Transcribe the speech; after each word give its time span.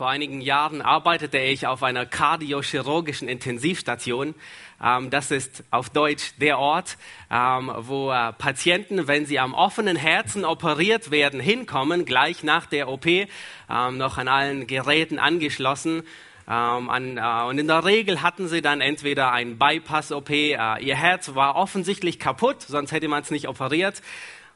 Vor 0.00 0.08
einigen 0.08 0.40
Jahren 0.40 0.80
arbeitete 0.80 1.36
ich 1.36 1.66
auf 1.66 1.82
einer 1.82 2.06
kardiochirurgischen 2.06 3.28
Intensivstation. 3.28 4.34
Ähm, 4.82 5.10
das 5.10 5.30
ist 5.30 5.62
auf 5.70 5.90
Deutsch 5.90 6.32
der 6.40 6.58
Ort, 6.58 6.96
ähm, 7.30 7.70
wo 7.80 8.10
äh, 8.10 8.32
Patienten, 8.32 9.08
wenn 9.08 9.26
sie 9.26 9.38
am 9.38 9.52
offenen 9.52 9.96
Herzen 9.96 10.46
operiert 10.46 11.10
werden, 11.10 11.38
hinkommen, 11.38 12.06
gleich 12.06 12.42
nach 12.42 12.64
der 12.64 12.88
OP, 12.88 13.04
ähm, 13.04 13.28
noch 13.68 14.16
an 14.16 14.28
allen 14.28 14.66
Geräten 14.66 15.18
angeschlossen. 15.18 16.02
An, 16.46 17.18
äh, 17.18 17.44
und 17.46 17.58
in 17.58 17.68
der 17.68 17.84
Regel 17.84 18.22
hatten 18.22 18.48
sie 18.48 18.62
dann 18.62 18.80
entweder 18.80 19.32
ein 19.32 19.58
Bypass-OP, 19.58 20.30
äh, 20.30 20.82
ihr 20.82 20.96
Herz 20.96 21.34
war 21.34 21.56
offensichtlich 21.56 22.18
kaputt, 22.18 22.62
sonst 22.62 22.90
hätte 22.90 23.06
man 23.06 23.20
es 23.20 23.30
nicht 23.30 23.48
operiert. 23.48 24.00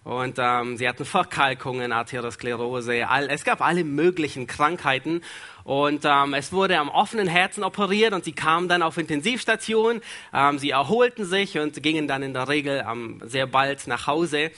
Und 0.05 0.37
ähm, 0.39 0.77
sie 0.77 0.87
hatten 0.87 1.07
Verkalkungen, 1.07 1.91
Arteriosklerose, 1.91 3.09
all, 3.09 3.31
es 3.31 3.43
gab 3.43 3.63
alle 3.63 3.85
möglichen 3.85 4.47
Krankheiten. 4.47 5.23
Und 5.65 6.05
ähm, 6.05 6.35
es 6.35 6.53
wurde 6.53 6.79
am 6.79 6.91
offenen 6.91 7.27
Herzen 7.27 7.65
operiert 7.65 8.13
und 8.13 8.23
sie 8.23 8.33
kamen 8.33 8.69
dann 8.69 8.83
auf 8.83 8.99
Intensivstation. 8.99 10.03
Ähm, 10.35 10.59
sie 10.59 10.71
erholten 10.71 11.25
sich 11.25 11.59
und 11.59 11.83
gingen 11.83 12.07
dann 12.07 12.23
in 12.23 12.35
der 12.35 12.49
Regel 12.49 12.85
ähm, 12.87 13.23
sehr 13.25 13.47
bald 13.47 13.87
nach 13.87 14.07
Hause. 14.07 14.51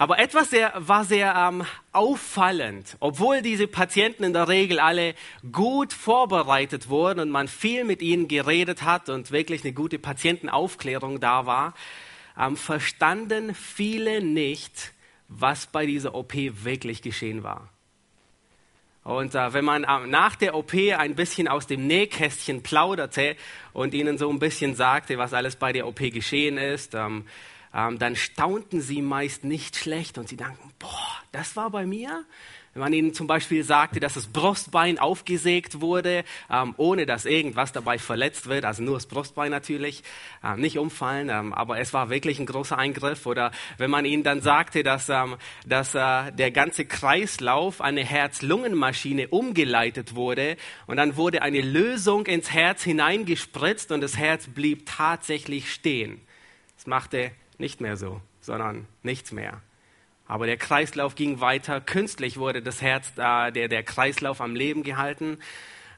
Aber 0.00 0.20
etwas 0.20 0.50
sehr, 0.50 0.72
war 0.76 1.04
sehr 1.04 1.34
ähm, 1.34 1.64
auffallend, 1.90 2.96
obwohl 3.00 3.42
diese 3.42 3.66
Patienten 3.66 4.22
in 4.22 4.32
der 4.32 4.46
Regel 4.46 4.78
alle 4.78 5.16
gut 5.50 5.92
vorbereitet 5.92 6.88
wurden 6.88 7.18
und 7.18 7.30
man 7.30 7.48
viel 7.48 7.82
mit 7.82 8.00
ihnen 8.00 8.28
geredet 8.28 8.82
hat 8.82 9.08
und 9.08 9.32
wirklich 9.32 9.64
eine 9.64 9.72
gute 9.72 9.98
Patientenaufklärung 9.98 11.18
da 11.18 11.46
war 11.46 11.74
ähm, 12.38 12.56
verstanden 12.56 13.54
viele 13.54 14.22
nicht, 14.22 14.92
was 15.28 15.66
bei 15.66 15.86
dieser 15.86 16.14
OP 16.14 16.34
wirklich 16.34 17.02
geschehen 17.02 17.42
war. 17.42 17.68
Und 19.04 19.34
äh, 19.34 19.52
wenn 19.54 19.64
man 19.64 19.84
äh, 19.84 20.06
nach 20.06 20.36
der 20.36 20.54
OP 20.54 20.74
ein 20.74 21.14
bisschen 21.14 21.48
aus 21.48 21.66
dem 21.66 21.86
Nähkästchen 21.86 22.62
plauderte 22.62 23.36
und 23.72 23.94
ihnen 23.94 24.18
so 24.18 24.28
ein 24.30 24.38
bisschen 24.38 24.74
sagte, 24.74 25.16
was 25.16 25.32
alles 25.32 25.56
bei 25.56 25.72
der 25.72 25.86
OP 25.86 25.98
geschehen 25.98 26.58
ist, 26.58 26.94
ähm, 26.94 27.24
ähm, 27.74 27.98
dann 27.98 28.16
staunten 28.16 28.80
sie 28.80 29.02
meist 29.02 29.44
nicht 29.44 29.76
schlecht 29.76 30.18
und 30.18 30.28
sie 30.28 30.36
dachten, 30.36 30.72
boah, 30.78 31.22
das 31.32 31.56
war 31.56 31.70
bei 31.70 31.86
mir? 31.86 32.24
Wenn 32.78 32.84
man 32.84 32.92
ihnen 32.92 33.12
zum 33.12 33.26
Beispiel 33.26 33.64
sagte, 33.64 33.98
dass 33.98 34.14
das 34.14 34.28
Brustbein 34.28 35.00
aufgesägt 35.00 35.80
wurde, 35.80 36.22
ähm, 36.48 36.74
ohne 36.76 37.06
dass 37.06 37.24
irgendwas 37.24 37.72
dabei 37.72 37.98
verletzt 37.98 38.48
wird, 38.48 38.64
also 38.64 38.84
nur 38.84 38.94
das 38.94 39.06
Brustbein 39.06 39.50
natürlich, 39.50 40.04
ähm, 40.44 40.60
nicht 40.60 40.78
umfallen, 40.78 41.28
ähm, 41.28 41.52
aber 41.52 41.80
es 41.80 41.92
war 41.92 42.08
wirklich 42.08 42.38
ein 42.38 42.46
großer 42.46 42.78
Eingriff. 42.78 43.26
Oder 43.26 43.50
wenn 43.78 43.90
man 43.90 44.04
ihnen 44.04 44.22
dann 44.22 44.42
sagte, 44.42 44.84
dass, 44.84 45.08
ähm, 45.08 45.38
dass 45.66 45.96
äh, 45.96 46.30
der 46.30 46.52
ganze 46.52 46.84
Kreislauf 46.84 47.80
eine 47.80 48.04
Herz-Lungen-Maschine 48.04 49.26
umgeleitet 49.26 50.14
wurde 50.14 50.56
und 50.86 50.98
dann 50.98 51.16
wurde 51.16 51.42
eine 51.42 51.62
Lösung 51.62 52.26
ins 52.26 52.52
Herz 52.52 52.84
hineingespritzt 52.84 53.90
und 53.90 54.02
das 54.02 54.16
Herz 54.16 54.46
blieb 54.46 54.86
tatsächlich 54.86 55.72
stehen. 55.72 56.20
Es 56.76 56.86
machte 56.86 57.32
nicht 57.58 57.80
mehr 57.80 57.96
so, 57.96 58.20
sondern 58.40 58.86
nichts 59.02 59.32
mehr. 59.32 59.62
Aber 60.28 60.46
der 60.46 60.58
Kreislauf 60.58 61.14
ging 61.14 61.40
weiter. 61.40 61.80
Künstlich 61.80 62.36
wurde 62.36 62.62
das 62.62 62.82
Herz, 62.82 63.12
äh, 63.16 63.50
der, 63.50 63.68
der 63.68 63.82
Kreislauf 63.82 64.40
am 64.42 64.54
Leben 64.54 64.82
gehalten. 64.82 65.38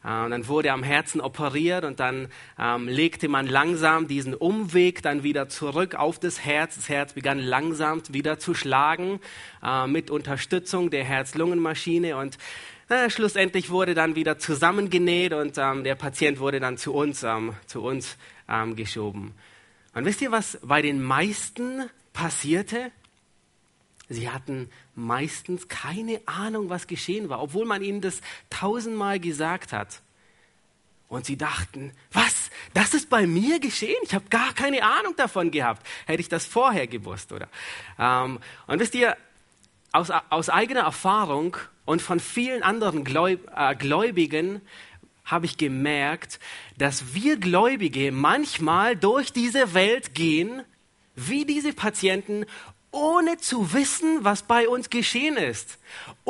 Äh, 0.04 0.24
und 0.24 0.30
dann 0.30 0.46
wurde 0.46 0.72
am 0.72 0.84
Herzen 0.84 1.20
operiert 1.20 1.84
und 1.84 1.98
dann 1.98 2.28
ähm, 2.56 2.86
legte 2.86 3.28
man 3.28 3.46
langsam 3.46 4.06
diesen 4.06 4.34
Umweg 4.34 5.02
dann 5.02 5.24
wieder 5.24 5.48
zurück 5.48 5.96
auf 5.96 6.20
das 6.20 6.44
Herz. 6.44 6.76
Das 6.76 6.88
Herz 6.88 7.12
begann 7.14 7.40
langsam 7.40 8.02
wieder 8.08 8.38
zu 8.38 8.54
schlagen 8.54 9.20
äh, 9.64 9.88
mit 9.88 10.10
Unterstützung 10.10 10.90
der 10.90 11.04
Herz-Lungen-Maschine 11.04 12.16
und 12.16 12.38
äh, 12.88 13.10
schlussendlich 13.10 13.70
wurde 13.70 13.94
dann 13.94 14.14
wieder 14.14 14.38
zusammengenäht 14.38 15.32
und 15.32 15.58
ähm, 15.58 15.82
der 15.82 15.96
Patient 15.96 16.38
wurde 16.38 16.60
dann 16.60 16.76
zu 16.76 16.94
uns, 16.94 17.24
ähm, 17.24 17.54
zu 17.66 17.82
uns 17.82 18.16
ähm, 18.48 18.76
geschoben. 18.76 19.34
Und 19.92 20.04
wisst 20.04 20.22
ihr, 20.22 20.30
was 20.30 20.58
bei 20.62 20.82
den 20.82 21.02
meisten 21.02 21.90
passierte? 22.12 22.92
Sie 24.10 24.28
hatten 24.28 24.68
meistens 24.96 25.68
keine 25.68 26.20
Ahnung, 26.26 26.68
was 26.68 26.88
geschehen 26.88 27.28
war, 27.28 27.40
obwohl 27.40 27.64
man 27.64 27.80
ihnen 27.80 28.00
das 28.00 28.20
tausendmal 28.50 29.20
gesagt 29.20 29.72
hat. 29.72 30.02
Und 31.08 31.26
sie 31.26 31.36
dachten, 31.36 31.92
was? 32.12 32.50
Das 32.74 32.92
ist 32.92 33.08
bei 33.08 33.26
mir 33.28 33.60
geschehen? 33.60 33.96
Ich 34.02 34.12
habe 34.12 34.28
gar 34.28 34.52
keine 34.52 34.82
Ahnung 34.82 35.14
davon 35.16 35.52
gehabt. 35.52 35.86
Hätte 36.06 36.20
ich 36.20 36.28
das 36.28 36.44
vorher 36.44 36.88
gewusst, 36.88 37.32
oder? 37.32 37.48
Ähm, 38.00 38.40
und 38.66 38.80
wisst 38.80 38.96
ihr, 38.96 39.16
aus, 39.92 40.10
aus 40.28 40.48
eigener 40.48 40.82
Erfahrung 40.82 41.56
und 41.84 42.02
von 42.02 42.18
vielen 42.18 42.64
anderen 42.64 43.04
Gläub, 43.04 43.48
äh, 43.56 43.76
Gläubigen 43.76 44.60
habe 45.24 45.46
ich 45.46 45.56
gemerkt, 45.56 46.40
dass 46.78 47.14
wir 47.14 47.36
Gläubige 47.36 48.10
manchmal 48.10 48.96
durch 48.96 49.32
diese 49.32 49.72
Welt 49.72 50.14
gehen, 50.14 50.62
wie 51.14 51.44
diese 51.44 51.72
Patienten, 51.72 52.44
ohne 52.92 53.38
zu 53.38 53.72
wissen, 53.72 54.24
was 54.24 54.42
bei 54.42 54.68
uns 54.68 54.90
geschehen 54.90 55.36
ist 55.36 55.78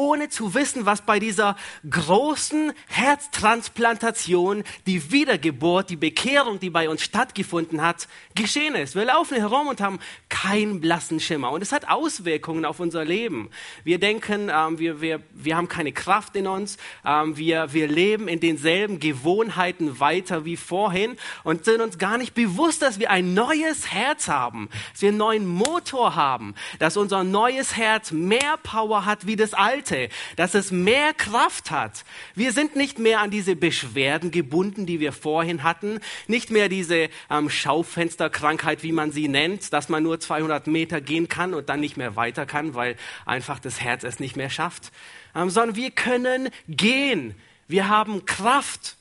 ohne 0.00 0.30
zu 0.30 0.54
wissen, 0.54 0.86
was 0.86 1.02
bei 1.02 1.18
dieser 1.18 1.56
großen 1.88 2.72
Herztransplantation, 2.86 4.64
die 4.86 5.12
Wiedergeburt, 5.12 5.90
die 5.90 5.96
Bekehrung, 5.96 6.58
die 6.58 6.70
bei 6.70 6.88
uns 6.88 7.02
stattgefunden 7.02 7.82
hat, 7.82 8.08
geschehen 8.34 8.74
ist. 8.74 8.94
Wir 8.94 9.04
laufen 9.04 9.36
herum 9.36 9.68
und 9.68 9.82
haben 9.82 9.98
keinen 10.30 10.80
blassen 10.80 11.20
Schimmer. 11.20 11.50
Und 11.50 11.60
es 11.60 11.70
hat 11.70 11.88
Auswirkungen 11.88 12.64
auf 12.64 12.80
unser 12.80 13.04
Leben. 13.04 13.50
Wir 13.84 13.98
denken, 13.98 14.50
ähm, 14.50 14.78
wir, 14.78 15.02
wir, 15.02 15.20
wir 15.34 15.56
haben 15.58 15.68
keine 15.68 15.92
Kraft 15.92 16.34
in 16.34 16.46
uns. 16.46 16.78
Ähm, 17.04 17.36
wir, 17.36 17.74
wir 17.74 17.86
leben 17.86 18.26
in 18.26 18.40
denselben 18.40 19.00
Gewohnheiten 19.00 20.00
weiter 20.00 20.46
wie 20.46 20.56
vorhin 20.56 21.18
und 21.44 21.66
sind 21.66 21.82
uns 21.82 21.98
gar 21.98 22.16
nicht 22.16 22.32
bewusst, 22.32 22.80
dass 22.80 22.98
wir 22.98 23.10
ein 23.10 23.34
neues 23.34 23.92
Herz 23.92 24.28
haben, 24.28 24.70
dass 24.92 25.02
wir 25.02 25.10
einen 25.10 25.18
neuen 25.18 25.46
Motor 25.46 26.14
haben, 26.14 26.54
dass 26.78 26.96
unser 26.96 27.22
neues 27.22 27.76
Herz 27.76 28.12
mehr 28.12 28.56
Power 28.62 29.04
hat 29.04 29.26
wie 29.26 29.36
das 29.36 29.52
alte 29.52 29.89
Alte, 29.90 30.08
dass 30.36 30.54
es 30.54 30.70
mehr 30.70 31.12
Kraft 31.14 31.70
hat. 31.70 32.04
Wir 32.34 32.52
sind 32.52 32.76
nicht 32.76 32.98
mehr 32.98 33.20
an 33.20 33.30
diese 33.30 33.56
Beschwerden 33.56 34.30
gebunden, 34.30 34.86
die 34.86 35.00
wir 35.00 35.12
vorhin 35.12 35.62
hatten, 35.62 36.00
nicht 36.26 36.50
mehr 36.50 36.68
diese 36.68 37.08
ähm, 37.28 37.50
Schaufensterkrankheit, 37.50 38.82
wie 38.82 38.92
man 38.92 39.10
sie 39.12 39.28
nennt, 39.28 39.72
dass 39.72 39.88
man 39.88 40.02
nur 40.02 40.20
200 40.20 40.66
Meter 40.66 41.00
gehen 41.00 41.28
kann 41.28 41.54
und 41.54 41.68
dann 41.68 41.80
nicht 41.80 41.96
mehr 41.96 42.16
weiter 42.16 42.46
kann, 42.46 42.74
weil 42.74 42.96
einfach 43.26 43.58
das 43.58 43.80
Herz 43.80 44.04
es 44.04 44.20
nicht 44.20 44.36
mehr 44.36 44.50
schafft, 44.50 44.92
ähm, 45.34 45.50
sondern 45.50 45.76
wir 45.76 45.90
können 45.90 46.50
gehen. 46.68 47.34
Wir 47.68 47.88
haben 47.88 48.24
Kraft. 48.26 48.96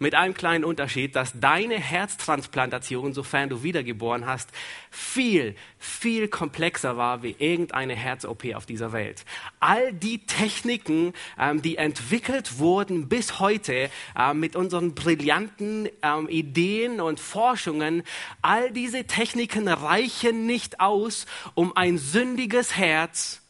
Mit 0.00 0.14
einem 0.14 0.32
kleinen 0.32 0.64
Unterschied, 0.64 1.16
dass 1.16 1.32
deine 1.40 1.74
Herztransplantation, 1.74 3.12
sofern 3.12 3.48
du 3.48 3.64
wiedergeboren 3.64 4.26
hast, 4.26 4.48
viel, 4.92 5.56
viel 5.76 6.28
komplexer 6.28 6.96
war 6.96 7.24
wie 7.24 7.34
irgendeine 7.36 7.96
Herz-OP 7.96 8.54
auf 8.54 8.64
dieser 8.64 8.92
Welt. 8.92 9.24
All 9.58 9.92
die 9.92 10.24
Techniken, 10.24 11.14
ähm, 11.36 11.62
die 11.62 11.78
entwickelt 11.78 12.60
wurden 12.60 13.08
bis 13.08 13.40
heute 13.40 13.90
äh, 14.16 14.34
mit 14.34 14.54
unseren 14.54 14.94
brillanten 14.94 15.88
ähm, 16.02 16.28
Ideen 16.28 17.00
und 17.00 17.18
Forschungen, 17.18 18.04
all 18.40 18.70
diese 18.70 19.02
Techniken 19.02 19.66
reichen 19.66 20.46
nicht 20.46 20.78
aus, 20.78 21.26
um 21.54 21.76
ein 21.76 21.98
sündiges 21.98 22.76
Herz 22.76 23.42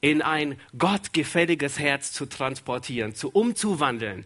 in 0.00 0.22
ein 0.22 0.60
gottgefälliges 0.78 1.80
Herz 1.80 2.12
zu 2.12 2.26
transportieren, 2.26 3.16
zu 3.16 3.30
umzuwandeln. 3.30 4.24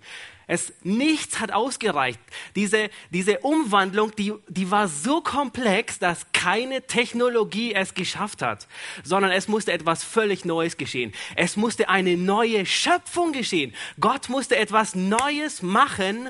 Es, 0.53 0.75
nichts 0.83 1.41
hat 1.41 1.51
ausgereicht. 1.51 2.21
Diese, 2.57 2.91
diese 3.09 3.39
Umwandlung, 3.39 4.15
die, 4.17 4.35
die 4.49 4.71
war 4.71 4.87
so 4.87 5.23
komplex, 5.23 5.99
dass 5.99 6.31
keine 6.33 6.87
Technologie 6.87 7.73
es 7.73 7.95
geschafft 7.95 8.43
hat, 8.43 8.69
sondern 9.03 9.31
es 9.31 9.49
musste 9.49 9.73
etwas 9.73 10.05
völlig 10.05 10.45
Neues 10.45 10.77
geschehen. 10.77 11.15
Es 11.37 11.57
musste 11.57 11.89
eine 11.89 12.19
neue 12.19 12.67
Schöpfung 12.67 13.33
geschehen. 13.33 13.73
Gott 13.99 14.29
musste 14.29 14.57
etwas 14.57 14.95
Neues 14.95 15.63
machen, 15.63 16.29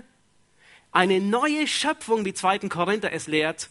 eine 0.93 1.19
neue 1.19 1.67
Schöpfung, 1.67 2.25
wie 2.25 2.33
2. 2.33 2.69
Korinther 2.69 3.13
es 3.13 3.27
lehrt, 3.27 3.71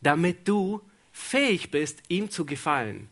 damit 0.00 0.46
du 0.46 0.80
fähig 1.10 1.72
bist, 1.72 2.04
ihm 2.06 2.30
zu 2.30 2.46
gefallen. 2.46 3.08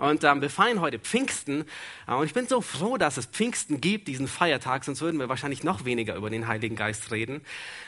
Und 0.00 0.24
ähm, 0.24 0.40
wir 0.40 0.48
feiern 0.48 0.80
heute 0.80 0.98
Pfingsten. 0.98 1.64
Äh, 2.08 2.14
und 2.14 2.24
ich 2.24 2.32
bin 2.32 2.48
so 2.48 2.62
froh, 2.62 2.96
dass 2.96 3.18
es 3.18 3.26
Pfingsten 3.26 3.80
gibt, 3.80 4.08
diesen 4.08 4.28
Feiertag, 4.28 4.84
sonst 4.84 5.02
würden 5.02 5.20
wir 5.20 5.28
wahrscheinlich 5.28 5.62
noch 5.62 5.84
weniger 5.84 6.14
über 6.16 6.30
den 6.30 6.48
Heiligen 6.48 6.74
Geist 6.74 7.10
reden. 7.10 7.42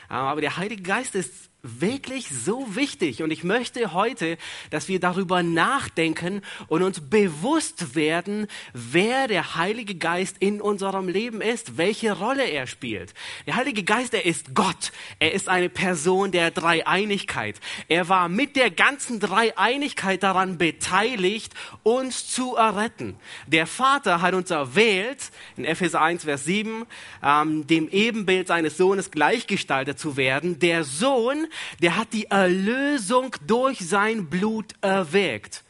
Äh, 0.09 0.13
aber 0.13 0.41
der 0.41 0.57
Heilige 0.57 0.83
Geist 0.83 1.15
ist 1.15 1.49
wirklich 1.63 2.27
so 2.27 2.75
wichtig 2.75 3.23
und 3.23 3.31
ich 3.31 3.45
möchte 3.45 3.93
heute, 3.93 4.37
dass 4.69 4.89
wir 4.89 4.99
darüber 4.99 5.43
nachdenken 5.43 6.41
und 6.67 6.83
uns 6.83 6.99
bewusst 6.99 7.95
werden, 7.95 8.47
wer 8.73 9.29
der 9.29 9.55
Heilige 9.55 9.95
Geist 9.95 10.35
in 10.41 10.59
unserem 10.59 11.07
Leben 11.07 11.39
ist, 11.39 11.77
welche 11.77 12.11
Rolle 12.19 12.43
er 12.43 12.67
spielt. 12.67 13.13
Der 13.47 13.55
Heilige 13.55 13.83
Geist, 13.83 14.13
er 14.13 14.25
ist 14.25 14.53
Gott. 14.53 14.91
Er 15.19 15.31
ist 15.31 15.47
eine 15.47 15.69
Person 15.69 16.31
der 16.33 16.51
Dreieinigkeit. 16.51 17.61
Er 17.87 18.09
war 18.09 18.27
mit 18.27 18.57
der 18.57 18.69
ganzen 18.69 19.21
Dreieinigkeit 19.21 20.21
daran 20.21 20.57
beteiligt, 20.57 21.53
uns 21.83 22.27
zu 22.27 22.55
erretten. 22.55 23.15
Der 23.47 23.67
Vater 23.67 24.21
hat 24.21 24.33
uns 24.33 24.51
erwählt, 24.51 25.31
in 25.55 25.63
Epheser 25.63 26.01
1, 26.01 26.25
Vers 26.25 26.43
7, 26.43 26.85
ähm, 27.23 27.65
dem 27.67 27.87
Ebenbild 27.87 28.49
seines 28.49 28.75
Sohnes 28.75 29.11
gleichgestaltet 29.11 29.97
zu 29.97 30.17
werden. 30.17 30.59
Der 30.59 30.83
Sohn, 30.83 31.47
der 31.81 31.97
hat 31.97 32.13
die 32.13 32.25
Erlösung 32.25 33.35
durch 33.45 33.79
sein 33.79 34.29
Blut 34.29 34.73
erwägt. 34.81 35.63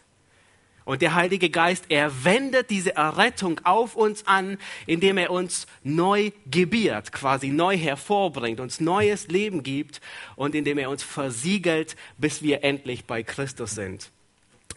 Und 0.86 1.02
der 1.02 1.16
Heilige 1.16 1.50
Geist, 1.50 1.86
er 1.90 2.26
wendet 2.26 2.70
diese 2.70 2.96
Errettung 2.96 3.62
auf 3.64 3.96
uns 3.96 4.28
an, 4.28 4.58
indem 4.86 5.18
er 5.18 5.32
uns 5.32 5.66
neu 5.84 6.32
gebiert, 6.46 7.14
quasi 7.14 7.50
neu 7.50 7.78
hervorbringt, 7.78 8.60
uns 8.60 8.82
neues 8.82 9.28
Leben 9.28 9.64
gibt 9.64 10.02
und 10.36 10.56
indem 10.56 10.78
er 10.78 10.90
uns 10.90 11.02
versiegelt, 11.02 11.96
bis 12.18 12.42
wir 12.42 12.64
endlich 12.64 13.06
bei 13.06 13.24
Christus 13.24 13.76
sind. 13.76 14.12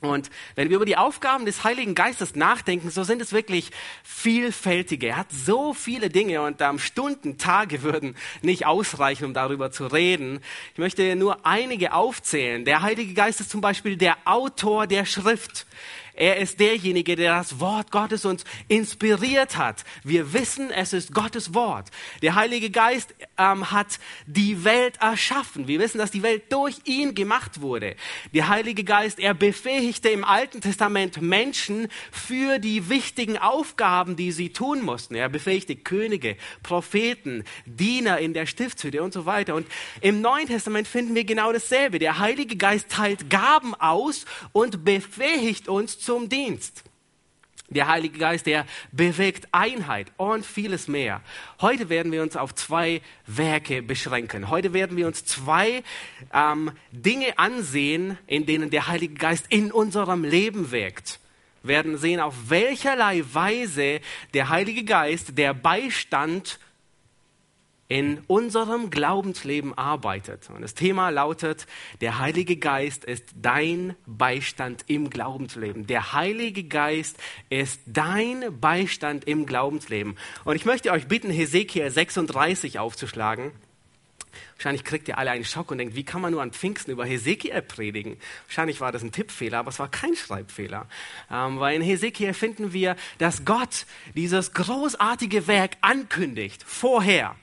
Und 0.00 0.31
wenn 0.54 0.69
wir 0.69 0.76
über 0.76 0.84
die 0.84 0.96
Aufgaben 0.96 1.46
des 1.46 1.64
Heiligen 1.64 1.94
Geistes 1.94 2.37
nachdenken, 2.37 2.90
so 2.90 3.02
sind 3.02 3.22
es 3.22 3.32
wirklich 3.32 3.70
vielfältige. 4.04 5.08
Er 5.08 5.16
hat 5.16 5.32
so 5.32 5.72
viele 5.72 6.10
Dinge 6.10 6.43
und 6.43 6.60
ähm, 6.60 6.78
Stunden, 6.78 7.38
Tage 7.38 7.82
würden 7.82 8.16
nicht 8.43 8.66
ausreichen, 8.66 9.25
um 9.25 9.34
darüber 9.34 9.70
zu 9.70 9.87
reden. 9.87 10.40
Ich 10.72 10.78
möchte 10.78 11.16
nur 11.16 11.46
einige 11.46 11.93
aufzählen. 11.93 12.64
Der 12.64 12.82
Heilige 12.82 13.14
Geist 13.14 13.40
ist 13.40 13.50
zum 13.50 13.60
Beispiel 13.60 13.96
der 13.96 14.16
Autor 14.25 14.87
der 14.87 15.04
Schrift. 15.04 15.66
Er 16.17 16.39
ist 16.39 16.61
derjenige, 16.61 17.15
der 17.15 17.37
das 17.37 17.61
Wort 17.61 17.91
Gottes 17.91 18.25
uns 18.25 18.45
inspiriert 18.69 19.59
hat. 19.59 19.85
Wir 20.03 20.33
wissen, 20.33 20.71
es 20.71 20.95
ist 20.95 21.13
Gottes 21.13 21.53
Wort. 21.53 21.91
Der 22.23 22.35
Heilige 22.35 22.71
Geist 22.71 23.15
ähm, 23.37 23.71
hat 23.71 23.99
die 24.27 24.65
Welt 24.65 24.97
erschaffen. 25.01 25.69
Wir 25.69 25.79
wissen, 25.79 25.99
dass 25.99 26.11
die 26.11 26.23
Welt 26.23 26.51
durch 26.51 26.77
ihn 26.85 27.15
gemacht 27.15 27.61
wurde. 27.61 27.97
Der 28.33 28.49
Heilige 28.49 28.83
Geist, 28.83 29.21
er 29.21 29.35
befähigte 29.35 30.09
im 30.09 30.25
Alten 30.25 30.63
Testament 30.63 31.21
Menschen 31.21 31.89
für 32.11 32.59
die 32.59 32.89
wichtigen 32.89 33.37
Aufgaben, 33.37 34.17
die 34.17 34.33
sie 34.33 34.49
tun 34.51 34.83
mussten. 34.83 35.17
Er 35.17 35.29
befähigte 35.29 35.77
Könige, 35.77 36.39
Propheten, 36.63 37.45
Diener 37.67 38.19
in 38.21 38.33
der 38.33 38.47
Stiftshütte 38.47 39.03
und 39.03 39.13
so 39.13 39.27
weiter. 39.27 39.55
Und 39.55 39.67
im 40.01 40.23
Neuen 40.23 40.47
Testament 40.47 40.89
finden 40.89 41.15
wir 41.15 41.25
genau 41.25 41.53
dasselbe. 41.53 41.99
Der 41.99 42.19
Heilige 42.19 42.57
Geist 42.57 42.89
teilt 42.89 43.29
Gaben 43.29 43.75
aus 43.75 44.25
und 44.53 44.83
befähigt 44.83 45.69
uns 45.69 46.06
zum 46.06 46.29
Dienst. 46.29 46.85
Der 47.69 47.88
Heilige 47.88 48.20
Geist, 48.20 48.47
der 48.47 48.64
bewegt 48.93 49.49
Einheit 49.50 50.12
und 50.19 50.47
vieles 50.47 50.87
mehr. 50.87 51.20
Heute 51.61 51.88
werden 51.88 52.12
wir 52.12 52.23
uns 52.23 52.37
auf 52.37 52.55
zwei 52.55 53.03
Werke 53.26 53.82
beschränken. 53.82 54.49
Heute 54.49 54.73
werden 54.73 54.97
wir 54.97 55.08
uns 55.08 55.25
zwei 55.25 55.82
ähm, 56.32 56.70
Dinge 56.93 57.37
ansehen, 57.41 58.19
in 58.29 58.47
denen 58.47 58.70
der 58.70 58.87
Heilige 58.87 59.14
Geist 59.14 59.47
in 59.49 59.73
unserem 59.73 60.23
Leben 60.23 60.70
wirkt. 60.70 61.19
Wir 61.64 61.75
werden 61.75 61.99
sehen, 61.99 62.20
auf 62.20 62.35
welcherlei 62.50 63.25
Weise 63.32 64.00
der 64.32 64.49
Heilige 64.49 64.85
Geist 64.85 65.37
der 65.37 65.53
Beistand 65.53 66.61
in 67.88 68.19
unserem 68.27 68.91
Glaubensleben 68.91 69.77
arbeitet. 69.77 70.50
Und 70.50 70.62
das 70.62 70.75
Thema 70.75 71.11
lautet, 71.11 71.67
der 72.00 72.19
Heilige 72.19 72.56
Geist 72.56 73.05
ist 73.05 73.25
dein 73.41 73.94
Beistand 74.06 74.85
im 74.88 75.11
Glaubensleben. 75.11 75.87
Der 75.87 76.12
Heilige 76.12 76.65
Geist 76.65 77.17
ist 77.49 77.81
dein 77.87 78.44
Beistand 78.61 79.25
im 79.25 79.47
Glaubensleben. 79.47 80.17
Und 80.44 80.56
ich 80.56 80.65
möchte 80.65 80.91
euch 80.91 81.06
bitten, 81.06 81.31
Hesekiel 81.31 81.91
36 81.91 82.79
aufzuschlagen. 82.79 83.53
Wahrscheinlich 84.56 84.85
kriegt 84.85 85.06
ihr 85.09 85.19
alle 85.19 85.31
einen 85.31 85.44
Schock 85.44 85.71
und 85.71 85.79
denkt, 85.79 85.94
wie 85.94 86.05
kann 86.05 86.21
man 86.21 86.32
nur 86.32 86.43
an 86.43 86.53
Pfingsten 86.53 86.91
über 86.91 87.05
Hesekiel 87.05 87.61
predigen? 87.62 88.17
Wahrscheinlich 88.47 88.81
war 88.81 88.91
das 88.91 89.03
ein 89.03 89.12
Tippfehler, 89.12 89.59
aber 89.59 89.69
es 89.69 89.79
war 89.79 89.91
kein 89.91 90.17
Schreibfehler. 90.17 90.87
Ähm, 91.31 91.61
weil 91.61 91.77
in 91.77 91.82
Hesekiel 91.82 92.35
finden 92.35 92.73
wir, 92.73 92.97
dass 93.19 93.44
Gott 93.44 93.87
dieses 94.15 94.53
großartige 94.53 95.47
Werk 95.47 95.77
ankündigt, 95.82 96.62
vorher. 96.67 97.37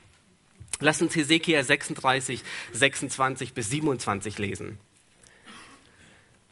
Lass 0.80 1.02
uns 1.02 1.16
Hesekiel 1.16 1.64
36, 1.64 2.44
26 2.74 3.54
bis 3.54 3.70
27 3.70 4.38
lesen. 4.38 4.78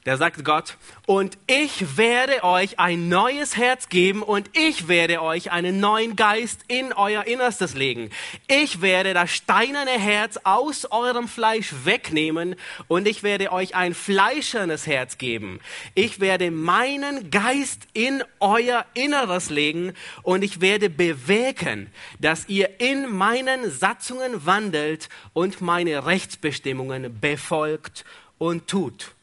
Da 0.04 0.18
sagt 0.18 0.44
Gott, 0.44 0.78
und 1.06 1.38
ich 1.46 1.96
werde 1.96 2.44
euch 2.44 2.80
ein 2.80 3.08
neues 3.08 3.56
Herz 3.56 3.88
geben 3.88 4.24
und 4.24 4.50
ich 4.58 4.88
werde 4.88 5.22
euch 5.22 5.52
einen 5.52 5.80
neuen 5.80 6.16
Geist 6.16 6.62
in 6.68 6.92
euer 6.92 7.28
Innerstes 7.28 7.76
legen. 7.76 8.10
Ich 8.48 8.82
werde 8.82 9.14
das 9.14 9.30
steinerne 9.30 9.92
Herz 9.92 10.40
aus 10.44 10.92
eurem 10.92 11.28
Fleisch 11.28 11.72
wegnehmen 11.84 12.56
und 12.88 13.08
ich 13.08 13.22
werde 13.22 13.52
euch 13.52 13.76
ein 13.76 13.94
fleischernes 13.94 14.88
Herz 14.88 15.20
geben. 15.20 15.60
Ich 15.94 16.20
werde 16.20 16.50
meinen 16.50 17.30
Geist 17.30 17.84
in 17.94 18.24
euer 18.40 18.88
Inneres 18.96 19.52
legen 19.52 19.94
und 20.24 20.44
ich 20.44 20.62
werde 20.62 20.90
bewegen, 20.90 21.94
dass 22.20 22.50
ihr 22.50 22.80
in 22.80 23.08
meinen 23.08 23.70
Satzungen 23.70 24.48
wandelt 24.48 25.10
und 25.34 25.62
meine 25.62 26.08
Rechtsbestimmungen 26.08 27.20
befolgt 27.20 28.04
und 28.40 28.68
tut. 28.68 29.14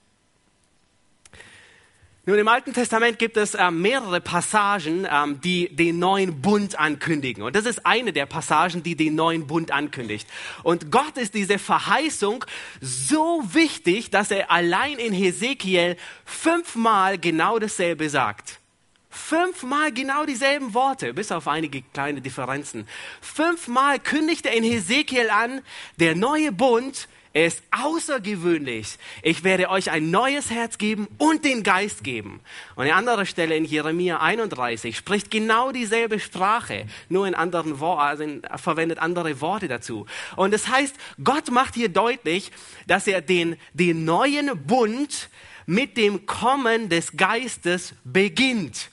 Nun, 2.28 2.38
im 2.38 2.48
Alten 2.48 2.75
Testament 2.75 3.19
gibt 3.19 3.38
es 3.38 3.54
äh, 3.54 3.70
mehrere 3.70 4.20
Passagen, 4.20 5.08
ähm, 5.10 5.40
die 5.40 5.75
den 5.75 5.98
neuen 5.98 6.42
Bund 6.42 6.78
ankündigen. 6.78 7.42
Und 7.42 7.56
das 7.56 7.64
ist 7.64 7.86
eine 7.86 8.12
der 8.12 8.26
Passagen, 8.26 8.82
die 8.82 8.96
den 8.96 9.14
neuen 9.14 9.46
Bund 9.46 9.70
ankündigt. 9.70 10.28
Und 10.62 10.92
Gott 10.92 11.16
ist 11.16 11.32
diese 11.32 11.58
Verheißung 11.58 12.44
so 12.82 13.42
wichtig, 13.52 14.10
dass 14.10 14.30
er 14.30 14.50
allein 14.50 14.98
in 14.98 15.14
Hesekiel 15.14 15.96
fünfmal 16.26 17.16
genau 17.16 17.58
dasselbe 17.58 18.10
sagt. 18.10 18.60
Fünfmal 19.08 19.90
genau 19.90 20.26
dieselben 20.26 20.75
Worte, 20.75 21.14
bis 21.14 21.32
auf 21.32 21.48
einige 21.48 21.80
kleine 21.80 22.20
Differenzen. 22.20 22.86
Fünfmal 23.22 24.00
kündigt 24.00 24.44
er 24.44 24.52
in 24.52 24.64
Hesekiel 24.64 25.30
an, 25.30 25.62
der 25.98 26.14
neue 26.14 26.52
Bund 26.52 27.08
er 27.32 27.46
ist 27.46 27.62
außergewöhnlich. 27.70 28.98
Ich 29.22 29.44
werde 29.44 29.69
euch 29.70 29.90
ein 29.90 30.10
neues 30.10 30.50
Herz 30.50 30.78
geben 30.78 31.08
und 31.19 31.44
den 31.44 31.62
Geist 31.62 32.02
geben. 32.02 32.40
Und 32.75 32.86
an 32.86 32.92
anderer 32.92 33.26
Stelle 33.26 33.56
in 33.56 33.64
Jeremia 33.64 34.20
31 34.20 34.96
spricht 34.96 35.30
genau 35.30 35.70
dieselbe 35.70 36.20
Sprache, 36.20 36.86
nur 37.08 37.26
in 37.26 37.34
anderen 37.34 37.80
Worten, 37.80 38.00
also 38.00 38.22
in, 38.22 38.42
verwendet 38.56 38.98
andere 38.98 39.40
Worte 39.40 39.69
dazu. 39.69 40.06
Und 40.36 40.52
das 40.52 40.69
heißt, 40.69 40.96
Gott 41.22 41.50
macht 41.50 41.75
hier 41.75 41.88
deutlich, 41.88 42.50
dass 42.86 43.06
er 43.06 43.20
den, 43.20 43.56
den 43.75 44.04
neuen 44.04 44.66
Bund 44.66 45.28
mit 45.66 45.96
dem 45.96 46.25
Kommen 46.25 46.88
des 46.88 47.16
Geistes 47.16 47.94
beginnt. 48.04 48.90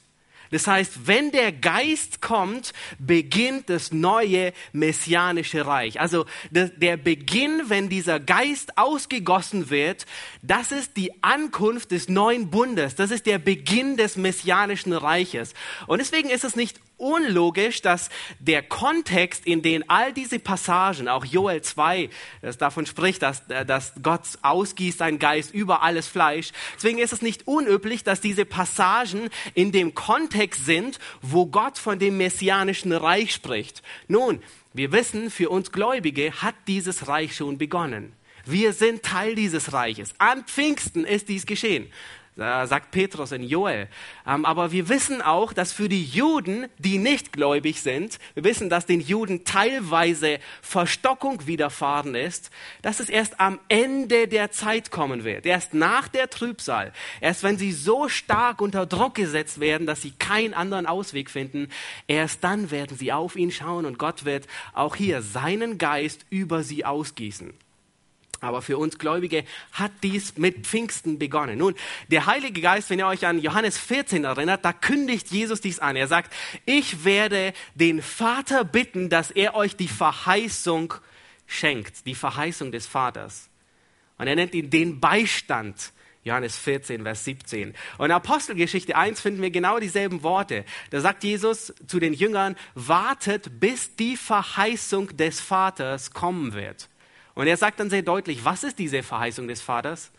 Das 0.56 0.68
heißt, 0.68 1.06
wenn 1.06 1.31
der 1.31 1.52
Geist 1.52 2.22
kommt, 2.22 2.72
beginnt 2.98 3.69
das 3.69 3.92
neue 3.92 4.54
messianische 4.71 5.68
Reich. 5.68 6.00
Also 6.00 6.26
der 6.50 6.95
Beginn, 6.95 7.64
wenn 7.68 7.90
dieser 7.90 8.21
Geist 8.21 8.78
ausgegossen 8.78 9.69
wird, 9.69 10.06
das 10.44 10.71
ist 10.71 10.95
die 10.95 11.12
Ankunft 11.21 11.92
des 11.92 12.07
neuen 12.07 12.52
Bundes. 12.52 12.95
Das 12.95 13.12
ist 13.12 13.26
der 13.26 13.38
Beginn 13.38 13.97
des 13.97 14.16
messianischen 14.16 14.94
Reiches. 14.94 15.54
Und 15.88 15.97
deswegen 16.00 16.30
ist 16.30 16.45
es 16.45 16.56
nicht 16.56 16.80
unlogisch, 16.97 17.81
dass 17.81 18.09
der 18.40 18.64
Kontext, 18.64 19.45
in 19.45 19.61
den 19.61 19.90
all 19.90 20.14
diese 20.14 20.40
Passagen, 20.40 21.07
auch 21.07 21.25
Joel 21.25 21.61
2, 21.61 22.09
das 22.42 22.57
davon 22.57 22.85
spricht, 22.85 23.21
dass, 23.21 23.42
äh, 23.49 23.66
dass 23.66 23.94
Gott 24.02 24.21
ausgießt 24.42 24.99
seinen 24.99 25.19
Geist 25.19 25.54
über 25.54 25.81
alles 25.81 26.07
Fleisch. 26.07 26.52
Deswegen 26.75 26.99
ist 26.99 27.14
es 27.14 27.21
nicht 27.21 27.47
unüblich, 27.47 28.04
dass 28.04 28.21
diese 28.21 28.45
Passagen 28.45 29.30
in 29.54 29.71
dem 29.71 29.94
Kontext 29.95 30.66
sind, 30.66 30.99
wo 31.21 31.45
Gott 31.45 31.78
von 31.78 31.99
dem 31.99 32.18
messianischen 32.18 32.92
Reich 32.92 33.33
spricht. 33.33 33.83
Nun, 34.07 34.42
wir 34.73 34.92
wissen, 34.92 35.30
für 35.30 35.49
uns 35.49 35.71
Gläubige 35.71 36.42
hat 36.42 36.56
dieses 36.68 37.07
Reich 37.07 37.35
schon 37.35 37.57
begonnen. 37.57 38.14
Wir 38.45 38.73
sind 38.73 39.04
Teil 39.04 39.35
dieses 39.35 39.73
Reiches. 39.73 40.14
An 40.19 40.44
Pfingsten 40.45 41.04
ist 41.04 41.30
dies 41.30 41.45
geschehen 41.45 41.92
sagt 42.35 42.92
Petrus 42.92 43.31
in 43.31 43.44
Joel. 43.44 43.87
Ähm, 44.27 44.45
aber 44.45 44.71
wir 44.71 44.89
wissen 44.89 45.21
auch, 45.21 45.54
dass 45.54 45.71
für 45.71 45.87
die 45.87 46.04
Juden, 46.04 46.68
die 46.77 46.97
nicht 46.97 47.31
gläubig 47.31 47.81
sind, 47.81 48.19
wir 48.33 48.44
wissen, 48.44 48.69
dass 48.69 48.85
den 48.85 48.99
Juden 48.99 49.45
teilweise 49.45 50.39
Verstockung 50.61 51.47
widerfahren 51.47 52.13
ist, 52.13 52.49
dass 52.81 52.99
es 52.99 53.09
erst 53.09 53.39
am 53.39 53.59
Ende 53.69 54.27
der 54.27 54.51
Zeit 54.51 54.92
kommen 54.92 55.23
wird. 55.23 55.45
Erst 55.45 55.73
nach 55.73 56.09
der 56.09 56.30
Trübsal. 56.30 56.92
Erst 57.21 57.44
wenn 57.44 57.57
sie 57.57 57.71
so 57.71 58.09
stark 58.09 58.61
unter 58.61 58.85
Druck 58.85 59.15
gesetzt 59.15 59.59
werden, 59.59 59.87
dass 59.87 60.01
sie 60.01 60.11
keinen 60.11 60.54
anderen 60.54 60.87
Ausweg 60.87 61.30
finden, 61.30 61.69
erst 62.07 62.44
dann 62.44 62.69
werden 62.69 62.97
sie 62.97 63.13
auf 63.13 63.37
ihn 63.37 63.51
schauen 63.51 63.85
und 63.85 63.97
Gott 63.97 64.25
wird 64.25 64.47
auch 64.73 64.95
hier 64.95 65.21
seinen 65.21 65.77
Geist 65.77 66.25
über 66.30 66.63
sie 66.63 66.83
ausgießen. 66.83 67.54
Aber 68.45 68.61
für 68.61 68.78
uns 68.78 68.97
Gläubige 68.97 69.44
hat 69.73 69.92
dies 70.04 70.37
mit 70.37 70.66
Pfingsten 70.66 71.19
begonnen. 71.19 71.57
Nun, 71.57 71.75
der 72.09 72.25
Heilige 72.25 72.61
Geist, 72.61 72.90
wenn 72.90 72.99
ihr 72.99 73.07
euch 73.07 73.25
an 73.25 73.40
Johannes 73.40 73.78
14 73.78 74.23
erinnert, 74.23 74.64
da 74.64 74.71
kündigt 74.71 75.31
Jesus 75.31 75.61
dies 75.61 75.80
an. 75.80 75.95
Er 75.95 76.07
sagt, 76.07 76.33
ich 76.66 77.04
werde 77.04 77.54
den 77.73 78.02
Vater 78.02 78.64
bitten, 78.64 79.09
dass 79.09 79.31
er 79.31 79.56
euch 79.56 79.75
die 79.75 79.87
Verheißung 79.87 80.94
schenkt, 81.47 82.06
die 82.06 82.16
Verheißung 82.16 82.71
des 82.71 82.87
Vaters. 82.87 83.49
Und 84.18 84.28
er 84.28 84.35
nennt 84.35 84.54
ihn 84.54 84.69
den 84.69 84.99
Beistand. 84.99 85.92
Johannes 86.23 86.57
14, 86.57 87.04
Vers 87.04 87.23
17. 87.23 87.75
Und 87.99 88.06
in 88.06 88.11
Apostelgeschichte 88.11 88.95
1 88.95 89.21
finden 89.21 89.44
wir 89.44 89.52
genau 89.52 89.80
dieselben 89.80 90.23
Worte. 90.23 90.66
Da 90.90 90.99
sagt 90.99 91.23
Jesus 91.23 91.71
zu 91.85 91.99
den 91.99 92.14
Jüngern, 92.14 92.56
wartet, 92.73 93.59
bis 93.59 93.95
die 93.95 94.18
Verheißung 94.18 95.16
des 95.18 95.40
Vaters 95.40 96.11
kommen 96.11 96.54
wird. 96.54 96.90
Und 97.35 97.47
er 97.47 97.57
sagt 97.57 97.80
dann 97.80 97.89
sehr 97.89 98.01
deutlich, 98.01 98.45
was 98.45 98.63
ist 98.63 98.80
diese 98.80 99.04
Verheißung 99.04 99.47
des 99.47 99.61
Vaters? 99.61 100.11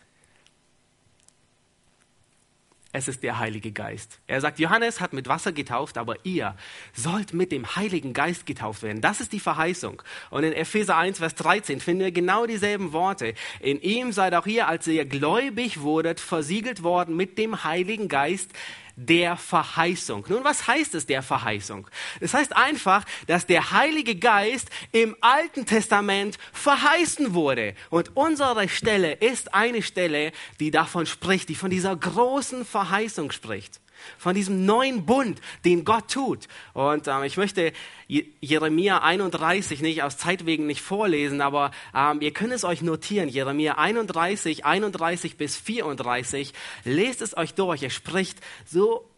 Es 2.93 3.07
ist 3.07 3.21
der 3.21 3.37
Heilige 3.37 3.71
Geist. 3.71 4.19
Er 4.27 4.39
sagt, 4.39 4.59
Johannes 4.59 5.01
hat 5.01 5.13
mit 5.13 5.27
Wasser 5.27 5.51
getauft, 5.51 5.97
aber 5.97 6.15
ihr 6.23 6.55
sollt 6.93 7.33
mit 7.33 7.51
dem 7.51 7.75
Heiligen 7.75 8.13
Geist 8.13 8.45
getauft 8.45 8.81
werden. 8.81 9.01
Das 9.01 9.19
ist 9.19 9.33
die 9.33 9.39
Verheißung. 9.39 10.01
Und 10.29 10.43
in 10.43 10.53
Epheser 10.53 10.95
1, 10.95 11.19
Vers 11.19 11.35
13 11.35 11.79
finden 11.79 12.05
wir 12.05 12.11
genau 12.11 12.45
dieselben 12.45 12.93
Worte. 12.93 13.33
In 13.59 13.81
ihm 13.81 14.13
seid 14.13 14.33
auch 14.33 14.47
ihr, 14.47 14.67
als 14.67 14.87
ihr 14.87 15.05
gläubig 15.05 15.81
wurdet, 15.81 16.19
versiegelt 16.19 16.81
worden 16.81 17.15
mit 17.15 17.37
dem 17.37 17.63
Heiligen 17.63 18.07
Geist, 18.07 18.51
der 18.97 19.37
Verheißung. 19.37 20.25
Nun, 20.27 20.43
was 20.43 20.67
heißt 20.67 20.95
es 20.95 21.05
der 21.05 21.21
Verheißung? 21.21 21.87
Es 22.19 22.33
heißt 22.33 22.55
einfach, 22.55 23.05
dass 23.27 23.45
der 23.45 23.71
Heilige 23.71 24.15
Geist 24.15 24.69
im 24.91 25.15
Alten 25.21 25.65
Testament 25.65 26.37
verheißen 26.51 27.33
wurde. 27.33 27.75
Und 27.91 28.17
unsere 28.17 28.67
Stelle 28.67 29.13
ist 29.13 29.53
eine 29.53 29.83
Stelle, 29.83 30.31
die 30.59 30.71
davon 30.71 31.05
spricht, 31.05 31.47
die 31.47 31.55
von 31.55 31.69
dieser 31.69 31.95
großen 31.95 32.65
Verheißung 32.65 33.31
spricht 33.31 33.79
von 34.17 34.35
diesem 34.35 34.65
neuen 34.65 35.05
Bund, 35.05 35.41
den 35.65 35.85
Gott 35.85 36.09
tut. 36.11 36.47
Und 36.73 37.07
ähm, 37.07 37.23
ich 37.23 37.37
möchte 37.37 37.73
Jeremia 38.07 38.99
31 38.99 39.81
nicht 39.81 40.03
aus 40.03 40.17
Zeitwegen 40.17 40.65
nicht 40.65 40.81
vorlesen, 40.81 41.41
aber 41.41 41.71
ähm, 41.93 42.21
ihr 42.21 42.31
könnt 42.31 42.53
es 42.53 42.63
euch 42.63 42.81
notieren. 42.81 43.29
Jeremia 43.29 43.77
31, 43.77 44.65
31 44.65 45.37
bis 45.37 45.57
34. 45.57 46.53
Lest 46.83 47.21
es 47.21 47.35
euch 47.35 47.53
durch. 47.53 47.83
Er 47.83 47.89
spricht 47.89 48.39
so 48.65 49.09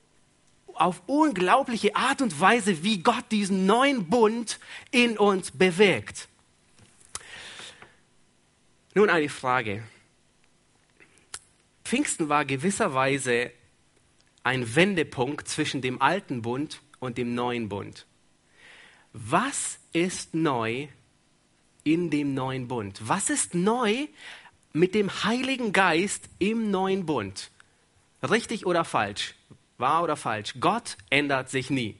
auf 0.73 1.01
unglaubliche 1.07 1.95
Art 1.95 2.21
und 2.21 2.39
Weise, 2.39 2.83
wie 2.83 2.99
Gott 2.99 3.25
diesen 3.31 3.65
neuen 3.65 4.05
Bund 4.09 4.59
in 4.91 5.17
uns 5.17 5.51
bewirkt. 5.51 6.27
Nun 8.95 9.09
eine 9.09 9.29
Frage. 9.29 9.83
Pfingsten 11.83 12.29
war 12.29 12.45
gewisserweise 12.45 13.51
ein 14.49 14.73
Wendepunkt 14.73 15.47
zwischen 15.47 15.79
dem 15.79 16.01
alten 16.01 16.41
Bund 16.41 16.81
und 16.99 17.19
dem 17.19 17.35
neuen 17.35 17.69
Bund. 17.69 18.07
Was 19.13 19.77
ist 19.93 20.33
neu 20.33 20.87
in 21.83 22.09
dem 22.09 22.33
neuen 22.33 22.67
Bund? 22.67 22.99
Was 23.07 23.29
ist 23.29 23.53
neu 23.53 24.07
mit 24.73 24.95
dem 24.95 25.23
Heiligen 25.23 25.71
Geist 25.71 26.29
im 26.39 26.71
neuen 26.71 27.05
Bund? 27.05 27.51
Richtig 28.23 28.65
oder 28.65 28.85
falsch? 28.85 29.35
Wahr 29.77 30.01
oder 30.01 30.15
falsch? 30.15 30.55
Gott 30.59 30.97
ändert 31.11 31.51
sich 31.51 31.69
nie. 31.69 31.95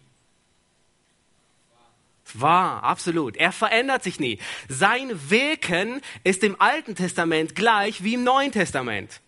Wahr, 2.34 2.82
absolut. 2.82 3.38
Er 3.38 3.52
verändert 3.52 4.04
sich 4.04 4.20
nie. 4.20 4.40
Sein 4.68 5.30
Wirken 5.30 6.02
ist 6.24 6.44
im 6.44 6.60
Alten 6.60 6.96
Testament 6.96 7.54
gleich 7.54 8.04
wie 8.04 8.16
im 8.16 8.24
Neuen 8.24 8.52
Testament. 8.52 9.22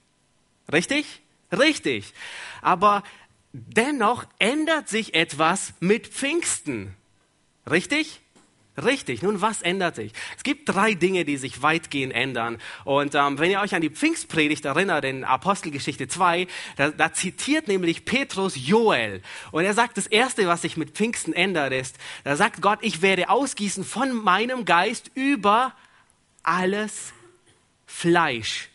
Richtig? 0.71 1.20
Richtig. 1.51 2.13
Aber 2.61 3.03
dennoch 3.53 4.25
ändert 4.39 4.89
sich 4.89 5.13
etwas 5.13 5.73
mit 5.79 6.07
Pfingsten. 6.07 6.95
Richtig? 7.69 8.21
Richtig. 8.81 9.21
Nun, 9.21 9.41
was 9.41 9.61
ändert 9.61 9.95
sich? 9.95 10.13
Es 10.37 10.43
gibt 10.43 10.69
drei 10.69 10.93
Dinge, 10.93 11.25
die 11.25 11.35
sich 11.35 11.61
weitgehend 11.61 12.13
ändern. 12.13 12.57
Und 12.85 13.15
ähm, 13.15 13.37
wenn 13.37 13.51
ihr 13.51 13.59
euch 13.59 13.75
an 13.75 13.81
die 13.81 13.89
Pfingstpredigt 13.89 14.63
erinnert, 14.63 15.03
in 15.03 15.25
Apostelgeschichte 15.25 16.07
2, 16.07 16.47
da, 16.77 16.89
da 16.89 17.11
zitiert 17.11 17.67
nämlich 17.67 18.05
Petrus 18.05 18.53
Joel. 18.55 19.21
Und 19.51 19.65
er 19.65 19.73
sagt, 19.73 19.97
das 19.97 20.07
Erste, 20.07 20.47
was 20.47 20.61
sich 20.61 20.77
mit 20.77 20.91
Pfingsten 20.91 21.33
ändert, 21.33 21.73
ist, 21.73 21.97
da 22.23 22.37
sagt 22.37 22.61
Gott, 22.61 22.79
ich 22.81 23.01
werde 23.01 23.29
ausgießen 23.29 23.83
von 23.83 24.15
meinem 24.15 24.63
Geist 24.63 25.11
über 25.15 25.73
alles 26.41 27.11
Fleisch. 27.85 28.70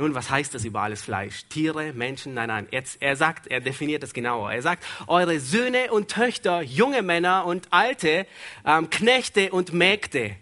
Nun, 0.00 0.14
was 0.14 0.30
heißt 0.30 0.54
das 0.54 0.64
über 0.64 0.80
alles 0.80 1.02
Fleisch? 1.02 1.44
Tiere, 1.50 1.92
Menschen? 1.92 2.32
Nein, 2.32 2.48
nein. 2.48 2.66
Jetzt, 2.70 3.02
er 3.02 3.16
sagt, 3.16 3.48
er 3.48 3.60
definiert 3.60 4.02
es 4.02 4.14
genauer. 4.14 4.50
Er 4.50 4.62
sagt, 4.62 4.82
eure 5.06 5.38
Söhne 5.40 5.92
und 5.92 6.10
Töchter, 6.10 6.62
junge 6.62 7.02
Männer 7.02 7.44
und 7.44 7.68
Alte, 7.70 8.26
ähm, 8.64 8.88
Knechte 8.88 9.52
und 9.52 9.74
Mägde. 9.74 10.36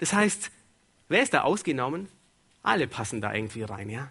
Das 0.00 0.12
heißt, 0.12 0.50
wer 1.08 1.22
ist 1.22 1.32
da 1.32 1.44
ausgenommen? 1.44 2.08
Alle 2.62 2.86
passen 2.86 3.22
da 3.22 3.32
irgendwie 3.32 3.62
rein, 3.62 3.88
ja? 3.88 4.10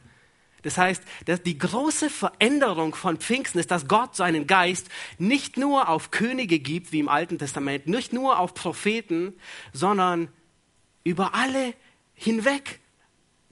Das 0.64 0.80
heißt, 0.80 1.04
dass 1.26 1.44
die 1.44 1.60
große 1.60 2.10
Veränderung 2.10 2.96
von 2.96 3.18
Pfingsten 3.18 3.60
ist, 3.60 3.70
dass 3.70 3.88
Gott 3.88 4.16
seinen 4.16 4.48
Geist 4.48 4.90
nicht 5.20 5.56
nur 5.56 5.88
auf 5.88 6.10
Könige 6.10 6.58
gibt, 6.58 6.92
wie 6.92 7.00
im 7.00 7.10
Alten 7.10 7.38
Testament, 7.38 7.86
nicht 7.86 8.12
nur 8.12 8.40
auf 8.40 8.56
Propheten, 8.56 9.36
sondern 9.72 10.30
über 11.04 11.36
alle 11.36 11.76
hinweg 12.16 12.80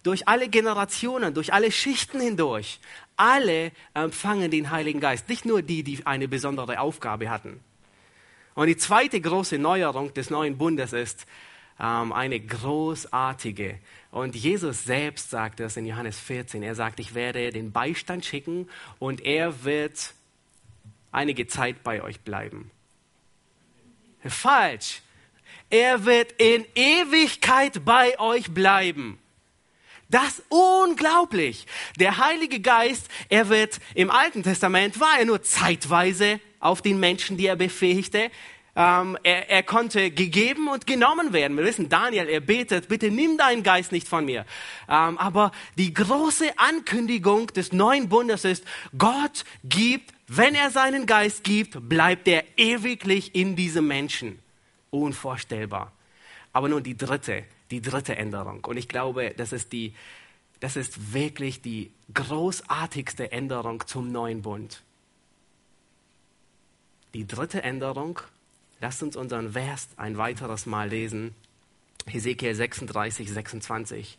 durch 0.03 0.27
alle 0.27 0.47
Generationen, 0.49 1.33
durch 1.33 1.53
alle 1.53 1.71
Schichten 1.71 2.19
hindurch. 2.19 2.79
Alle 3.15 3.71
empfangen 3.93 4.51
den 4.51 4.69
Heiligen 4.69 4.99
Geist, 4.99 5.27
nicht 5.27 5.45
nur 5.45 5.61
die, 5.61 5.83
die 5.83 6.05
eine 6.05 6.27
besondere 6.27 6.79
Aufgabe 6.79 7.29
hatten. 7.29 7.59
Und 8.53 8.67
die 8.67 8.77
zweite 8.77 9.19
große 9.21 9.57
Neuerung 9.57 10.13
des 10.13 10.29
neuen 10.29 10.57
Bundes 10.57 10.93
ist 10.93 11.25
ähm, 11.79 12.11
eine 12.11 12.39
großartige. 12.39 13.79
Und 14.11 14.35
Jesus 14.35 14.83
selbst 14.83 15.29
sagt 15.29 15.59
das 15.59 15.77
in 15.77 15.85
Johannes 15.85 16.19
14. 16.19 16.63
Er 16.63 16.75
sagt, 16.75 16.99
ich 16.99 17.13
werde 17.13 17.51
den 17.51 17.71
Beistand 17.71 18.25
schicken 18.25 18.69
und 18.99 19.23
er 19.25 19.63
wird 19.63 20.13
einige 21.11 21.47
Zeit 21.47 21.83
bei 21.83 22.01
euch 22.01 22.19
bleiben. 22.21 22.71
Falsch. 24.25 25.01
Er 25.69 26.05
wird 26.05 26.33
in 26.33 26.65
Ewigkeit 26.75 27.83
bei 27.83 28.19
euch 28.19 28.51
bleiben. 28.51 29.19
Das 30.09 30.39
ist 30.39 30.43
unglaublich. 30.49 31.65
Der 31.99 32.17
Heilige 32.17 32.61
Geist, 32.61 33.07
er 33.29 33.49
wird 33.49 33.79
im 33.93 34.09
Alten 34.09 34.43
Testament, 34.43 34.99
war 34.99 35.19
er 35.19 35.25
nur 35.25 35.43
zeitweise 35.43 36.39
auf 36.59 36.81
den 36.81 36.99
Menschen, 36.99 37.37
die 37.37 37.47
er 37.47 37.57
befähigte. 37.57 38.31
Ähm, 38.75 39.17
er, 39.23 39.49
er 39.49 39.63
konnte 39.63 40.11
gegeben 40.11 40.67
und 40.69 40.85
genommen 40.87 41.33
werden. 41.33 41.57
Wir 41.57 41.65
wissen, 41.65 41.89
Daniel, 41.89 42.29
er 42.29 42.41
betet, 42.41 42.87
bitte 42.87 43.09
nimm 43.09 43.37
deinen 43.37 43.63
Geist 43.63 43.91
nicht 43.91 44.07
von 44.07 44.23
mir. 44.23 44.45
Ähm, 44.87 45.17
aber 45.17 45.51
die 45.77 45.93
große 45.93 46.57
Ankündigung 46.57 47.47
des 47.47 47.73
neuen 47.73 48.07
Bundes 48.07 48.45
ist, 48.45 48.63
Gott 48.97 49.43
gibt, 49.63 50.13
wenn 50.27 50.55
er 50.55 50.69
seinen 50.69 51.05
Geist 51.05 51.43
gibt, 51.43 51.89
bleibt 51.89 52.27
er 52.27 52.43
ewiglich 52.55 53.33
in 53.33 53.55
diesem 53.55 53.87
Menschen. 53.87 54.39
Unvorstellbar. 54.91 55.91
Aber 56.53 56.69
nun 56.69 56.83
die 56.83 56.95
dritte 56.95 57.45
die 57.71 57.81
dritte 57.81 58.15
Änderung. 58.15 58.63
Und 58.65 58.77
ich 58.77 58.87
glaube, 58.87 59.33
das 59.35 59.51
ist, 59.53 59.71
die, 59.73 59.93
das 60.59 60.75
ist 60.75 61.13
wirklich 61.13 61.61
die 61.61 61.91
großartigste 62.13 63.31
Änderung 63.31 63.85
zum 63.85 64.11
neuen 64.11 64.41
Bund. 64.41 64.83
Die 67.13 67.25
dritte 67.25 67.63
Änderung, 67.63 68.19
lasst 68.79 69.01
uns 69.03 69.15
unseren 69.15 69.53
Vers 69.53 69.89
ein 69.97 70.17
weiteres 70.17 70.65
Mal 70.65 70.89
lesen. 70.89 71.35
Hesekiel 72.05 72.55
36, 72.55 73.31
26 73.31 74.17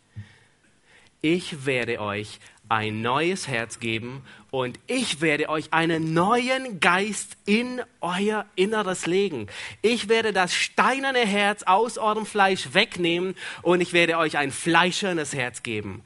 ich 1.21 1.65
werde 1.65 1.99
euch 1.99 2.39
ein 2.69 3.01
neues 3.01 3.47
Herz 3.47 3.79
geben 3.79 4.23
und 4.51 4.79
ich 4.85 5.21
werde 5.21 5.49
euch 5.49 5.73
einen 5.73 6.13
neuen 6.13 6.79
Geist 6.79 7.35
in 7.45 7.81
euer 7.99 8.45
Inneres 8.55 9.07
legen. 9.07 9.47
Ich 9.81 10.07
werde 10.07 10.33
das 10.33 10.53
steinerne 10.53 11.25
Herz 11.25 11.63
aus 11.63 11.97
eurem 11.97 12.27
Fleisch 12.27 12.73
wegnehmen 12.73 13.35
und 13.63 13.81
ich 13.81 13.91
werde 13.91 14.17
euch 14.17 14.37
ein 14.37 14.51
fleischernes 14.51 15.33
Herz 15.33 15.63
geben. 15.63 16.03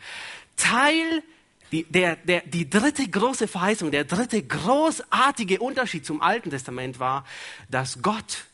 Teil 0.55 1.24
die, 1.74 1.86
der, 1.86 2.17
der, 2.17 2.41
die 2.41 2.70
dritte 2.70 3.08
große 3.08 3.48
Verheißung, 3.48 3.89
der 3.89 4.03
dritte 4.05 4.41
großartige 4.43 5.60
Unterschied 5.60 6.05
zum 6.05 6.22
Alten 6.22 6.51
Testament 6.51 7.00
war, 7.00 7.25
dass 7.67 8.01
Gott 8.03 8.46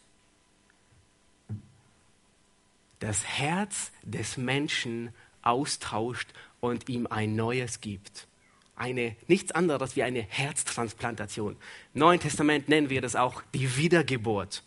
das 2.99 3.25
Herz 3.25 3.91
des 4.03 4.37
Menschen 4.37 5.13
austauscht 5.41 6.29
und 6.59 6.89
ihm 6.89 7.07
ein 7.07 7.35
neues 7.35 7.81
gibt. 7.81 8.27
Eine, 8.75 9.15
nichts 9.27 9.51
anderes 9.51 9.95
wie 9.95 10.03
eine 10.03 10.21
Herztransplantation. 10.21 11.57
Im 11.93 11.99
Neuen 11.99 12.19
Testament 12.19 12.69
nennen 12.69 12.89
wir 12.89 13.01
das 13.01 13.15
auch 13.15 13.41
die 13.53 13.75
Wiedergeburt. 13.77 14.63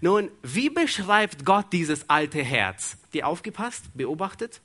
Nun, 0.00 0.30
wie 0.42 0.70
beschreibt 0.70 1.44
Gott 1.44 1.72
dieses 1.72 2.08
alte 2.08 2.42
Herz? 2.42 2.98
Habt 3.02 3.14
ihr 3.14 3.26
aufgepasst, 3.26 3.84
beobachtet? 3.94 4.60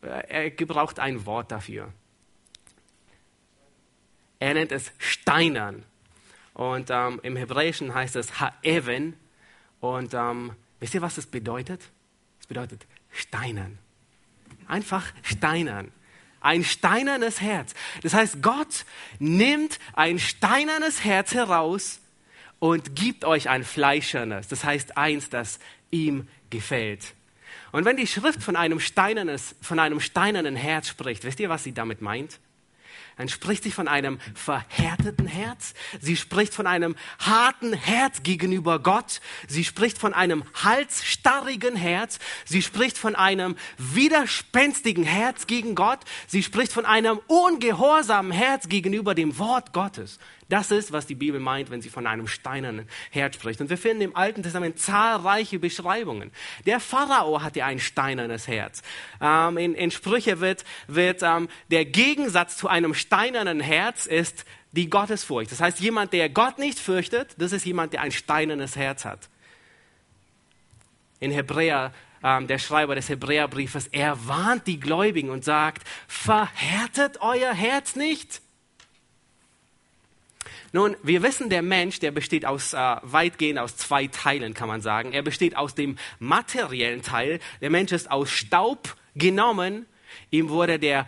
Er 0.00 0.50
gebraucht 0.50 1.00
ein 1.00 1.26
Wort 1.26 1.50
dafür. 1.50 1.92
Er 4.38 4.54
nennt 4.54 4.72
es 4.72 4.92
Steinern. 4.98 5.84
Und 6.54 6.88
ähm, 6.90 7.20
im 7.22 7.36
Hebräischen 7.36 7.94
heißt 7.94 8.16
es 8.16 8.40
Ha-Even. 8.40 9.14
Und 9.80 10.14
ähm, 10.14 10.52
wisst 10.80 10.94
ihr, 10.94 11.02
was 11.02 11.16
das 11.16 11.26
bedeutet? 11.26 11.82
Es 12.40 12.46
bedeutet 12.46 12.86
steinern. 13.10 13.78
Einfach 14.66 15.12
steinern. 15.22 15.92
Ein 16.40 16.64
steinernes 16.64 17.40
Herz. 17.40 17.74
Das 18.02 18.14
heißt, 18.14 18.42
Gott 18.42 18.84
nimmt 19.18 19.78
ein 19.94 20.18
steinernes 20.18 21.04
Herz 21.04 21.34
heraus 21.34 22.00
und 22.58 22.94
gibt 22.94 23.24
euch 23.24 23.48
ein 23.48 23.64
fleischernes. 23.64 24.48
Das 24.48 24.64
heißt, 24.64 24.96
eins, 24.96 25.30
das 25.30 25.58
ihm 25.90 26.28
gefällt. 26.50 27.14
Und 27.72 27.84
wenn 27.84 27.96
die 27.96 28.06
Schrift 28.06 28.42
von 28.42 28.56
einem, 28.56 28.80
steinernen 28.80 30.56
Herz 30.56 30.88
spricht, 30.88 31.24
wisst 31.24 31.40
ihr, 31.40 31.48
was 31.48 31.64
sie 31.64 31.72
damit 31.72 32.00
meint? 32.00 32.38
Dann 33.18 33.28
spricht 33.28 33.64
sie 33.64 33.72
von 33.72 33.88
einem 33.88 34.20
verhärteten 34.34 35.26
Herz. 35.26 35.74
Sie 36.00 36.16
spricht 36.16 36.54
von 36.54 36.68
einem 36.68 36.94
harten 37.18 37.72
Herz 37.72 38.22
gegenüber 38.22 38.78
Gott. 38.78 39.20
Sie 39.48 39.64
spricht 39.64 39.98
von 39.98 40.14
einem 40.14 40.44
halsstarrigen 40.54 41.74
Herz. 41.74 42.20
Sie 42.44 42.62
spricht 42.62 42.96
von 42.96 43.16
einem 43.16 43.56
widerspenstigen 43.76 45.02
Herz 45.02 45.48
gegen 45.48 45.74
Gott. 45.74 45.98
Sie 46.28 46.44
spricht 46.44 46.72
von 46.72 46.86
einem 46.86 47.20
ungehorsamen 47.26 48.30
Herz 48.30 48.68
gegenüber 48.68 49.16
dem 49.16 49.36
Wort 49.38 49.72
Gottes. 49.72 50.20
Das 50.48 50.70
ist, 50.70 50.92
was 50.92 51.06
die 51.06 51.14
Bibel 51.14 51.40
meint, 51.40 51.70
wenn 51.70 51.82
sie 51.82 51.90
von 51.90 52.06
einem 52.06 52.26
steinernen 52.26 52.88
Herz 53.10 53.34
spricht. 53.34 53.60
Und 53.60 53.68
wir 53.68 53.76
finden 53.76 54.02
im 54.02 54.16
Alten 54.16 54.42
Testament 54.42 54.78
zahlreiche 54.78 55.58
Beschreibungen. 55.58 56.30
Der 56.64 56.80
Pharao 56.80 57.42
hatte 57.42 57.64
ein 57.64 57.78
steinernes 57.78 58.48
Herz. 58.48 58.82
Ähm, 59.20 59.58
in, 59.58 59.74
in, 59.74 59.90
Sprüche 59.90 60.40
wird, 60.40 60.64
wird 60.86 61.22
ähm, 61.22 61.48
der 61.70 61.84
Gegensatz 61.84 62.56
zu 62.56 62.68
einem 62.68 62.94
steinernen 62.94 63.60
Herz 63.60 64.06
ist 64.06 64.46
die 64.72 64.88
Gottesfurcht. 64.88 65.52
Das 65.52 65.60
heißt, 65.60 65.80
jemand, 65.80 66.14
der 66.14 66.30
Gott 66.30 66.58
nicht 66.58 66.78
fürchtet, 66.78 67.34
das 67.36 67.52
ist 67.52 67.66
jemand, 67.66 67.92
der 67.92 68.00
ein 68.00 68.12
steinernes 68.12 68.74
Herz 68.76 69.04
hat. 69.04 69.28
In 71.20 71.30
Hebräer 71.30 71.92
ähm, 72.22 72.46
der 72.46 72.58
Schreiber 72.58 72.94
des 72.94 73.08
Hebräerbriefes, 73.08 73.88
er 73.88 74.26
warnt 74.26 74.66
die 74.66 74.80
Gläubigen 74.80 75.30
und 75.30 75.44
sagt, 75.44 75.86
verhärtet 76.06 77.20
euer 77.20 77.52
Herz 77.52 77.96
nicht. 77.96 78.40
Nun, 80.72 80.96
wir 81.02 81.22
wissen, 81.22 81.48
der 81.48 81.62
Mensch, 81.62 81.98
der 81.98 82.10
besteht 82.10 82.44
aus, 82.44 82.74
äh, 82.74 82.96
weitgehend 83.02 83.58
aus 83.58 83.76
zwei 83.76 84.06
Teilen, 84.06 84.52
kann 84.54 84.68
man 84.68 84.80
sagen. 84.80 85.12
Er 85.12 85.22
besteht 85.22 85.56
aus 85.56 85.74
dem 85.74 85.96
materiellen 86.18 87.02
Teil. 87.02 87.40
Der 87.60 87.70
Mensch 87.70 87.92
ist 87.92 88.10
aus 88.10 88.30
Staub 88.30 88.96
genommen. 89.14 89.86
Ihm 90.30 90.50
wurde 90.50 90.78
der 90.78 91.06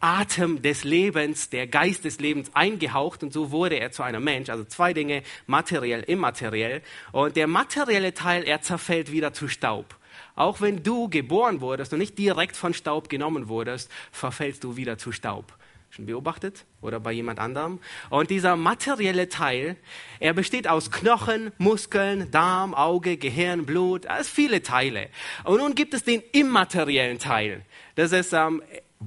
Atem 0.00 0.62
des 0.62 0.84
Lebens, 0.84 1.50
der 1.50 1.66
Geist 1.66 2.04
des 2.04 2.18
Lebens 2.18 2.50
eingehaucht 2.54 3.22
und 3.22 3.32
so 3.32 3.50
wurde 3.50 3.76
er 3.76 3.92
zu 3.92 4.02
einem 4.02 4.24
Mensch. 4.24 4.48
Also 4.48 4.64
zwei 4.64 4.92
Dinge, 4.92 5.22
materiell, 5.46 6.02
immateriell. 6.02 6.82
Und 7.12 7.36
der 7.36 7.46
materielle 7.46 8.14
Teil, 8.14 8.44
er 8.44 8.62
zerfällt 8.62 9.12
wieder 9.12 9.32
zu 9.32 9.48
Staub. 9.48 9.96
Auch 10.34 10.60
wenn 10.60 10.82
du 10.82 11.08
geboren 11.08 11.60
wurdest 11.60 11.92
und 11.92 11.98
nicht 11.98 12.18
direkt 12.18 12.56
von 12.56 12.74
Staub 12.74 13.08
genommen 13.08 13.48
wurdest, 13.48 13.90
verfällst 14.10 14.64
du 14.64 14.76
wieder 14.76 14.98
zu 14.98 15.12
Staub. 15.12 15.55
Schon 15.90 16.06
beobachtet? 16.06 16.66
Oder 16.82 17.00
bei 17.00 17.12
jemand 17.12 17.38
anderem? 17.38 17.80
Und 18.10 18.30
dieser 18.30 18.56
materielle 18.56 19.28
Teil, 19.28 19.76
er 20.20 20.34
besteht 20.34 20.68
aus 20.68 20.90
Knochen, 20.90 21.52
Muskeln, 21.58 22.30
Darm, 22.30 22.74
Auge, 22.74 23.16
Gehirn, 23.16 23.64
Blut, 23.64 24.06
es 24.18 24.28
viele 24.28 24.62
Teile. 24.62 25.08
Und 25.44 25.58
nun 25.58 25.74
gibt 25.74 25.94
es 25.94 26.04
den 26.04 26.22
immateriellen 26.32 27.18
Teil. 27.18 27.62
Das 27.94 28.12
ist, 28.12 28.32
ähm, 28.32 28.62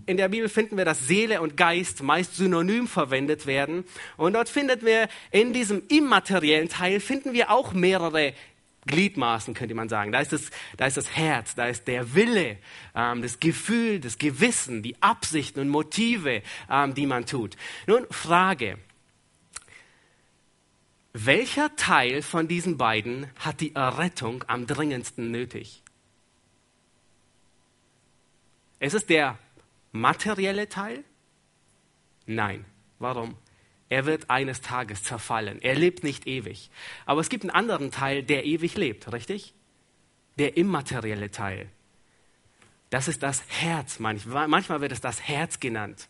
in 0.06 0.18
der 0.18 0.30
Bibel 0.30 0.50
finden 0.50 0.78
wir, 0.78 0.86
dass 0.86 1.08
Seele 1.08 1.42
und 1.42 1.58
Geist 1.58 2.04
meist 2.04 2.36
synonym 2.36 2.88
verwendet 2.88 3.46
werden. 3.46 3.84
Und 4.18 4.34
dort 4.34 4.50
finden 4.50 4.82
wir 4.84 5.08
in 5.32 5.54
diesem 5.54 5.84
immateriellen 5.90 6.70
Teil 6.70 7.00
finden 7.00 7.34
wir 7.34 7.52
auch 7.52 7.74
mehrere 7.74 8.34
Gliedmaßen, 8.90 9.54
könnte 9.54 9.76
man 9.76 9.88
sagen. 9.88 10.12
Da 10.12 10.20
ist 10.20 10.34
das, 10.34 10.50
da 10.76 10.86
ist 10.86 10.98
das 10.98 11.16
Herz, 11.16 11.56
da 11.56 11.68
ist 11.68 11.88
der 11.88 12.14
Wille, 12.16 12.58
ähm, 12.94 13.22
das 13.22 13.40
Gefühl, 13.40 14.00
das 14.02 14.18
Gewissen, 14.18 14.84
die 14.84 15.02
Absichten 15.02 15.62
und 15.62 15.70
Motive, 15.70 16.42
ähm, 16.70 16.94
die 16.94 17.06
man 17.06 17.26
tut. 17.26 17.56
Nun, 17.88 18.06
Frage. 18.12 18.78
Welcher 21.14 21.76
Teil 21.76 22.22
von 22.22 22.48
diesen 22.48 22.78
beiden 22.78 23.28
hat 23.40 23.62
die 23.62 23.74
Errettung 23.74 24.44
am 24.48 24.68
dringendsten 24.68 25.32
nötig? 25.32 25.84
Ist 28.80 28.94
es 28.94 29.06
der 29.06 29.38
materielle 29.92 30.70
Teil? 30.70 31.04
Nein. 32.26 32.66
Warum? 33.00 33.38
Er 33.90 34.06
wird 34.06 34.30
eines 34.30 34.62
Tages 34.62 35.04
zerfallen. 35.04 35.62
Er 35.62 35.76
lebt 35.76 36.04
nicht 36.04 36.28
ewig. 36.28 36.70
Aber 37.06 37.22
es 37.22 37.30
gibt 37.30 37.44
einen 37.44 37.52
anderen 37.52 37.92
Teil, 37.92 38.24
der 38.24 38.46
ewig 38.46 38.78
lebt, 38.78 39.12
richtig? 39.12 39.54
Der 40.38 40.58
immaterielle 40.58 41.32
Teil. 41.32 41.68
Das 42.92 43.08
ist 43.08 43.24
das 43.24 43.44
Herz. 43.48 44.00
Manchmal 44.00 44.82
wird 44.82 44.92
es 44.92 45.02
das 45.02 45.22
Herz 45.28 45.60
genannt. 45.60 46.08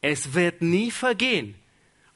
Es 0.00 0.34
wird 0.34 0.60
nie 0.60 0.90
vergehen. 0.90 1.54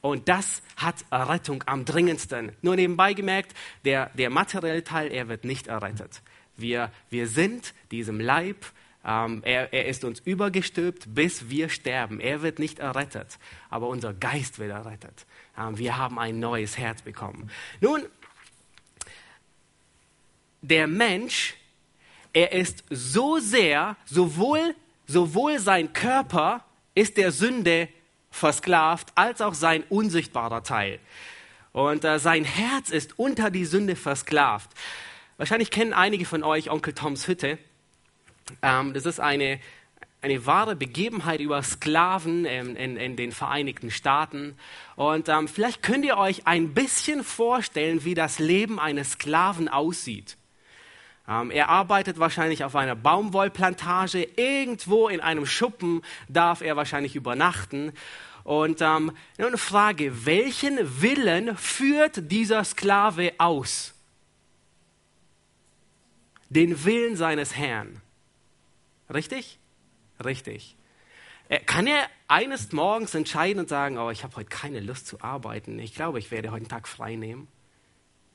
Und 0.00 0.29
das 0.29 0.62
hat 0.76 1.05
Errettung 1.11 1.64
am 1.66 1.85
dringendsten. 1.85 2.52
Nur 2.62 2.76
nebenbei 2.76 3.12
gemerkt, 3.12 3.55
der, 3.85 4.11
der 4.14 4.31
materielle 4.31 4.85
Teil, 4.85 5.11
er 5.11 5.29
wird 5.29 5.44
nicht 5.44 5.68
errettet. 5.68 6.22
Wir, 6.57 6.92
wir 7.11 7.29
sind 7.29 7.74
diesem 7.90 8.20
Leib 8.20 8.66
ähm, 9.07 9.42
er, 9.45 9.73
er 9.73 9.87
ist 9.87 10.05
uns 10.05 10.19
übergestülpt, 10.21 11.14
bis 11.14 11.49
wir 11.49 11.69
sterben. 11.69 12.19
Er 12.19 12.42
wird 12.42 12.59
nicht 12.59 12.81
errettet, 12.81 13.38
aber 13.71 13.87
unser 13.87 14.12
Geist 14.12 14.59
wird 14.59 14.73
errettet. 14.73 15.27
Ähm, 15.57 15.79
wir 15.79 15.97
haben 15.97 16.19
ein 16.19 16.40
neues 16.40 16.77
Herz 16.77 17.03
bekommen. 17.03 17.51
Nun, 17.81 18.03
der 20.61 20.88
Mensch, 20.88 21.55
er 22.33 22.51
ist 22.51 22.83
so 22.90 23.38
sehr, 23.38 23.97
sowohl, 24.07 24.75
sowohl 25.07 25.61
sein 25.61 25.92
Körper 25.92 26.64
ist 26.97 27.16
der 27.16 27.31
Sünde 27.31 27.88
versklavt, 28.31 29.12
als 29.14 29.40
auch 29.40 29.55
sein 29.55 29.85
unsichtbarer 29.88 30.64
Teil. 30.64 30.99
Und 31.73 32.05
äh, 32.05 32.19
sein 32.19 32.45
Herz 32.45 32.90
ist 32.90 33.19
unter 33.19 33.51
die 33.51 33.66
Sünde 33.66 33.95
versklavt. 33.95 34.71
Wahrscheinlich 35.37 35.71
kennen 35.71 35.92
einige 35.92 36.25
von 36.25 36.42
euch 36.42 36.71
Onkel 36.71 36.95
Toms 36.95 37.29
Hütte. 37.29 37.59
Ähm, 38.62 38.92
das 38.94 39.06
ist 39.06 39.20
eine, 39.20 39.61
eine 40.22 40.46
wahre 40.46 40.76
Begebenheit 40.76 41.40
über 41.40 41.62
Sklaven 41.62 42.44
in, 42.44 42.76
in, 42.76 42.96
in 42.96 43.16
den 43.16 43.32
Vereinigten 43.32 43.90
Staaten. 43.90 44.56
Und 44.96 45.28
ähm, 45.28 45.48
vielleicht 45.48 45.82
könnt 45.82 46.04
ihr 46.04 46.16
euch 46.16 46.46
ein 46.46 46.74
bisschen 46.74 47.22
vorstellen, 47.24 48.04
wie 48.04 48.14
das 48.14 48.38
Leben 48.38 48.78
eines 48.80 49.12
Sklaven 49.12 49.68
aussieht. 49.68 50.37
Ähm, 51.28 51.50
er 51.50 51.68
arbeitet 51.68 52.18
wahrscheinlich 52.18 52.64
auf 52.64 52.76
einer 52.76 52.94
Baumwollplantage. 52.94 54.28
Irgendwo 54.37 55.09
in 55.09 55.20
einem 55.20 55.46
Schuppen 55.46 56.02
darf 56.28 56.61
er 56.61 56.76
wahrscheinlich 56.76 57.16
übernachten. 57.16 57.92
Und 58.44 58.80
ähm, 58.80 59.12
eine 59.38 59.59
Frage, 59.59 60.24
welchen 60.24 61.02
Willen 61.02 61.56
führt 61.56 62.30
dieser 62.30 62.62
Sklave 62.62 63.32
aus? 63.38 63.92
Den 66.48 66.85
Willen 66.85 67.16
seines 67.16 67.56
Herrn. 67.56 68.00
Richtig? 69.12 69.59
Richtig. 70.25 70.77
Kann 71.66 71.87
er 71.87 72.09
eines 72.27 72.73
Morgens 72.73 73.14
entscheiden 73.14 73.61
und 73.61 73.69
sagen, 73.69 73.99
oh, 73.99 74.11
ich 74.11 74.25
habe 74.25 74.35
heute 74.37 74.49
keine 74.49 74.81
Lust 74.81 75.07
zu 75.07 75.21
arbeiten, 75.21 75.79
ich 75.79 75.95
glaube, 75.95 76.19
ich 76.19 76.31
werde 76.31 76.51
heute 76.51 76.62
einen 76.62 76.69
Tag 76.69 76.88
frei 76.88 77.14
nehmen? 77.14 77.49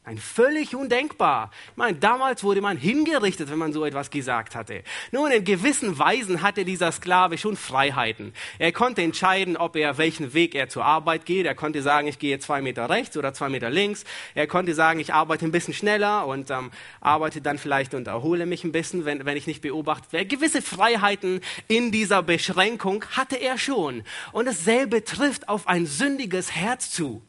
Ein 0.04 0.18
völlig 0.18 0.76
undenkbar. 0.76 1.52
Ich 1.70 1.78
meine, 1.78 1.96
damals 1.96 2.44
wurde 2.44 2.60
man 2.60 2.76
hingerichtet, 2.76 3.52
wenn 3.52 3.60
man 3.60 3.72
so 3.72 3.86
etwas 3.86 4.10
gesagt 4.10 4.56
hatte. 4.56 4.84
Nun, 5.12 5.30
in 5.30 5.44
gewissen 5.44 6.00
Weisen 6.00 6.42
hatte 6.42 6.66
dieser 6.66 6.92
Sklave 6.92 7.38
schon 7.38 7.56
Freiheiten. 7.56 8.34
Er 8.58 8.72
konnte 8.72 9.04
entscheiden, 9.04 9.58
ob 9.58 9.76
er 9.76 10.00
welchen 10.00 10.34
Weg 10.34 10.56
er 10.56 10.70
zur 10.70 10.86
Arbeit 10.86 11.28
geht. 11.28 11.46
Er 11.46 11.54
konnte 11.54 11.84
sagen, 11.84 12.08
ich 12.08 12.18
gehe 12.18 12.40
zwei 12.40 12.64
Meter 12.64 12.90
rechts 12.90 13.16
oder 13.16 13.36
zwei 13.36 13.50
Meter 13.50 13.70
links. 13.70 14.04
Er 14.34 14.48
konnte 14.48 14.74
sagen, 14.74 15.00
ich 15.00 15.14
arbeite 15.14 15.46
ein 15.46 15.52
bisschen 15.52 15.76
schneller 15.76 16.26
und 16.26 16.50
ähm, 16.50 16.72
arbeite 17.00 17.40
dann 17.40 17.60
vielleicht 17.60 17.94
und 17.94 18.08
erhole 18.08 18.48
mich 18.48 18.64
ein 18.64 18.72
bisschen, 18.72 19.06
wenn, 19.06 19.24
wenn 19.26 19.38
ich 19.38 19.46
nicht 19.46 19.62
beobachtet 19.62 20.14
werde. 20.14 20.26
Gewisse 20.26 20.64
Freiheiten 20.64 21.42
in 21.68 21.92
dieser 21.92 22.24
Beschränkung 22.24 23.06
hatte 23.12 23.36
er 23.36 23.60
schon. 23.60 24.02
Und 24.32 24.46
dasselbe 24.48 25.04
trifft 25.04 25.48
auf 25.48 25.68
ein 25.68 25.86
sündiges 25.86 26.56
Herz 26.56 26.90
zu 26.90 27.22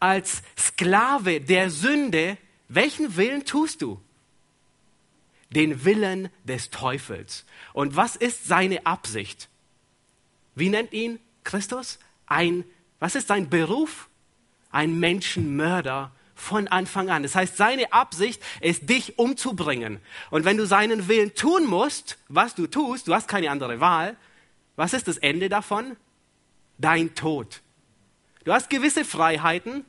als 0.00 0.42
Sklave 0.58 1.40
der 1.40 1.70
Sünde, 1.70 2.36
welchen 2.68 3.16
Willen 3.16 3.44
tust 3.44 3.82
du? 3.82 4.00
Den 5.50 5.84
Willen 5.84 6.30
des 6.44 6.70
Teufels. 6.70 7.44
Und 7.72 7.96
was 7.96 8.16
ist 8.16 8.46
seine 8.46 8.86
Absicht? 8.86 9.48
Wie 10.54 10.68
nennt 10.68 10.92
ihn 10.92 11.18
Christus? 11.44 11.98
Ein, 12.26 12.64
was 12.98 13.14
ist 13.14 13.28
sein 13.28 13.50
Beruf? 13.50 14.08
Ein 14.70 14.98
Menschenmörder 15.00 16.12
von 16.40 16.68
Anfang 16.68 17.10
an. 17.10 17.22
Das 17.22 17.34
heißt, 17.34 17.56
seine 17.56 17.92
Absicht 17.92 18.42
ist, 18.60 18.88
dich 18.88 19.18
umzubringen. 19.18 20.00
Und 20.30 20.44
wenn 20.44 20.56
du 20.56 20.66
seinen 20.66 21.06
Willen 21.08 21.34
tun 21.34 21.66
musst, 21.66 22.18
was 22.28 22.54
du 22.54 22.66
tust, 22.66 23.08
du 23.08 23.14
hast 23.14 23.28
keine 23.28 23.50
andere 23.50 23.80
Wahl, 23.80 24.16
was 24.76 24.94
ist 24.94 25.08
das 25.08 25.18
Ende 25.18 25.48
davon? 25.48 25.96
Dein 26.78 27.14
Tod. 27.14 27.60
Du 28.44 28.52
hast 28.52 28.70
gewisse 28.70 29.04
Freiheiten, 29.04 29.84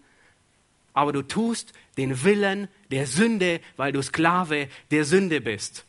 aber 0.93 1.13
du 1.13 1.21
tust 1.21 1.73
den 1.97 2.23
Willen 2.23 2.67
der 2.89 3.07
Sünde, 3.07 3.61
weil 3.77 3.91
du 3.91 4.01
Sklave 4.01 4.67
der 4.91 5.05
Sünde 5.05 5.41
bist. 5.41 5.85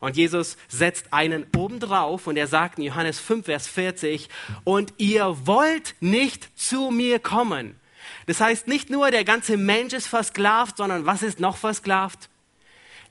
Und 0.00 0.16
Jesus 0.16 0.56
setzt 0.68 1.12
einen 1.12 1.46
obendrauf 1.56 2.26
und 2.28 2.36
er 2.36 2.46
sagt 2.46 2.78
in 2.78 2.84
Johannes 2.84 3.18
5, 3.18 3.46
Vers 3.46 3.66
40, 3.66 4.28
und 4.64 4.94
ihr 4.98 5.46
wollt 5.46 5.96
nicht 6.00 6.48
zu 6.58 6.90
mir 6.90 7.18
kommen. 7.18 7.78
Das 8.26 8.40
heißt, 8.40 8.68
nicht 8.68 8.90
nur 8.90 9.10
der 9.10 9.24
ganze 9.24 9.56
Mensch 9.56 9.92
ist 9.92 10.06
versklavt, 10.06 10.76
sondern 10.76 11.06
was 11.06 11.22
ist 11.22 11.40
noch 11.40 11.56
versklavt? 11.56 12.28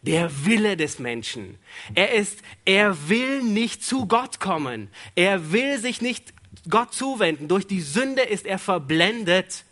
Der 0.01 0.45
Wille 0.45 0.77
des 0.77 0.99
Menschen. 0.99 1.57
Er 1.93 2.13
ist, 2.13 2.39
er 2.63 3.09
will 3.09 3.43
nicht 3.43 3.83
zu 3.83 4.05
Gott 4.05 4.39
kommen. 4.39 4.89
Er 5.15 5.51
will 5.51 5.79
sich 5.79 6.01
nicht 6.01 6.33
Gott 6.69 6.93
zuwenden. 6.93 7.47
Durch 7.47 7.67
die 7.67 7.81
Sünde 7.81 8.21
ist 8.21 8.45
er 8.45 8.59
verblendet. 8.59 9.65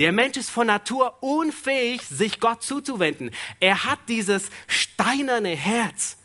Der 0.00 0.12
Mensch 0.12 0.38
ist 0.38 0.48
von 0.48 0.66
Natur 0.66 1.22
unfähig, 1.22 2.00
sich 2.00 2.40
Gott 2.40 2.62
zuzuwenden. 2.62 3.32
Er 3.60 3.84
hat 3.84 3.98
dieses 4.08 4.48
steinerne 4.66 5.54
Herz. 5.54 6.16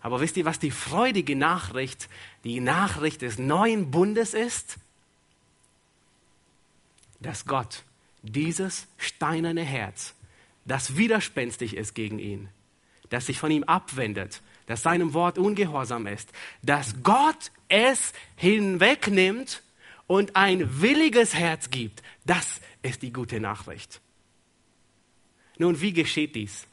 Aber 0.00 0.20
wisst 0.20 0.36
ihr, 0.36 0.44
was 0.44 0.58
die 0.58 0.72
freudige 0.72 1.36
Nachricht, 1.36 2.08
die 2.42 2.58
Nachricht 2.58 3.22
des 3.22 3.38
neuen 3.38 3.92
Bundes 3.92 4.34
ist? 4.34 4.78
Dass 7.20 7.46
Gott 7.46 7.84
dieses 8.22 8.88
steinerne 8.96 9.62
Herz, 9.62 10.14
das 10.64 10.96
widerspenstig 10.96 11.76
ist 11.76 11.94
gegen 11.94 12.18
ihn, 12.18 12.48
das 13.08 13.26
sich 13.26 13.38
von 13.38 13.52
ihm 13.52 13.62
abwendet, 13.62 14.42
das 14.66 14.82
seinem 14.82 15.14
Wort 15.14 15.38
ungehorsam 15.38 16.08
ist, 16.08 16.28
dass 16.62 17.04
Gott 17.04 17.52
es 17.68 18.12
hinwegnimmt 18.34 19.62
und 20.08 20.34
ein 20.34 20.80
williges 20.80 21.34
Herz 21.34 21.70
gibt. 21.70 22.02
Das 22.26 22.60
ist 22.82 23.02
die 23.02 23.12
gute 23.12 23.38
Nachricht. 23.38 24.00
Nun, 25.58 25.80
wie 25.80 25.92
geschieht 25.92 26.34
dies? 26.34 26.66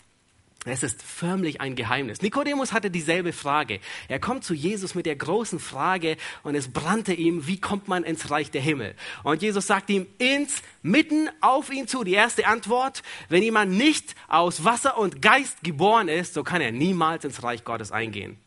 Es 0.67 0.81
ist 0.81 1.03
förmlich 1.03 1.61
ein 1.61 1.75
Geheimnis. 1.75 2.23
Nikodemus 2.23 2.73
hatte 2.73 2.89
dieselbe 2.89 3.33
Frage. 3.33 3.79
Er 4.07 4.19
kommt 4.19 4.43
zu 4.43 4.55
Jesus 4.55 4.95
mit 4.95 5.05
der 5.05 5.15
großen 5.15 5.59
Frage 5.59 6.17
und 6.41 6.55
es 6.55 6.69
brannte 6.69 7.13
ihm, 7.13 7.45
wie 7.45 7.59
kommt 7.59 7.87
man 7.87 8.03
ins 8.03 8.31
Reich 8.31 8.49
der 8.49 8.61
Himmel? 8.61 8.95
Und 9.21 9.43
Jesus 9.43 9.67
sagt 9.67 9.91
ihm 9.91 10.07
ins, 10.17 10.63
mitten 10.81 11.29
auf 11.39 11.71
ihn 11.71 11.87
zu. 11.87 12.03
Die 12.03 12.13
erste 12.13 12.47
Antwort, 12.47 13.03
wenn 13.29 13.43
jemand 13.43 13.73
nicht 13.73 14.15
aus 14.27 14.63
Wasser 14.63 14.97
und 14.97 15.21
Geist 15.21 15.63
geboren 15.63 16.07
ist, 16.07 16.33
so 16.33 16.43
kann 16.43 16.61
er 16.61 16.71
niemals 16.71 17.25
ins 17.25 17.43
Reich 17.43 17.63
Gottes 17.63 17.91
eingehen. 17.91 18.39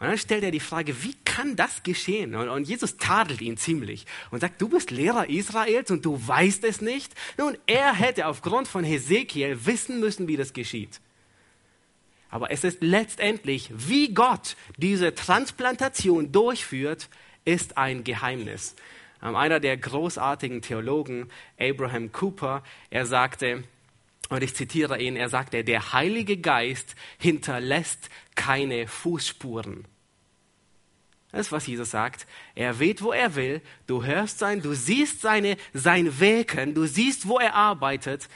Und 0.00 0.06
dann 0.06 0.18
stellt 0.18 0.42
er 0.42 0.50
die 0.50 0.60
Frage, 0.60 1.02
wie 1.04 1.14
kann 1.26 1.56
das 1.56 1.82
geschehen? 1.82 2.34
Und, 2.34 2.48
und, 2.48 2.66
Jesus 2.66 2.96
tadelt 2.96 3.42
ihn 3.42 3.58
ziemlich 3.58 4.06
und 4.30 4.40
sagt, 4.40 4.60
du 4.60 4.70
bist 4.70 4.90
Lehrer 4.90 5.28
Israels 5.28 5.90
und 5.90 6.06
du 6.06 6.26
weißt 6.26 6.64
es 6.64 6.80
nicht? 6.80 7.12
Nun, 7.36 7.58
er 7.66 7.92
hätte 7.92 8.26
aufgrund 8.26 8.66
von 8.66 8.82
Hesekiel 8.82 9.66
wissen 9.66 10.00
müssen, 10.00 10.26
wie 10.26 10.38
das 10.38 10.54
geschieht. 10.54 11.00
Aber 12.30 12.50
es 12.50 12.64
ist 12.64 12.78
letztendlich, 12.80 13.70
wie 13.74 14.14
Gott 14.14 14.56
diese 14.78 15.14
Transplantation 15.14 16.32
durchführt, 16.32 17.10
ist 17.44 17.76
ein 17.76 18.02
Geheimnis. 18.02 18.76
Ähm, 19.22 19.36
einer 19.36 19.60
der 19.60 19.76
großartigen 19.76 20.62
Theologen, 20.62 21.28
Abraham 21.58 22.10
Cooper, 22.10 22.62
er 22.88 23.04
sagte, 23.04 23.64
und 24.30 24.42
ich 24.42 24.54
zitiere 24.54 25.00
ihn, 25.00 25.16
er 25.16 25.28
sagte, 25.28 25.64
der 25.64 25.92
Heilige 25.92 26.38
Geist 26.38 26.94
hinterlässt 27.18 28.08
keine 28.36 28.86
Fußspuren. 28.86 29.84
Das 31.32 31.42
ist, 31.46 31.52
was 31.52 31.66
Jesus 31.66 31.90
sagt. 31.90 32.26
Er 32.54 32.78
weht, 32.78 33.02
wo 33.02 33.12
er 33.12 33.34
will. 33.34 33.60
Du 33.86 34.04
hörst 34.04 34.38
sein, 34.38 34.62
du 34.62 34.74
siehst 34.74 35.20
seine, 35.20 35.56
sein 35.72 36.18
Wirken, 36.18 36.74
du 36.74 36.86
siehst, 36.86 37.28
wo 37.28 37.38
er 37.38 37.54
arbeitet, 37.54 38.28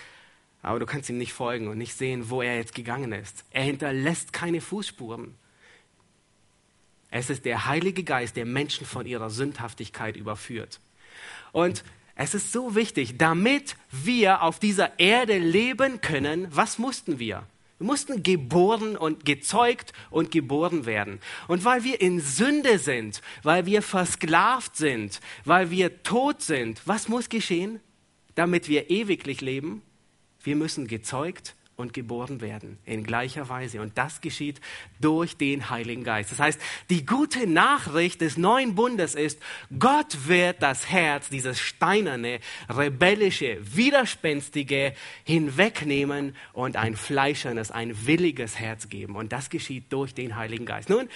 aber 0.63 0.79
du 0.79 0.87
kannst 0.87 1.11
ihm 1.11 1.19
nicht 1.19 1.33
folgen 1.33 1.69
und 1.69 1.79
nicht 1.79 1.97
sehen, 1.97 2.31
wo 2.31 2.43
er 2.43 2.57
jetzt 2.57 2.75
gegangen 2.75 3.13
ist. 3.13 3.45
Er 3.51 3.63
hinterlässt 3.63 4.33
keine 4.33 4.61
Fußspuren. 4.61 5.35
Es 7.11 7.31
ist 7.31 7.45
der 7.45 7.67
Heilige 7.67 8.03
Geist, 8.03 8.37
der 8.37 8.47
Menschen 8.47 8.87
von 8.87 9.07
ihrer 9.07 9.31
Sündhaftigkeit 9.31 10.17
überführt. 10.17 10.81
Und 11.53 11.85
es 12.17 12.35
ist 12.35 12.53
so 12.53 12.75
wichtig, 12.75 13.19
damit 13.19 13.77
wir 13.91 14.43
auf 14.43 14.59
dieser 14.59 14.99
Erde 14.99 15.39
leben 15.39 16.01
können, 16.01 16.47
was 16.51 16.79
mussten 16.79 17.19
wir? 17.19 17.45
Wir 17.79 17.87
mussten 17.87 18.23
geboren 18.23 18.97
und 18.97 19.25
gezeugt 19.25 19.93
und 20.11 20.31
geboren 20.31 20.87
werden. 20.87 21.19
Und 21.49 21.65
weil 21.65 21.83
wir 21.83 22.01
in 22.01 22.21
Sünde 22.21 22.79
sind, 22.79 23.21
weil 23.43 23.67
wir 23.67 23.83
versklavt 23.83 24.77
sind, 24.77 25.21
weil 25.45 25.71
wir 25.71 26.03
tot 26.05 26.41
sind, 26.41 26.81
was 26.87 27.09
muss 27.09 27.29
geschehen, 27.29 27.81
damit 28.37 28.69
wir 28.69 28.91
ewiglich 28.91 29.41
leben? 29.41 29.83
Wir 30.43 30.55
müssen 30.55 30.87
gezeugt 30.87 31.57
und 31.77 31.93
geboren 31.93 32.41
werden 32.41 32.79
in 32.85 33.05
gleicher 33.05 33.49
Weise. 33.49 33.81
Und 33.81 33.99
das 33.99 34.21
geschieht 34.21 34.61
durch 35.01 35.37
den 35.37 35.71
Heiligen 35.71 36.05
Geist. 36.05 36.31
Das 36.31 36.39
heißt, 36.39 36.61
die 36.91 37.05
gute 37.05 37.47
Nachricht 37.47 38.21
des 38.21 38.37
neuen 38.37 38.75
Bundes 38.75 39.15
ist, 39.15 39.41
Gott 39.79 40.27
wird 40.27 40.63
das 40.63 40.89
Herz, 40.89 41.29
dieses 41.29 41.59
steinerne, 41.59 42.41
rebellische, 42.69 43.59
widerspenstige 43.61 44.95
hinwegnehmen 45.25 46.37
und 46.53 46.77
ein 46.77 46.97
fleischernes, 46.97 47.71
ein 47.71 48.07
williges 48.07 48.59
Herz 48.59 48.89
geben. 48.89 49.17
Und 49.17 49.33
das 49.33 49.51
geschieht 49.51 49.93
durch 49.93 50.15
den 50.15 50.37
Heiligen 50.37 50.67
Geist. 50.67 50.89
Nun, 50.89 51.09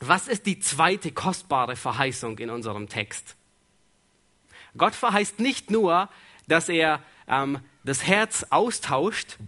was 0.00 0.28
ist 0.28 0.46
die 0.46 0.58
zweite 0.58 1.12
kostbare 1.12 1.76
Verheißung 1.76 2.38
in 2.38 2.50
unserem 2.50 2.88
Text? 2.88 3.36
Gott 4.76 4.94
verheißt 4.94 5.38
nicht 5.38 5.70
nur, 5.70 6.08
dass 6.48 6.68
er 6.68 7.00
ähm, 7.28 7.60
das 7.84 8.06
Herz 8.06 8.46
austauscht, 8.50 9.38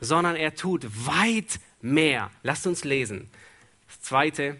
sondern 0.00 0.36
er 0.36 0.54
tut 0.54 0.86
weit 1.06 1.60
mehr. 1.80 2.30
Lasst 2.42 2.66
uns 2.66 2.84
lesen. 2.84 3.30
Das 3.86 4.00
zweite, 4.00 4.56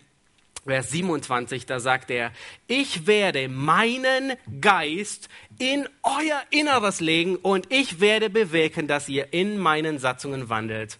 Vers 0.64 0.90
27, 0.90 1.66
da 1.66 1.78
sagt 1.78 2.10
er, 2.10 2.32
ich 2.66 3.06
werde 3.06 3.48
meinen 3.48 4.32
Geist 4.60 5.28
in 5.58 5.88
euer 6.02 6.42
Inneres 6.50 7.00
legen 7.00 7.36
und 7.36 7.72
ich 7.72 8.00
werde 8.00 8.30
bewirken, 8.30 8.88
dass 8.88 9.08
ihr 9.08 9.32
in 9.32 9.58
meinen 9.58 9.98
Satzungen 9.98 10.48
wandelt 10.48 10.98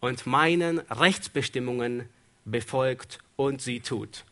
und 0.00 0.26
meinen 0.26 0.78
Rechtsbestimmungen 0.78 2.08
befolgt 2.46 3.18
und 3.36 3.60
sie 3.60 3.80
tut. 3.80 4.24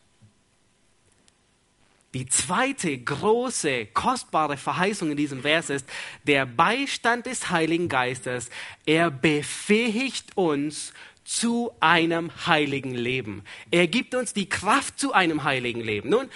Die 2.17 2.25
zweite 2.25 2.97
große, 2.97 3.85
kostbare 3.93 4.57
Verheißung 4.57 5.11
in 5.11 5.17
diesem 5.17 5.43
Vers 5.43 5.69
ist 5.69 5.87
der 6.23 6.47
Beistand 6.47 7.27
des 7.27 7.51
Heiligen 7.51 7.89
Geistes. 7.89 8.49
Er 8.87 9.11
befähigt 9.11 10.35
uns 10.35 10.93
zu 11.23 11.71
einem 11.79 12.31
heiligen 12.47 12.95
Leben. 12.95 13.43
Er 13.69 13.85
gibt 13.85 14.15
uns 14.15 14.33
die 14.33 14.49
Kraft 14.49 14.99
zu 14.99 15.13
einem 15.13 15.43
heiligen 15.43 15.81
Leben. 15.81 16.09
Nun, 16.09 16.27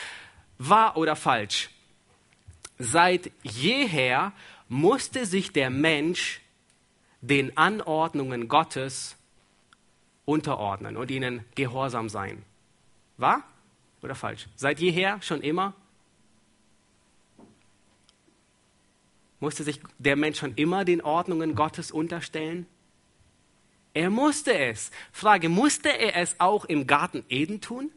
wahr 0.59 0.97
oder 0.97 1.15
falsch? 1.15 1.71
Seit 2.77 3.31
jeher 3.41 4.33
musste 4.69 5.25
sich 5.25 5.51
der 5.51 5.71
Mensch 5.71 6.41
den 7.21 7.57
Anordnungen 7.57 8.47
Gottes 8.47 9.15
unterordnen 10.25 10.95
und 10.95 11.09
ihnen 11.09 11.43
gehorsam 11.55 12.07
sein. 12.07 12.43
Wahr? 13.17 13.50
Oder 14.01 14.15
falsch? 14.15 14.47
Seit 14.55 14.79
jeher, 14.79 15.21
schon 15.21 15.41
immer? 15.41 15.73
Musste 19.39 19.63
sich 19.63 19.79
der 19.97 20.15
Mensch 20.15 20.39
schon 20.39 20.53
immer 20.55 20.85
den 20.85 21.01
Ordnungen 21.01 21.55
Gottes 21.55 21.91
unterstellen? 21.91 22.67
Er 23.93 24.09
musste 24.09 24.53
es. 24.57 24.91
Frage, 25.11 25.49
musste 25.49 25.89
er 25.89 26.15
es 26.15 26.39
auch 26.39 26.65
im 26.65 26.87
Garten 26.87 27.25
Eden 27.29 27.59
tun? 27.59 27.91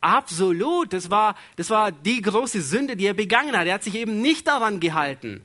Absolut, 0.00 0.92
das 0.92 1.10
war, 1.10 1.36
das 1.56 1.70
war 1.70 1.90
die 1.90 2.22
große 2.22 2.62
Sünde, 2.62 2.96
die 2.96 3.06
er 3.06 3.14
begangen 3.14 3.56
hat. 3.56 3.66
Er 3.66 3.74
hat 3.74 3.82
sich 3.82 3.96
eben 3.96 4.20
nicht 4.22 4.46
daran 4.46 4.78
gehalten. 4.78 5.44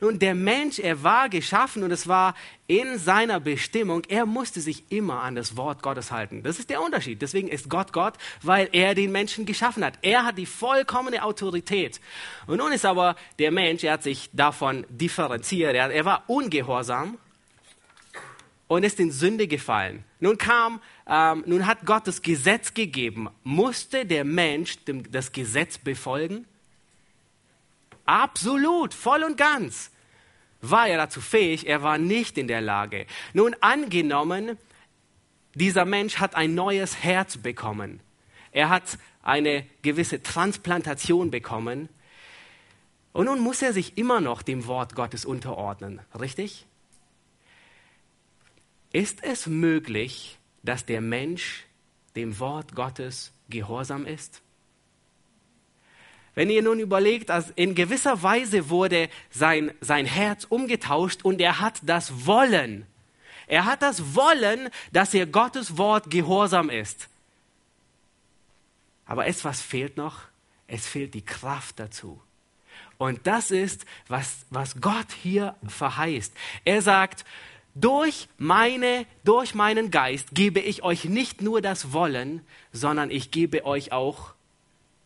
Nun, 0.00 0.18
der 0.18 0.34
Mensch, 0.34 0.78
er 0.78 1.02
war 1.02 1.28
geschaffen 1.28 1.82
und 1.82 1.90
es 1.90 2.06
war 2.06 2.34
in 2.66 2.98
seiner 2.98 3.40
Bestimmung, 3.40 4.02
er 4.08 4.26
musste 4.26 4.60
sich 4.60 4.84
immer 4.90 5.22
an 5.22 5.34
das 5.34 5.56
Wort 5.56 5.82
Gottes 5.82 6.10
halten. 6.10 6.42
Das 6.42 6.58
ist 6.58 6.70
der 6.70 6.82
Unterschied. 6.82 7.22
Deswegen 7.22 7.48
ist 7.48 7.70
Gott 7.70 7.92
Gott, 7.92 8.14
weil 8.42 8.68
er 8.72 8.94
den 8.94 9.12
Menschen 9.12 9.46
geschaffen 9.46 9.84
hat. 9.84 9.98
Er 10.02 10.24
hat 10.24 10.38
die 10.38 10.46
vollkommene 10.46 11.22
Autorität. 11.22 12.00
Und 12.46 12.58
nun 12.58 12.72
ist 12.72 12.84
aber 12.84 13.16
der 13.38 13.50
Mensch, 13.50 13.84
er 13.84 13.94
hat 13.94 14.02
sich 14.02 14.30
davon 14.32 14.84
differenziert. 14.88 15.74
Er, 15.74 15.90
er 15.90 16.04
war 16.04 16.24
ungehorsam 16.26 17.18
und 18.68 18.84
ist 18.84 19.00
in 19.00 19.12
Sünde 19.12 19.46
gefallen. 19.46 20.04
Nun 20.20 20.38
kam, 20.38 20.80
ähm, 21.06 21.44
nun 21.46 21.66
hat 21.66 21.84
Gott 21.84 22.06
das 22.06 22.22
Gesetz 22.22 22.74
gegeben. 22.74 23.28
Musste 23.44 24.04
der 24.04 24.24
Mensch 24.24 24.84
dem, 24.84 25.10
das 25.10 25.32
Gesetz 25.32 25.78
befolgen? 25.78 26.46
Absolut, 28.06 28.94
voll 28.94 29.24
und 29.24 29.36
ganz. 29.36 29.90
War 30.62 30.88
er 30.88 30.96
dazu 30.96 31.20
fähig? 31.20 31.66
Er 31.66 31.82
war 31.82 31.98
nicht 31.98 32.38
in 32.38 32.48
der 32.48 32.60
Lage. 32.60 33.06
Nun 33.34 33.54
angenommen, 33.60 34.56
dieser 35.54 35.84
Mensch 35.84 36.18
hat 36.18 36.34
ein 36.34 36.54
neues 36.54 37.02
Herz 37.02 37.36
bekommen. 37.36 38.00
Er 38.52 38.68
hat 38.68 38.98
eine 39.22 39.66
gewisse 39.82 40.22
Transplantation 40.22 41.30
bekommen. 41.30 41.88
Und 43.12 43.26
nun 43.26 43.40
muss 43.40 43.62
er 43.62 43.72
sich 43.72 43.98
immer 43.98 44.20
noch 44.20 44.42
dem 44.42 44.66
Wort 44.66 44.94
Gottes 44.94 45.24
unterordnen, 45.24 46.00
richtig? 46.18 46.66
Ist 48.92 49.24
es 49.24 49.46
möglich, 49.46 50.38
dass 50.62 50.86
der 50.86 51.00
Mensch 51.00 51.64
dem 52.14 52.38
Wort 52.38 52.74
Gottes 52.74 53.32
gehorsam 53.48 54.06
ist? 54.06 54.42
Wenn 56.36 56.50
ihr 56.50 56.62
nun 56.62 56.78
überlegt, 56.78 57.30
dass 57.30 57.50
in 57.56 57.74
gewisser 57.74 58.22
Weise 58.22 58.68
wurde 58.68 59.08
sein, 59.30 59.72
sein 59.80 60.04
Herz 60.04 60.44
umgetauscht 60.44 61.24
und 61.24 61.40
er 61.40 61.60
hat 61.60 61.80
das 61.82 62.26
Wollen. 62.26 62.86
Er 63.46 63.64
hat 63.64 63.80
das 63.80 64.14
Wollen, 64.14 64.68
dass 64.92 65.14
er 65.14 65.26
Gottes 65.26 65.78
Wort 65.78 66.10
gehorsam 66.10 66.68
ist. 66.68 67.08
Aber 69.06 69.26
es, 69.26 69.46
was 69.46 69.62
fehlt 69.62 69.96
noch? 69.96 70.20
Es 70.68 70.86
fehlt 70.86 71.14
die 71.14 71.24
Kraft 71.24 71.80
dazu. 71.80 72.20
Und 72.98 73.26
das 73.26 73.50
ist, 73.50 73.86
was, 74.08 74.44
was 74.50 74.80
Gott 74.82 75.12
hier 75.22 75.54
verheißt. 75.66 76.34
Er 76.66 76.82
sagt, 76.82 77.24
durch, 77.74 78.28
meine, 78.36 79.06
durch 79.24 79.54
meinen 79.54 79.90
Geist 79.90 80.28
gebe 80.32 80.60
ich 80.60 80.82
euch 80.82 81.06
nicht 81.06 81.40
nur 81.40 81.62
das 81.62 81.92
Wollen, 81.92 82.44
sondern 82.72 83.10
ich 83.10 83.30
gebe 83.30 83.64
euch 83.64 83.92
auch 83.92 84.34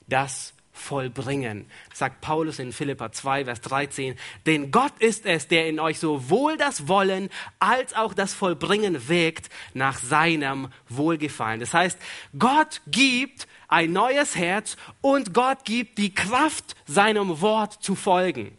das 0.08 0.54
vollbringen. 0.80 1.66
Sagt 1.92 2.20
Paulus 2.20 2.58
in 2.58 2.72
Philippa 2.72 3.12
2, 3.12 3.44
Vers 3.44 3.60
13. 3.60 4.16
Denn 4.46 4.70
Gott 4.70 4.92
ist 4.98 5.26
es, 5.26 5.46
der 5.46 5.68
in 5.68 5.78
euch 5.78 5.98
sowohl 5.98 6.56
das 6.56 6.88
Wollen 6.88 7.28
als 7.58 7.94
auch 7.94 8.14
das 8.14 8.34
Vollbringen 8.34 9.08
wirkt 9.08 9.50
nach 9.74 9.98
seinem 9.98 10.68
Wohlgefallen. 10.88 11.60
Das 11.60 11.74
heißt, 11.74 11.98
Gott 12.38 12.80
gibt 12.86 13.46
ein 13.68 13.92
neues 13.92 14.36
Herz 14.36 14.76
und 15.00 15.32
Gott 15.32 15.64
gibt 15.64 15.98
die 15.98 16.12
Kraft, 16.12 16.74
seinem 16.86 17.40
Wort 17.40 17.74
zu 17.74 17.94
folgen. 17.94 18.56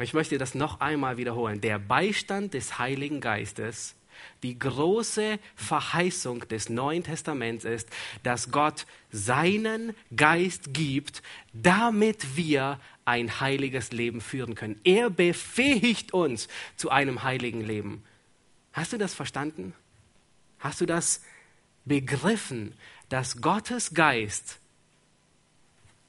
Ich 0.00 0.14
möchte 0.14 0.38
das 0.38 0.54
noch 0.54 0.80
einmal 0.80 1.16
wiederholen. 1.16 1.60
Der 1.60 1.78
Beistand 1.78 2.54
des 2.54 2.78
Heiligen 2.78 3.20
Geistes 3.20 3.96
die 4.42 4.58
große 4.58 5.38
Verheißung 5.56 6.46
des 6.48 6.68
Neuen 6.68 7.02
Testaments 7.02 7.64
ist, 7.64 7.88
dass 8.22 8.50
Gott 8.50 8.86
seinen 9.10 9.94
Geist 10.14 10.74
gibt, 10.74 11.22
damit 11.52 12.36
wir 12.36 12.80
ein 13.04 13.40
heiliges 13.40 13.92
Leben 13.92 14.20
führen 14.20 14.54
können. 14.54 14.80
Er 14.84 15.10
befähigt 15.10 16.12
uns 16.12 16.48
zu 16.76 16.90
einem 16.90 17.22
heiligen 17.22 17.62
Leben. 17.62 18.04
Hast 18.72 18.92
du 18.92 18.98
das 18.98 19.14
verstanden? 19.14 19.74
Hast 20.58 20.80
du 20.80 20.86
das 20.86 21.22
begriffen, 21.84 22.74
dass 23.08 23.40
Gottes 23.40 23.94
Geist 23.94 24.58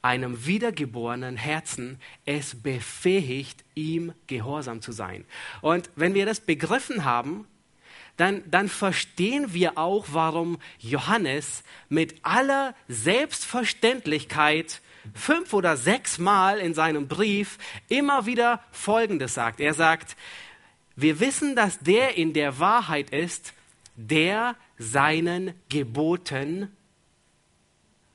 einem 0.02 0.46
wiedergeborenen 0.46 1.36
Herzen 1.36 2.00
es 2.26 2.62
befähigt, 2.62 3.64
ihm 3.76 4.14
gehorsam 4.28 4.82
zu 4.82 4.92
sein. 4.92 5.26
Und 5.62 5.90
wenn 5.96 6.14
wir 6.14 6.26
das 6.26 6.40
begriffen 6.40 7.04
haben, 7.04 7.48
dann, 8.20 8.44
dann 8.52 8.68
verstehen 8.68 9.54
wir 9.54 9.78
auch, 9.78 10.08
warum 10.12 10.60
Johannes 10.80 11.64
mit 11.88 12.16
aller 12.24 12.76
Selbstverständlichkeit 12.88 14.82
fünf 15.14 15.54
oder 15.54 15.78
sechs 15.78 16.18
Mal 16.18 16.60
in 16.60 16.74
seinem 16.74 17.08
Brief 17.08 17.58
immer 17.88 18.26
wieder 18.26 18.62
Folgendes 18.72 19.34
sagt. 19.34 19.62
Er 19.62 19.74
sagt, 19.74 20.18
wir 20.98 21.22
wissen, 21.22 21.56
dass 21.56 21.80
der 21.80 22.18
in 22.18 22.34
der 22.34 22.60
Wahrheit 22.60 23.10
ist, 23.12 23.54
der 23.96 24.56
seinen 24.78 25.54
Geboten 25.70 26.76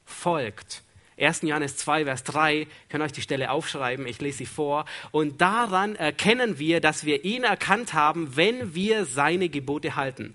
folgt. 0.04 0.83
1. 1.18 1.42
Johannes 1.42 1.76
2, 1.76 2.04
Vers 2.04 2.24
3, 2.24 2.66
könnt 2.88 3.02
ihr 3.02 3.06
euch 3.06 3.12
die 3.12 3.22
Stelle 3.22 3.50
aufschreiben, 3.50 4.06
ich 4.06 4.20
lese 4.20 4.38
sie 4.38 4.46
vor. 4.46 4.84
Und 5.12 5.40
daran 5.40 5.94
erkennen 5.96 6.58
wir, 6.58 6.80
dass 6.80 7.04
wir 7.04 7.24
ihn 7.24 7.44
erkannt 7.44 7.94
haben, 7.94 8.36
wenn 8.36 8.74
wir 8.74 9.04
seine 9.04 9.48
Gebote 9.48 9.96
halten. 9.96 10.34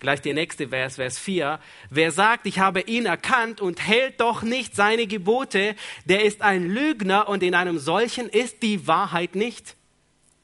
Gleich 0.00 0.20
der 0.20 0.34
nächste 0.34 0.68
Vers, 0.68 0.96
Vers 0.96 1.18
4. 1.18 1.60
Wer 1.88 2.10
sagt, 2.10 2.46
ich 2.46 2.58
habe 2.58 2.80
ihn 2.80 3.06
erkannt 3.06 3.60
und 3.60 3.86
hält 3.86 4.20
doch 4.20 4.42
nicht 4.42 4.74
seine 4.74 5.06
Gebote, 5.06 5.76
der 6.04 6.24
ist 6.24 6.42
ein 6.42 6.68
Lügner 6.68 7.28
und 7.28 7.42
in 7.42 7.54
einem 7.54 7.78
solchen 7.78 8.28
ist 8.28 8.62
die 8.62 8.86
Wahrheit 8.86 9.34
nicht. 9.34 9.76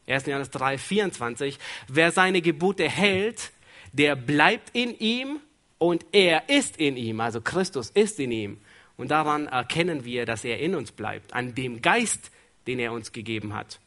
1. 0.06 0.26
Johannes 0.26 0.50
3, 0.50 0.78
24. 0.78 1.58
Wer 1.88 2.12
seine 2.12 2.40
Gebote 2.40 2.88
hält, 2.88 3.50
der 3.92 4.16
bleibt 4.16 4.70
in 4.74 4.96
ihm 4.98 5.40
und 5.78 6.06
er 6.12 6.48
ist 6.48 6.76
in 6.78 6.96
ihm. 6.96 7.20
Also 7.20 7.40
Christus 7.40 7.90
ist 7.90 8.18
in 8.20 8.32
ihm. 8.32 8.60
Und 9.00 9.10
daran 9.10 9.46
erkennen 9.46 10.04
wir, 10.04 10.26
dass 10.26 10.44
er 10.44 10.58
in 10.58 10.74
uns 10.74 10.92
bleibt, 10.92 11.32
an 11.32 11.54
dem 11.54 11.80
Geist, 11.80 12.30
den 12.66 12.78
er 12.78 12.92
uns 12.92 13.12
gegeben 13.12 13.54
hat. 13.54 13.80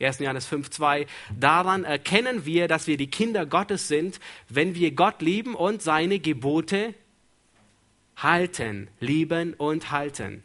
1. 0.00 0.18
Johannes 0.18 0.50
5.2. 0.50 1.06
Daran 1.38 1.84
erkennen 1.84 2.44
wir, 2.44 2.66
dass 2.66 2.88
wir 2.88 2.96
die 2.96 3.06
Kinder 3.08 3.46
Gottes 3.46 3.86
sind, 3.86 4.18
wenn 4.48 4.74
wir 4.74 4.90
Gott 4.90 5.22
lieben 5.22 5.54
und 5.54 5.80
seine 5.80 6.18
Gebote 6.18 6.92
halten, 8.16 8.88
lieben 8.98 9.54
und 9.54 9.92
halten. 9.92 10.42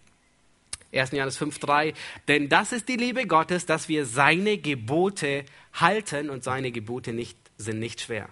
1. 0.93 1.13
Johannes 1.13 1.41
5.3. 1.41 1.95
Denn 2.27 2.49
das 2.49 2.71
ist 2.71 2.89
die 2.89 2.97
Liebe 2.97 3.25
Gottes, 3.25 3.65
dass 3.65 3.89
wir 3.89 4.05
seine 4.05 4.59
Gebote 4.59 5.43
halten 5.73 6.29
und 6.29 6.43
seine 6.43 6.71
Gebote 6.71 7.13
nicht, 7.13 7.35
sind 7.57 7.79
nicht 7.79 7.99
schwer. 7.99 8.29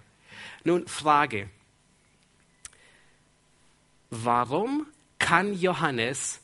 Nun, 0.62 0.86
Frage. 0.86 1.50
Warum 4.10 4.86
kann 5.22 5.54
Johannes 5.54 6.40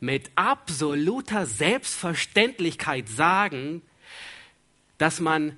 mit 0.00 0.30
absoluter 0.34 1.46
Selbstverständlichkeit 1.46 3.08
sagen, 3.08 3.82
dass 4.98 5.20
man 5.20 5.56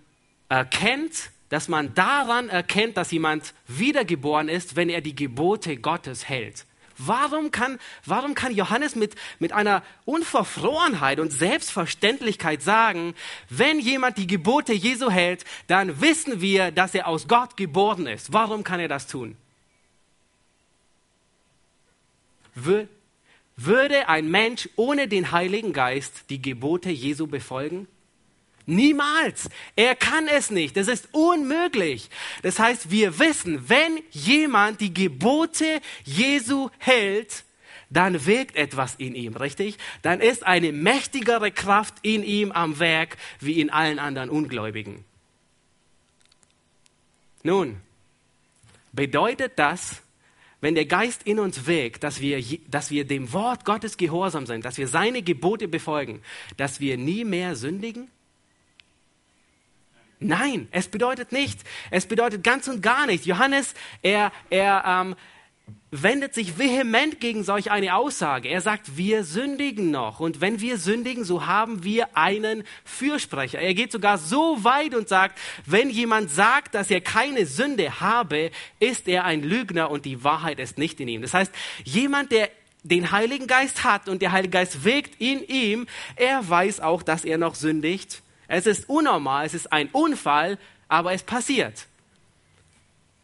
erkennt, 0.49 1.31
dass 1.49 1.69
man 1.69 1.95
daran 1.95 2.49
erkennt, 2.49 2.97
dass 2.97 3.13
jemand 3.13 3.55
wiedergeboren 3.67 4.49
ist, 4.49 4.77
wenn 4.77 4.89
er 4.89 5.01
die 5.01 5.15
Gebote 5.15 5.77
Gottes 5.77 6.29
hält. 6.29 6.67
Warum 6.99 7.51
kann, 7.51 7.79
warum 8.05 8.35
kann 8.35 8.55
Johannes 8.55 8.97
mit, 8.97 9.15
mit 9.39 9.53
einer 9.53 9.83
Unverfrorenheit 10.05 11.21
und 11.21 11.33
Selbstverständlichkeit 11.33 12.63
sagen, 12.63 13.15
wenn 13.49 13.79
jemand 13.79 14.19
die 14.19 14.27
Gebote 14.27 14.73
Jesu 14.73 15.11
hält, 15.11 15.45
dann 15.67 16.01
wissen 16.01 16.41
wir, 16.41 16.71
dass 16.73 16.95
er 16.95 17.07
aus 17.07 17.29
Gott 17.29 17.57
geboren 17.57 18.07
ist. 18.07 18.33
Warum 18.33 18.65
kann 18.65 18.81
er 18.81 18.89
das 18.89 19.07
tun? 19.07 19.37
Würde 22.57 24.09
ein 24.09 24.31
Mensch 24.31 24.69
ohne 24.77 25.09
den 25.09 25.31
Heiligen 25.31 25.73
Geist 25.73 26.25
die 26.31 26.43
Gebote 26.43 26.91
Jesu 26.91 27.27
befolgen? 27.27 27.87
Niemals. 28.67 29.49
Er 29.77 29.95
kann 29.95 30.27
es 30.27 30.51
nicht. 30.51 30.77
Das 30.77 30.89
ist 30.89 31.09
unmöglich. 31.13 32.11
Das 32.43 32.59
heißt, 32.59 32.91
wir 32.91 33.19
wissen, 33.21 33.69
wenn 33.69 34.01
jemand 34.11 34.81
die 34.81 34.93
Gebote 34.93 35.81
Jesu 36.05 36.71
hält, 36.79 37.45
dann 37.89 38.27
wirkt 38.27 38.57
etwas 38.57 38.97
in 38.97 39.15
ihm, 39.15 39.37
richtig? 39.37 39.79
Dann 40.03 40.21
ist 40.21 40.45
eine 40.45 40.73
mächtigere 40.73 41.53
Kraft 41.53 41.95
in 42.03 42.25
ihm 42.25 42.51
am 42.51 42.81
Werk 42.81 43.17
wie 43.39 43.61
in 43.61 43.71
allen 43.71 44.01
anderen 44.01 44.29
Ungläubigen. 44.29 45.05
Nun, 47.45 47.81
bedeutet 48.93 49.53
das, 49.57 50.03
wenn 50.67 50.75
der 50.75 50.87
Geist 50.87 51.23
in 51.23 51.39
uns 51.39 51.69
wirkt, 51.69 52.03
dass 52.03 52.21
wir, 52.21 52.43
dass 52.67 52.91
wir 52.91 53.07
dem 53.07 53.33
Wort 53.33 53.65
Gottes 53.65 53.97
gehorsam 53.97 54.47
sind, 54.47 54.65
dass 54.65 54.79
wir 54.79 54.89
seine 54.89 55.23
Gebote 55.23 55.69
befolgen, 55.69 56.23
dass 56.57 56.81
wir 56.81 56.97
nie 56.97 57.25
mehr 57.25 57.55
sündigen? 57.55 58.09
Nein, 60.19 60.67
es 60.73 60.89
bedeutet 60.89 61.31
nicht. 61.31 61.61
Es 61.93 62.07
bedeutet 62.07 62.43
ganz 62.43 62.67
und 62.67 62.83
gar 62.83 63.07
nicht. 63.07 63.27
Johannes, 63.27 63.75
er, 64.03 64.33
er 64.51 64.83
ähm, 64.85 65.15
wendet 65.91 66.35
sich 66.35 66.59
vehement 66.59 67.21
gegen 67.21 67.45
solch 67.45 67.71
eine 67.71 67.95
Aussage. 67.95 68.49
Er 68.49 68.61
sagt, 68.61 68.97
wir 68.97 69.25
sündigen 69.25 69.91
noch. 69.91 70.21
Und 70.21 70.41
wenn 70.41 70.61
wir 70.61 70.79
sündigen, 70.79 71.25
so 71.25 71.47
haben 71.47 71.85
wir 71.85 72.17
einen 72.17 72.65
Fürsprecher. 72.85 73.61
Er 73.61 73.75
geht 73.75 73.93
sogar 73.93 74.19
so 74.19 74.65
weit 74.65 74.95
und 74.95 75.09
sagt, 75.09 75.39
wenn 75.65 75.91
jemand 75.91 76.31
sagt, 76.31 76.75
dass 76.75 76.91
er 76.91 77.01
keine 77.01 77.47
Sünde 77.47 78.01
habe, 78.01 78.51
ist 78.81 79.07
er 79.07 79.25
ein 79.25 79.43
Lügner 79.43 79.91
und 79.91 80.05
die 80.05 80.25
Wahrheit 80.25 80.59
ist 80.59 80.77
nicht 80.77 81.01
in 81.01 81.09
ihm. 81.09 81.23
Das 81.23 81.35
heißt, 81.35 81.53
jemand, 81.85 82.33
der 82.33 82.51
den 82.83 83.11
Heiligen 83.11 83.47
Geist 83.47 83.85
hat 83.85 84.09
und 84.09 84.23
der 84.23 84.33
Heilige 84.33 84.53
Geist 84.53 84.85
wirkt 84.85 85.21
in 85.21 85.43
ihm, 85.47 85.87
er 86.15 86.49
weiß 86.49 86.81
auch, 86.81 87.03
dass 87.03 87.25
er 87.25 87.39
noch 87.39 87.55
sündigt. 87.55 88.23
Es 88.49 88.67
ist 88.67 88.89
unnormal, 88.89 89.47
es 89.47 89.55
ist 89.55 89.73
ein 89.73 89.89
Unfall, 89.89 90.59
aber 90.89 91.13
es 91.13 91.23
passiert. 91.23 91.87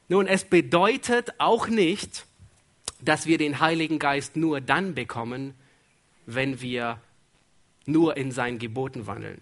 Nun, 0.08 0.26
es 0.26 0.44
bedeutet 0.44 1.32
auch 1.38 1.68
nicht, 1.68 2.26
dass 3.02 3.26
wir 3.26 3.38
den 3.38 3.60
Heiligen 3.60 3.98
Geist 3.98 4.36
nur 4.36 4.60
dann 4.60 4.94
bekommen, 4.94 5.54
wenn 6.26 6.60
wir 6.60 7.00
nur 7.84 8.16
in 8.16 8.30
seinen 8.30 8.58
Geboten 8.58 9.06
wandeln. 9.06 9.40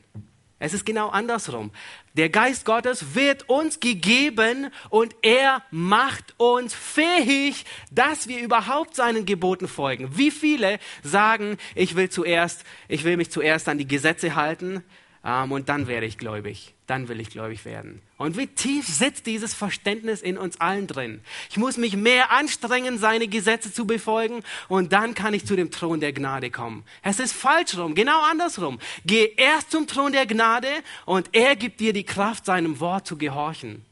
Es 0.58 0.74
ist 0.74 0.84
genau 0.84 1.08
andersrum. 1.08 1.70
Der 2.14 2.28
Geist 2.28 2.66
Gottes 2.66 3.14
wird 3.14 3.48
uns 3.48 3.80
gegeben 3.80 4.70
und 4.90 5.16
er 5.22 5.62
macht 5.70 6.34
uns 6.36 6.74
fähig, 6.74 7.64
dass 7.90 8.28
wir 8.28 8.40
überhaupt 8.40 8.94
seinen 8.94 9.24
Geboten 9.24 9.68
folgen. 9.68 10.18
Wie 10.18 10.30
viele 10.30 10.78
sagen, 11.02 11.56
ich 11.74 11.96
will 11.96 12.10
zuerst, 12.10 12.64
ich 12.88 13.04
will 13.04 13.16
mich 13.16 13.30
zuerst 13.30 13.68
an 13.70 13.78
die 13.78 13.88
Gesetze 13.88 14.34
halten, 14.34 14.84
ähm, 15.24 15.52
und 15.52 15.68
dann 15.68 15.86
werde 15.86 16.06
ich 16.06 16.18
gläubig. 16.18 16.74
Dann 16.86 17.08
will 17.08 17.20
ich 17.20 17.30
gläubig 17.30 17.64
werden. 17.64 18.02
Und 18.20 18.36
wie 18.36 18.48
tief 18.48 18.86
sitzt 18.86 19.24
dieses 19.24 19.54
Verständnis 19.54 20.20
in 20.20 20.36
uns 20.36 20.60
allen 20.60 20.86
drin? 20.86 21.22
Ich 21.48 21.56
muss 21.56 21.78
mich 21.78 21.96
mehr 21.96 22.30
anstrengen, 22.30 22.98
seine 22.98 23.28
Gesetze 23.28 23.72
zu 23.72 23.86
befolgen 23.86 24.42
und 24.68 24.92
dann 24.92 25.14
kann 25.14 25.32
ich 25.32 25.46
zu 25.46 25.56
dem 25.56 25.70
Thron 25.70 26.00
der 26.00 26.12
Gnade 26.12 26.50
kommen. 26.50 26.84
Es 27.02 27.18
ist 27.18 27.32
falsch 27.32 27.78
rum, 27.78 27.94
genau 27.94 28.20
andersrum. 28.20 28.78
Geh 29.06 29.32
erst 29.38 29.70
zum 29.70 29.86
Thron 29.86 30.12
der 30.12 30.26
Gnade 30.26 30.68
und 31.06 31.30
er 31.32 31.56
gibt 31.56 31.80
dir 31.80 31.94
die 31.94 32.04
Kraft, 32.04 32.44
seinem 32.44 32.78
Wort 32.78 33.06
zu 33.06 33.16
gehorchen. 33.16 33.86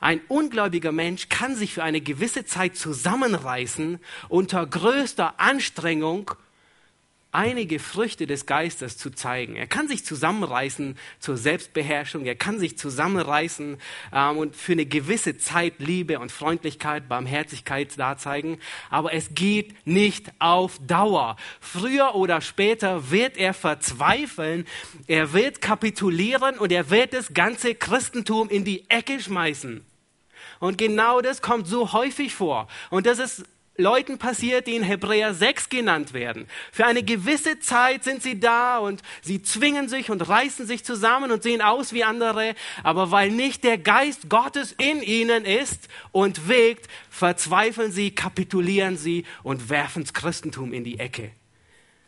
Ein 0.00 0.22
ungläubiger 0.28 0.92
Mensch 0.92 1.28
kann 1.28 1.56
sich 1.56 1.74
für 1.74 1.82
eine 1.82 2.00
gewisse 2.00 2.46
Zeit 2.46 2.74
zusammenreißen 2.78 4.00
unter 4.30 4.64
größter 4.64 5.38
Anstrengung 5.38 6.30
einige 7.34 7.78
Früchte 7.78 8.26
des 8.26 8.46
Geistes 8.46 8.96
zu 8.96 9.10
zeigen. 9.10 9.56
Er 9.56 9.66
kann 9.66 9.88
sich 9.88 10.04
zusammenreißen 10.04 10.96
zur 11.18 11.36
Selbstbeherrschung, 11.36 12.24
er 12.24 12.36
kann 12.36 12.58
sich 12.58 12.78
zusammenreißen 12.78 13.78
ähm, 14.12 14.36
und 14.36 14.56
für 14.56 14.72
eine 14.72 14.86
gewisse 14.86 15.36
Zeit 15.36 15.74
Liebe 15.78 16.18
und 16.18 16.32
Freundlichkeit, 16.32 17.08
Barmherzigkeit 17.08 17.98
darzeigen, 17.98 18.58
aber 18.90 19.12
es 19.12 19.34
geht 19.34 19.74
nicht 19.86 20.30
auf 20.38 20.78
Dauer. 20.86 21.36
Früher 21.60 22.14
oder 22.14 22.40
später 22.40 23.10
wird 23.10 23.36
er 23.36 23.54
verzweifeln, 23.54 24.66
er 25.06 25.32
wird 25.32 25.60
kapitulieren 25.60 26.58
und 26.58 26.72
er 26.72 26.90
wird 26.90 27.12
das 27.12 27.34
ganze 27.34 27.74
Christentum 27.74 28.48
in 28.48 28.64
die 28.64 28.88
Ecke 28.88 29.20
schmeißen. 29.20 29.84
Und 30.60 30.78
genau 30.78 31.20
das 31.20 31.42
kommt 31.42 31.66
so 31.66 31.92
häufig 31.92 32.34
vor. 32.34 32.68
Und 32.90 33.06
das 33.06 33.18
ist 33.18 33.44
Leuten 33.76 34.18
passiert, 34.18 34.68
die 34.68 34.76
in 34.76 34.84
Hebräer 34.84 35.34
6 35.34 35.68
genannt 35.68 36.12
werden. 36.12 36.46
Für 36.70 36.86
eine 36.86 37.02
gewisse 37.02 37.58
Zeit 37.58 38.04
sind 38.04 38.22
sie 38.22 38.38
da 38.38 38.78
und 38.78 39.02
sie 39.20 39.42
zwingen 39.42 39.88
sich 39.88 40.10
und 40.10 40.28
reißen 40.28 40.66
sich 40.66 40.84
zusammen 40.84 41.32
und 41.32 41.42
sehen 41.42 41.60
aus 41.60 41.92
wie 41.92 42.04
andere, 42.04 42.54
aber 42.84 43.10
weil 43.10 43.30
nicht 43.30 43.64
der 43.64 43.78
Geist 43.78 44.28
Gottes 44.28 44.72
in 44.78 45.02
ihnen 45.02 45.44
ist 45.44 45.88
und 46.12 46.48
wägt, 46.48 46.88
verzweifeln 47.10 47.90
sie, 47.90 48.12
kapitulieren 48.12 48.96
sie 48.96 49.24
und 49.42 49.68
werfen 49.70 50.04
das 50.04 50.14
Christentum 50.14 50.72
in 50.72 50.84
die 50.84 51.00
Ecke. 51.00 51.32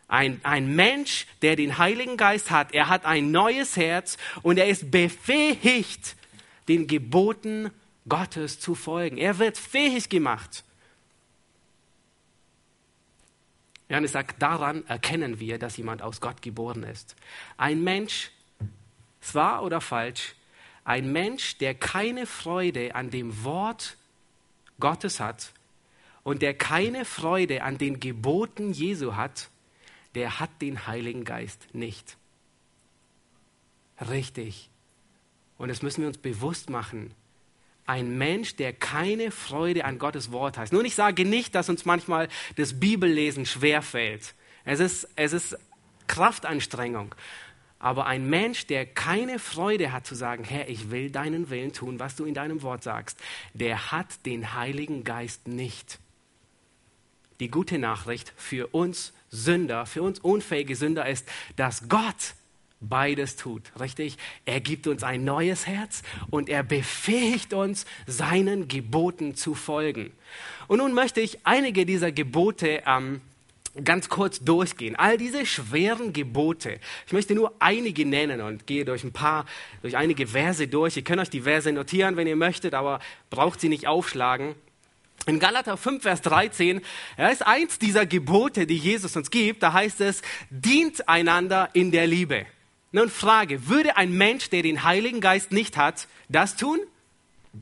Ein, 0.07 0.39
ein 0.43 0.73
Mensch, 0.73 1.27
der 1.41 1.57
den 1.57 1.77
Heiligen 1.77 2.15
Geist 2.15 2.49
hat, 2.49 2.73
er 2.73 2.87
hat 2.87 3.03
ein 3.03 3.31
neues 3.31 3.75
Herz 3.75 4.17
und 4.41 4.57
er 4.57 4.69
ist 4.69 4.89
befähigt, 4.89 6.15
den 6.69 6.87
Geboten 6.87 7.71
Gottes 8.07 8.61
zu 8.61 8.73
folgen. 8.73 9.17
Er 9.17 9.37
wird 9.37 9.57
fähig 9.57 10.07
gemacht. 10.07 10.63
Johannes 13.89 14.11
sagt, 14.11 14.41
daran 14.41 14.85
erkennen 14.87 15.39
wir, 15.39 15.59
dass 15.59 15.77
jemand 15.77 16.01
aus 16.01 16.19
Gott 16.19 16.41
geboren 16.41 16.83
ist. 16.83 17.15
Ein 17.57 17.83
Mensch, 17.83 18.31
zwar 19.21 19.63
oder 19.63 19.79
falsch, 19.79 20.35
ein 20.83 21.11
Mensch, 21.11 21.57
der 21.57 21.73
keine 21.73 22.25
Freude 22.25 22.95
an 22.95 23.09
dem 23.09 23.43
Wort 23.43 23.97
Gottes 24.79 25.19
hat 25.19 25.51
und 26.23 26.41
der 26.41 26.53
keine 26.53 27.05
Freude 27.05 27.63
an 27.63 27.77
den 27.77 27.99
Geboten 27.99 28.73
Jesu 28.73 29.15
hat, 29.15 29.49
der 30.15 30.39
hat 30.39 30.49
den 30.61 30.87
Heiligen 30.87 31.23
Geist 31.23 31.67
nicht. 31.73 32.17
Richtig. 34.09 34.69
Und 35.57 35.69
das 35.69 35.81
müssen 35.81 36.01
wir 36.01 36.07
uns 36.07 36.17
bewusst 36.17 36.69
machen 36.69 37.13
ein 37.87 38.17
Mensch, 38.17 38.55
der 38.55 38.73
keine 38.73 39.31
Freude 39.31 39.85
an 39.85 39.97
Gottes 39.97 40.31
Wort 40.31 40.57
hat. 40.57 40.71
Nun, 40.71 40.85
ich 40.85 40.95
sage 40.95 41.25
nicht, 41.25 41.55
dass 41.55 41.69
uns 41.69 41.85
manchmal 41.85 42.27
das 42.57 42.79
Bibellesen 42.79 43.45
schwerfällt. 43.45 44.35
Es 44.65 44.79
ist, 44.79 45.07
es 45.15 45.33
ist 45.33 45.57
Kraftanstrengung. 46.07 47.15
Aber 47.79 48.05
ein 48.07 48.29
Mensch, 48.29 48.67
der 48.67 48.85
keine 48.85 49.39
Freude 49.39 49.91
hat 49.91 50.05
zu 50.05 50.15
sagen, 50.15 50.43
Herr, 50.43 50.67
ich 50.67 50.89
will 50.91 51.11
deinen 51.11 51.49
Willen 51.49 51.73
tun, 51.73 51.99
was 51.99 52.15
du 52.15 52.25
in 52.25 52.33
deinem 52.33 52.61
Wort 52.61 52.83
sagst, 52.83 53.19
der 53.53 53.91
hat 53.91 54.25
den 54.25 54.53
Heiligen 54.53 55.03
Geist 55.03 55.47
nicht. 55.47 55.99
Die 57.39 57.49
gute 57.49 57.77
Nachricht 57.77 58.33
für 58.35 58.67
uns 58.67 59.13
Sünder, 59.29 59.85
für 59.85 60.01
uns 60.01 60.19
unfähige 60.19 60.75
Sünder 60.75 61.07
ist, 61.07 61.29
dass 61.55 61.87
Gott 61.87 62.33
beides 62.79 63.35
tut, 63.35 63.63
richtig? 63.79 64.17
Er 64.45 64.59
gibt 64.59 64.87
uns 64.87 65.03
ein 65.03 65.23
neues 65.23 65.67
Herz 65.67 66.03
und 66.29 66.49
er 66.49 66.63
befähigt 66.63 67.53
uns, 67.53 67.85
seinen 68.05 68.67
Geboten 68.67 69.35
zu 69.35 69.55
folgen. 69.55 70.11
Und 70.67 70.79
nun 70.79 70.93
möchte 70.93 71.21
ich 71.21 71.39
einige 71.45 71.85
dieser 71.85 72.11
Gebote 72.11 72.83
ähm, 72.85 73.21
ganz 73.83 74.09
kurz 74.09 74.39
durchgehen. 74.39 74.95
All 74.95 75.17
diese 75.17 75.45
schweren 75.45 76.13
Gebote. 76.13 76.79
Ich 77.05 77.13
möchte 77.13 77.35
nur 77.35 77.53
einige 77.59 78.05
nennen 78.05 78.41
und 78.41 78.67
gehe 78.67 78.85
durch 78.85 79.03
ein 79.03 79.13
paar, 79.13 79.45
durch 79.81 79.97
einige 79.97 80.27
Verse 80.27 80.67
durch. 80.67 80.97
Ihr 80.97 81.03
könnt 81.03 81.21
euch 81.21 81.29
die 81.29 81.41
Verse 81.41 81.71
notieren, 81.71 82.15
wenn 82.17 82.27
ihr 82.27 82.35
möchtet, 82.35 82.73
aber 82.73 82.99
braucht 83.29 83.61
sie 83.61 83.69
nicht 83.69 83.87
aufschlagen. 83.87 84.55
In 85.25 85.39
Galater 85.39 85.75
5, 85.77 86.03
Vers 86.03 86.21
13, 86.21 86.81
er 87.17 87.31
ist 87.31 87.45
eins 87.45 87.79
dieser 87.79 88.05
Gebote, 88.05 88.65
die 88.65 88.77
Jesus 88.77 89.15
uns 89.15 89.29
gibt. 89.29 89.61
Da 89.61 89.73
heißt 89.73 89.99
es, 90.01 90.21
dient 90.49 91.09
einander 91.09 91.69
in 91.73 91.91
der 91.91 92.07
Liebe. 92.07 92.45
Nun 92.91 93.09
Frage, 93.09 93.67
würde 93.67 93.97
ein 93.97 94.13
Mensch, 94.13 94.49
der 94.49 94.63
den 94.63 94.83
Heiligen 94.83 95.19
Geist 95.19 95.51
nicht 95.51 95.77
hat, 95.77 96.07
das 96.29 96.55
tun? 96.55 96.79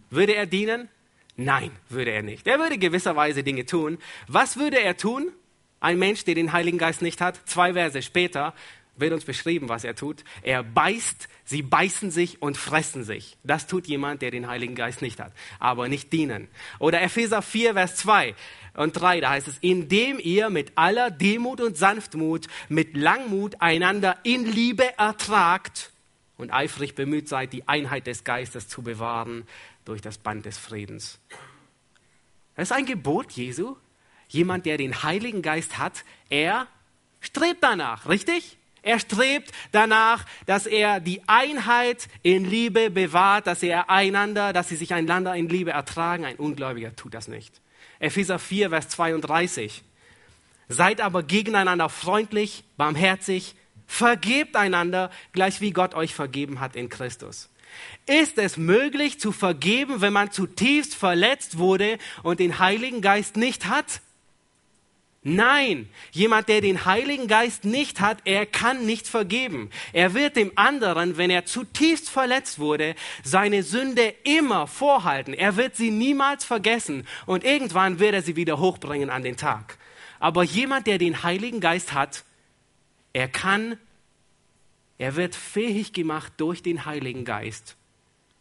Würde 0.10 0.36
er 0.36 0.46
dienen? 0.46 0.90
Nein, 1.36 1.72
würde 1.90 2.12
er 2.12 2.22
nicht. 2.22 2.48
Er 2.48 2.60
würde 2.60 2.78
gewisserweise 2.78 3.44
Dinge 3.44 3.66
tun. 3.66 3.98
Was 4.28 4.58
würde 4.58 4.80
er 4.80 4.98
tun? 4.98 5.32
Ein 5.80 6.00
Mensch, 6.00 6.24
der 6.24 6.36
den 6.36 6.54
Heiligen 6.54 6.78
Geist 6.78 7.02
nicht 7.02 7.22
hat, 7.22 7.40
zwei 7.46 7.74
Verse 7.74 8.02
später 8.02 8.54
wird 8.98 9.14
uns 9.14 9.26
beschrieben, 9.26 9.70
was 9.70 9.84
er 9.84 9.96
tut. 9.96 10.24
Er 10.42 10.64
beißt, 10.64 11.28
sie 11.44 11.62
beißen 11.62 12.12
sich 12.12 12.42
und 12.42 12.58
fressen 12.58 13.04
sich. 13.04 13.38
Das 13.44 13.68
tut 13.68 13.88
jemand, 13.88 14.22
der 14.22 14.32
den 14.32 14.48
Heiligen 14.48 14.76
Geist 14.76 15.02
nicht 15.02 15.20
hat, 15.20 15.34
aber 15.60 15.88
nicht 15.88 16.14
dienen. 16.14 16.48
Oder 16.80 17.02
Epheser 17.02 17.42
4, 17.42 17.74
Vers 17.74 17.96
2 17.98 18.36
und 18.76 18.94
3, 18.94 19.22
da 19.22 19.32
heißt 19.32 19.48
es, 19.48 19.58
indem 19.60 20.20
ihr 20.20 20.50
mit 20.50 20.74
aller 20.76 21.12
Demut 21.12 21.62
und 21.62 21.78
Sanftmut, 21.78 22.48
mit 22.70 22.96
Langmut 22.96 23.62
einander 23.62 24.18
in 24.24 24.46
Liebe 24.46 24.98
ertragt 24.98 25.92
und 26.38 26.52
eifrig 26.52 26.96
bemüht 26.96 27.30
seid, 27.30 27.54
die 27.54 27.68
Einheit 27.68 28.08
des 28.08 28.24
Geistes 28.24 28.68
zu 28.68 28.82
bewahren 28.82 29.48
durch 29.86 30.02
das 30.02 30.18
Band 30.18 30.46
des 30.46 30.58
Friedens. 30.58 31.20
Das 32.56 32.70
ist 32.70 32.76
ein 32.76 32.86
Gebot 32.86 33.32
Jesu. 33.34 33.76
Jemand, 34.28 34.66
der 34.66 34.78
den 34.78 35.04
Heiligen 35.04 35.42
Geist 35.42 35.78
hat, 35.78 36.04
er 36.30 36.68
strebt 37.20 37.64
danach, 37.64 38.08
richtig? 38.10 38.58
Er 38.86 39.00
strebt 39.00 39.52
danach, 39.72 40.26
dass 40.46 40.68
er 40.68 41.00
die 41.00 41.20
Einheit 41.26 42.08
in 42.22 42.46
Liebe 42.46 42.92
bewahrt, 42.92 43.48
dass 43.48 43.64
er 43.64 43.90
einander, 43.90 44.54
dass 44.54 44.70
sie 44.70 44.76
sich 44.76 44.94
einander 44.94 45.34
in 45.34 45.50
Liebe 45.50 45.72
ertragen. 45.72 46.24
Ein 46.24 46.36
Ungläubiger 46.36 46.96
tut 46.96 47.16
das 47.16 47.28
nicht. 47.28 47.62
Epheser 47.98 48.38
4, 48.38 48.70
Vers 48.70 48.90
32. 48.90 49.84
Seid 50.70 51.02
aber 51.02 51.24
gegeneinander 51.24 51.90
freundlich, 51.90 52.64
barmherzig, 52.78 53.56
vergebt 53.88 54.56
einander, 54.56 55.10
gleich 55.34 55.62
wie 55.62 55.72
Gott 55.72 55.96
euch 55.96 56.14
vergeben 56.14 56.60
hat 56.60 56.76
in 56.76 56.88
Christus. 56.88 57.50
Ist 58.06 58.38
es 58.38 58.56
möglich 58.56 59.20
zu 59.20 59.32
vergeben, 59.32 60.02
wenn 60.02 60.14
man 60.14 60.32
zutiefst 60.32 60.94
verletzt 60.94 61.58
wurde 61.58 61.98
und 62.22 62.40
den 62.40 62.60
Heiligen 62.60 63.02
Geist 63.02 63.36
nicht 63.36 63.66
hat? 63.66 64.02
Nein, 65.28 65.90
jemand, 66.12 66.50
der 66.50 66.62
den 66.62 66.86
Heiligen 66.86 67.28
Geist 67.28 67.66
nicht 67.66 68.00
hat, 68.00 68.20
er 68.26 68.46
kann 68.46 68.86
nicht 68.86 69.08
vergeben. 69.08 69.72
Er 69.92 70.14
wird 70.14 70.36
dem 70.36 70.52
anderen, 70.56 71.18
wenn 71.18 71.32
er 71.32 71.48
zutiefst 71.48 72.12
verletzt 72.12 72.60
wurde, 72.60 72.94
seine 73.24 73.64
Sünde 73.64 74.14
immer 74.24 74.68
vorhalten. 74.68 75.34
Er 75.34 75.56
wird 75.58 75.76
sie 75.76 75.90
niemals 75.90 76.46
vergessen 76.46 77.08
und 77.26 77.44
irgendwann 77.44 77.98
wird 77.98 78.14
er 78.14 78.22
sie 78.22 78.36
wieder 78.36 78.60
hochbringen 78.60 79.10
an 79.10 79.24
den 79.24 79.36
Tag. 79.36 79.80
Aber 80.20 80.44
jemand, 80.44 80.86
der 80.86 81.00
den 81.00 81.24
Heiligen 81.24 81.60
Geist 81.60 81.94
hat, 81.94 82.24
er 83.12 83.28
kann, 83.28 83.80
er 85.00 85.16
wird 85.16 85.34
fähig 85.34 85.92
gemacht 85.92 86.34
durch 86.38 86.62
den 86.62 86.86
Heiligen 86.86 87.26
Geist 87.26 87.78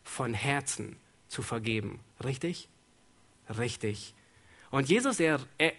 von 0.03 0.35
Herzen 0.35 0.97
zu 1.29 1.41
vergeben. 1.41 2.01
Richtig? 2.23 2.69
Richtig. 3.49 4.13
Und 4.75 4.89
Jesus, 4.89 5.21
er, 5.21 5.41
er, 5.59 5.73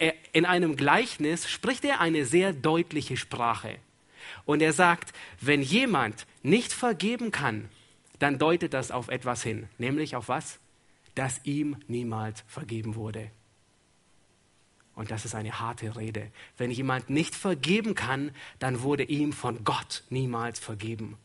er, 0.00 0.14
in 0.32 0.44
einem 0.44 0.74
Gleichnis 0.74 1.48
spricht 1.48 1.84
er 1.84 2.00
eine 2.00 2.24
sehr 2.24 2.52
deutliche 2.52 3.16
Sprache. 3.16 3.76
Und 4.44 4.60
er 4.60 4.72
sagt, 4.72 5.12
wenn 5.40 5.62
jemand 5.62 6.26
nicht 6.42 6.72
vergeben 6.72 7.30
kann, 7.30 7.68
dann 8.18 8.38
deutet 8.38 8.74
das 8.74 8.90
auf 8.90 9.08
etwas 9.08 9.42
hin. 9.42 9.68
Nämlich 9.78 10.16
auf 10.16 10.28
was? 10.28 10.58
dass 11.14 11.40
ihm 11.44 11.76
niemals 11.88 12.44
vergeben 12.46 12.94
wurde. 12.94 13.30
Und 14.94 15.10
das 15.10 15.24
ist 15.24 15.34
eine 15.34 15.60
harte 15.60 15.96
Rede. 15.96 16.30
Wenn 16.56 16.70
jemand 16.70 17.10
nicht 17.10 17.34
vergeben 17.34 17.94
kann, 17.94 18.32
dann 18.58 18.82
wurde 18.82 19.04
ihm 19.04 19.32
von 19.32 19.64
Gott 19.64 20.04
niemals 20.10 20.58
vergeben. 20.58 21.16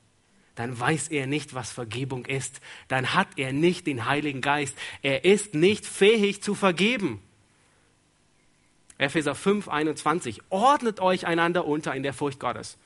Dann 0.56 0.80
weiß 0.80 1.10
er 1.10 1.28
nicht, 1.28 1.54
was 1.54 1.72
Vergebung 1.72 2.26
ist. 2.26 2.62
Dann 2.88 3.14
hat 3.14 3.28
er 3.36 3.52
nicht 3.52 3.88
den 3.88 4.06
Heiligen 4.06 4.42
Geist. 4.42 4.78
Er 5.02 5.26
ist 5.26 5.54
nicht 5.54 5.86
fähig 5.86 6.42
zu 6.42 6.56
vergeben. 6.56 7.22
Epheser 8.98 9.36
5, 9.36 9.68
21. 9.68 10.42
Ordnet 10.50 11.02
euch 11.02 11.28
einander 11.28 11.66
unter 11.66 11.94
in 11.94 12.04
der 12.04 12.14
Furcht 12.14 12.40
Gottes. 12.40 12.78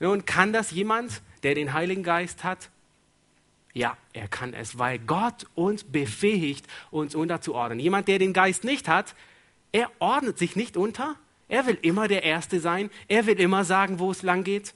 Nun, 0.00 0.24
kann 0.24 0.52
das 0.52 0.72
jemand, 0.72 1.22
der 1.44 1.54
den 1.54 1.72
Heiligen 1.72 2.02
Geist 2.02 2.42
hat? 2.42 2.70
Ja, 3.72 3.96
er 4.12 4.26
kann 4.26 4.54
es, 4.54 4.78
weil 4.78 4.98
Gott 4.98 5.46
uns 5.54 5.84
befähigt, 5.84 6.66
uns 6.90 7.14
unterzuordnen. 7.14 7.78
Jemand, 7.78 8.08
der 8.08 8.18
den 8.18 8.32
Geist 8.32 8.64
nicht 8.64 8.88
hat, 8.88 9.14
er 9.70 9.90
ordnet 10.00 10.38
sich 10.38 10.56
nicht 10.56 10.76
unter. 10.76 11.16
Er 11.48 11.66
will 11.66 11.78
immer 11.82 12.08
der 12.08 12.24
Erste 12.24 12.60
sein. 12.60 12.90
Er 13.06 13.26
will 13.26 13.38
immer 13.38 13.64
sagen, 13.64 13.98
wo 13.98 14.10
es 14.10 14.22
lang 14.22 14.42
geht. 14.42 14.74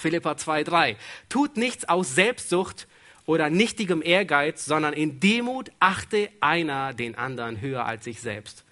Philippa 0.00 0.32
2,3. 0.32 0.96
Tut 1.28 1.56
nichts 1.56 1.88
aus 1.88 2.14
Selbstsucht 2.14 2.86
oder 3.26 3.50
nichtigem 3.50 4.02
Ehrgeiz, 4.02 4.64
sondern 4.64 4.94
in 4.94 5.20
Demut 5.20 5.70
achte 5.80 6.30
einer 6.40 6.94
den 6.94 7.16
anderen 7.16 7.60
höher 7.60 7.84
als 7.84 8.04
sich 8.04 8.20
selbst. 8.20 8.64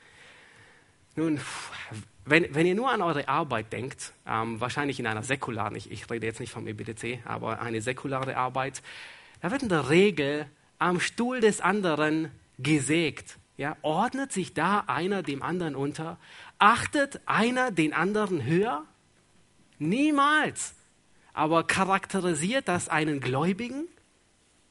Nun, 1.15 1.41
wenn, 2.25 2.55
wenn 2.55 2.67
ihr 2.67 2.75
nur 2.75 2.91
an 2.91 3.03
eure 3.03 3.29
Arbeit 3.29 3.73
denkt, 3.73 4.13
ähm, 4.27 4.61
wahrscheinlich 4.61 4.99
in 4.99 5.07
einer 5.07 5.23
säkularen, 5.23 5.77
ich, 5.77 5.91
ich 5.91 6.11
rede 6.11 6.27
jetzt 6.27 6.41
nicht 6.41 6.53
vom 6.53 6.67
EBDC, 6.67 7.21
aber 7.25 7.61
eine 7.61 7.81
säkulare 7.81 8.37
Arbeit, 8.37 8.83
da 9.41 9.51
wird 9.51 9.63
in 9.63 9.69
der 9.69 9.91
Regel 9.91 10.47
am 10.79 11.01
Stuhl 11.01 11.41
des 11.41 11.61
anderen 11.61 12.31
gesägt. 12.59 13.39
Ja, 13.57 13.77
ordnet 13.83 14.33
sich 14.33 14.55
da 14.55 14.85
einer 14.87 15.23
dem 15.23 15.43
anderen 15.43 15.75
unter? 15.75 16.19
Achtet 16.59 17.21
einer 17.27 17.71
den 17.71 17.95
anderen 17.95 18.45
höher? 18.45 18.85
Niemals. 19.79 20.76
Aber 21.37 21.65
charakterisiert 21.65 22.67
das 22.67 22.89
einen 22.89 23.21
Gläubigen? 23.21 23.87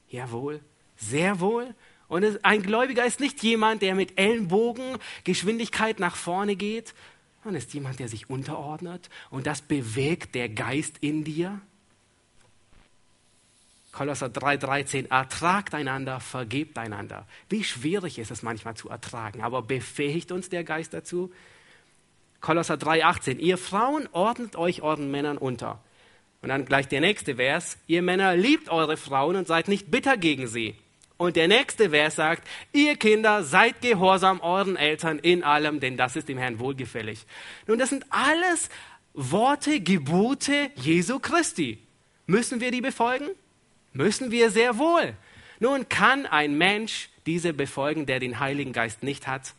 Jawohl, 0.08 0.60
sehr 0.96 1.38
wohl. 1.38 1.72
Und 2.08 2.44
ein 2.44 2.62
Gläubiger 2.64 3.06
ist 3.06 3.20
nicht 3.20 3.40
jemand, 3.44 3.82
der 3.82 3.94
mit 3.94 4.18
Ellenbogen 4.18 4.98
Geschwindigkeit 5.22 6.00
nach 6.00 6.16
vorne 6.16 6.56
geht, 6.56 6.92
sondern 7.44 7.62
ist 7.62 7.72
jemand, 7.72 8.00
der 8.00 8.08
sich 8.08 8.28
unterordnet. 8.28 9.10
Und 9.30 9.46
das 9.46 9.62
bewegt 9.62 10.34
der 10.34 10.48
Geist 10.48 10.96
in 11.00 11.22
dir. 11.22 11.60
Kolosser 13.92 14.26
3,13, 14.26 15.08
ertragt 15.08 15.72
einander, 15.72 16.18
vergebt 16.18 16.78
einander. 16.78 17.28
Wie 17.48 17.62
schwierig 17.62 18.18
ist 18.18 18.32
es 18.32 18.42
manchmal 18.42 18.74
zu 18.74 18.88
ertragen, 18.88 19.40
aber 19.40 19.62
befähigt 19.62 20.32
uns 20.32 20.48
der 20.48 20.64
Geist 20.64 20.94
dazu? 20.94 21.32
Kolosser 22.40 22.74
3,18, 22.74 23.36
ihr 23.38 23.56
Frauen 23.56 24.08
ordnet 24.10 24.56
euch 24.56 24.82
euren 24.82 25.12
Männern 25.12 25.38
unter. 25.38 25.80
Und 26.46 26.50
dann 26.50 26.64
gleich 26.64 26.86
der 26.86 27.00
nächste 27.00 27.34
Vers, 27.34 27.76
ihr 27.88 28.02
Männer 28.02 28.36
liebt 28.36 28.68
eure 28.68 28.96
Frauen 28.96 29.34
und 29.34 29.48
seid 29.48 29.66
nicht 29.66 29.90
bitter 29.90 30.16
gegen 30.16 30.46
sie. 30.46 30.76
Und 31.16 31.34
der 31.34 31.48
nächste 31.48 31.90
Vers 31.90 32.14
sagt, 32.14 32.46
ihr 32.72 32.94
Kinder 32.94 33.42
seid 33.42 33.80
gehorsam 33.80 34.40
euren 34.40 34.76
Eltern 34.76 35.18
in 35.18 35.42
allem, 35.42 35.80
denn 35.80 35.96
das 35.96 36.14
ist 36.14 36.28
dem 36.28 36.38
Herrn 36.38 36.60
wohlgefällig. 36.60 37.26
Nun, 37.66 37.80
das 37.80 37.90
sind 37.90 38.06
alles 38.10 38.68
Worte, 39.12 39.80
Gebote 39.80 40.70
Jesu 40.76 41.18
Christi. 41.18 41.80
Müssen 42.26 42.60
wir 42.60 42.70
die 42.70 42.80
befolgen? 42.80 43.26
Müssen 43.92 44.30
wir 44.30 44.52
sehr 44.52 44.78
wohl. 44.78 45.14
Nun 45.58 45.88
kann 45.88 46.26
ein 46.26 46.56
Mensch 46.56 47.08
diese 47.26 47.54
befolgen, 47.54 48.06
der 48.06 48.20
den 48.20 48.38
Heiligen 48.38 48.72
Geist 48.72 49.02
nicht 49.02 49.26
hat? 49.26 49.52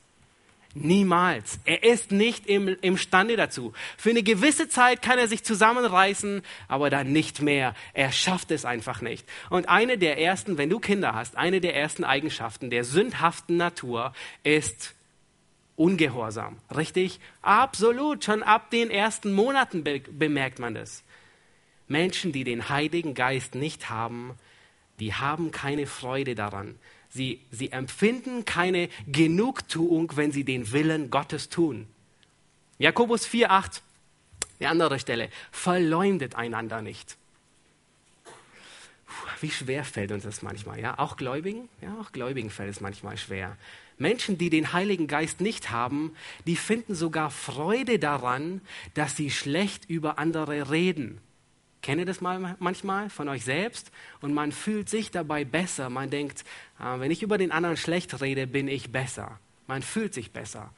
Niemals. 0.82 1.60
Er 1.66 1.84
ist 1.84 2.12
nicht 2.12 2.48
im, 2.48 2.68
imstande 2.82 3.36
dazu. 3.36 3.74
Für 3.98 4.12
eine 4.12 4.24
gewisse 4.24 4.70
Zeit 4.70 5.02
kann 5.02 5.20
er 5.20 5.28
sich 5.28 5.44
zusammenreißen, 5.44 6.42
aber 6.68 6.90
dann 6.90 7.12
nicht 7.12 7.42
mehr. 7.42 7.76
Er 7.94 8.12
schafft 8.12 8.52
es 8.52 8.66
einfach 8.66 9.02
nicht. 9.02 9.28
Und 9.50 9.70
eine 9.70 9.98
der 9.98 10.20
ersten, 10.20 10.58
wenn 10.58 10.70
du 10.70 10.80
Kinder 10.80 11.14
hast, 11.16 11.36
eine 11.38 11.62
der 11.62 11.76
ersten 11.76 12.04
Eigenschaften 12.04 12.70
der 12.70 12.84
sündhaften 12.84 13.58
Natur 13.58 14.14
ist 14.44 14.96
Ungehorsam. 15.78 16.58
Richtig? 16.76 17.20
Absolut. 17.44 18.24
Schon 18.24 18.42
ab 18.42 18.72
den 18.72 18.90
ersten 18.90 19.32
Monaten 19.32 19.84
be 19.84 20.00
bemerkt 20.00 20.58
man 20.58 20.74
das. 20.74 21.04
Menschen, 21.88 22.32
die 22.32 22.44
den 22.44 22.68
Heiligen 22.70 23.14
Geist 23.14 23.54
nicht 23.54 23.90
haben, 23.90 24.34
die 25.00 25.14
haben 25.14 25.52
keine 25.52 25.86
Freude 25.86 26.34
daran. 26.34 26.80
Sie, 27.18 27.42
sie 27.50 27.72
empfinden 27.72 28.46
keine 28.46 28.90
Genugtuung, 29.08 30.16
wenn 30.16 30.32
sie 30.32 30.44
den 30.44 30.72
Willen 30.72 31.10
Gottes 31.10 31.50
tun. 31.50 31.88
Jakobus 32.78 33.28
4,8, 33.28 33.82
eine 34.60 34.70
andere 34.70 35.00
Stelle. 35.00 35.30
Verleumdet 35.52 36.36
einander 36.36 36.84
nicht. 36.84 37.18
Wie 39.42 39.50
schwer 39.50 39.84
fällt 39.84 40.12
uns 40.12 40.24
das 40.24 40.44
manchmal, 40.44 40.80
ja? 40.80 41.00
Auch 41.00 41.18
Gläubigen? 41.18 41.70
Ja, 41.82 41.98
auch 42.00 42.12
Gläubigen 42.12 42.52
fällt 42.52 42.70
es 42.70 42.82
manchmal 42.82 43.18
schwer. 43.18 43.58
Menschen, 43.98 44.38
die 44.38 44.52
den 44.52 44.74
Heiligen 44.74 45.08
Geist 45.08 45.42
nicht 45.42 45.72
haben, 45.72 46.16
die 46.46 46.56
finden 46.56 46.94
sogar 46.94 47.32
Freude 47.32 47.98
daran, 47.98 48.62
dass 48.94 49.16
sie 49.16 49.32
schlecht 49.32 49.90
über 49.90 50.20
andere 50.20 50.70
reden. 50.70 51.20
Kennt 51.88 52.02
ihr 52.02 52.06
das 52.06 52.20
mal 52.20 52.58
manchmal 52.60 53.10
von 53.10 53.30
euch 53.30 53.46
selbst? 53.46 53.92
Und 54.20 54.34
man 54.34 54.52
fühlt 54.52 54.90
sich 54.90 55.10
dabei 55.10 55.46
besser. 55.46 55.90
Man 55.90 56.10
denkt, 56.10 56.44
äh, 56.82 57.00
wenn 57.00 57.12
ich 57.12 57.24
über 57.24 57.38
den 57.38 57.50
anderen 57.50 57.78
schlecht 57.78 58.20
rede, 58.20 58.46
bin 58.46 58.68
ich 58.68 58.92
besser. 58.92 59.40
Man 59.68 59.82
fühlt 59.82 60.14
sich 60.14 60.34
besser. 60.34 60.74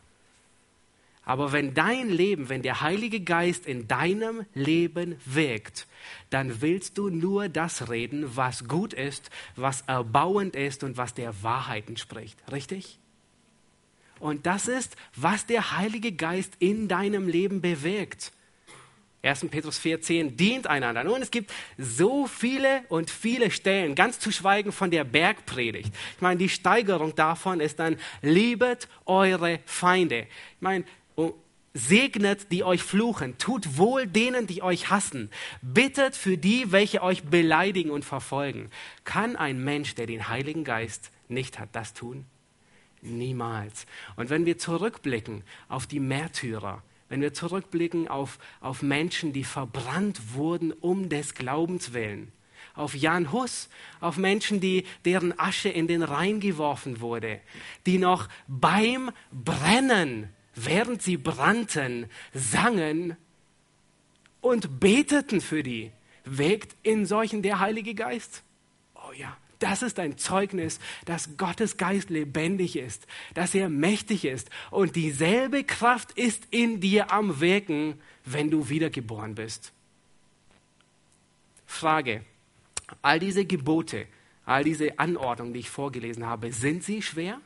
Aber 1.25 1.51
wenn 1.51 1.73
dein 1.73 2.09
Leben, 2.09 2.47
wenn 2.49 2.61
der 2.61 2.81
Heilige 2.81 3.21
Geist 3.21 3.65
in 3.65 3.87
deinem 3.87 4.45
Leben 4.53 5.15
wirkt, 5.25 5.87
dann 6.29 6.61
willst 6.61 6.99
du 6.99 7.09
nur 7.09 7.49
das 7.49 7.89
reden, 7.89 8.35
was 8.37 8.67
gut 8.67 8.93
ist, 8.93 9.31
was 9.55 9.81
erbauend 9.87 10.55
ist 10.55 10.83
und 10.83 10.97
was 10.97 11.15
der 11.15 11.41
Wahrheit 11.41 11.89
entspricht. 11.89 12.37
Richtig? 12.51 12.99
Und 14.19 14.45
das 14.45 14.67
ist, 14.67 14.95
was 15.15 15.47
der 15.47 15.75
Heilige 15.75 16.11
Geist 16.11 16.53
in 16.59 16.87
deinem 16.87 17.27
Leben 17.27 17.61
bewirkt. 17.61 18.31
1. 19.21 19.47
Petrus 19.49 19.79
4,10 19.79 20.35
dient 20.35 20.67
einander. 20.67 21.03
Nun, 21.03 21.21
es 21.21 21.29
gibt 21.29 21.51
so 21.77 22.25
viele 22.25 22.83
und 22.87 23.09
viele 23.09 23.51
Stellen, 23.51 23.95
ganz 23.95 24.19
zu 24.19 24.31
schweigen 24.31 24.71
von 24.71 24.91
der 24.91 25.03
Bergpredigt. 25.03 25.93
Ich 26.15 26.21
meine, 26.21 26.37
die 26.37 26.49
Steigerung 26.49 27.15
davon 27.15 27.59
ist 27.59 27.79
dann, 27.79 27.97
liebet 28.21 28.87
eure 29.05 29.59
Feinde. 29.65 30.27
Ich 30.55 30.61
meine, 30.61 30.85
oh, 31.17 31.33
segnet, 31.73 32.51
die 32.51 32.63
euch 32.63 32.81
fluchen, 32.81 33.37
tut 33.37 33.77
wohl 33.77 34.07
denen, 34.07 34.47
die 34.47 34.63
euch 34.63 34.89
hassen, 34.89 35.29
bittet 35.61 36.15
für 36.15 36.37
die, 36.37 36.71
welche 36.71 37.03
euch 37.03 37.23
beleidigen 37.23 37.91
und 37.91 38.05
verfolgen. 38.05 38.69
Kann 39.03 39.35
ein 39.35 39.61
Mensch, 39.63 39.95
der 39.95 40.07
den 40.07 40.29
Heiligen 40.29 40.63
Geist 40.63 41.11
nicht 41.27 41.59
hat, 41.59 41.69
das 41.73 41.93
tun? 41.93 42.25
Niemals. 43.01 43.85
Und 44.15 44.29
wenn 44.29 44.45
wir 44.45 44.57
zurückblicken 44.57 45.43
auf 45.67 45.87
die 45.87 45.99
Märtyrer, 45.99 46.83
wenn 47.09 47.21
wir 47.21 47.33
zurückblicken 47.33 48.07
auf, 48.07 48.39
auf 48.61 48.81
Menschen, 48.81 49.33
die 49.33 49.43
verbrannt 49.43 50.33
wurden 50.35 50.71
um 50.71 51.09
des 51.09 51.33
Glaubens 51.33 51.93
willen, 51.93 52.31
auf 52.75 52.95
Jan 52.95 53.31
Hus, 53.31 53.69
auf 53.99 54.17
Menschen, 54.17 54.59
die, 54.61 54.85
deren 55.05 55.37
Asche 55.37 55.69
in 55.69 55.87
den 55.87 56.03
Rhein 56.03 56.39
geworfen 56.39 57.01
wurde, 57.01 57.41
die 57.85 57.97
noch 57.97 58.29
beim 58.47 59.11
Brennen, 59.31 60.29
während 60.55 61.01
sie 61.01 61.17
brannten, 61.17 62.05
sangen 62.33 63.17
und 64.41 64.79
beteten 64.79 65.41
für 65.41 65.63
die. 65.63 65.91
Wegt 66.25 66.75
in 66.83 67.05
solchen 67.05 67.41
der 67.41 67.59
Heilige 67.59 67.95
Geist? 67.95 68.43
Oh 68.93 69.11
ja, 69.13 69.35
das 69.59 69.81
ist 69.81 69.99
ein 69.99 70.17
Zeugnis, 70.17 70.79
dass 71.05 71.37
Gottes 71.37 71.77
Geist 71.77 72.09
lebendig 72.09 72.77
ist, 72.77 73.05
dass 73.33 73.53
er 73.53 73.69
mächtig 73.69 74.25
ist 74.25 74.49
und 74.71 74.95
dieselbe 74.95 75.63
Kraft 75.63 76.13
ist 76.13 76.47
in 76.49 76.79
dir 76.79 77.11
am 77.11 77.39
Wirken, 77.39 77.99
wenn 78.25 78.49
du 78.49 78.69
wiedergeboren 78.69 79.35
bist. 79.35 79.73
Frage, 81.65 82.23
all 83.01 83.19
diese 83.19 83.45
Gebote, 83.45 84.07
all 84.45 84.63
diese 84.63 84.97
Anordnungen, 84.97 85.53
die 85.53 85.59
ich 85.59 85.69
vorgelesen 85.69 86.25
habe, 86.25 86.51
sind 86.51 86.83
sie 86.83 87.01
schwer? 87.01 87.39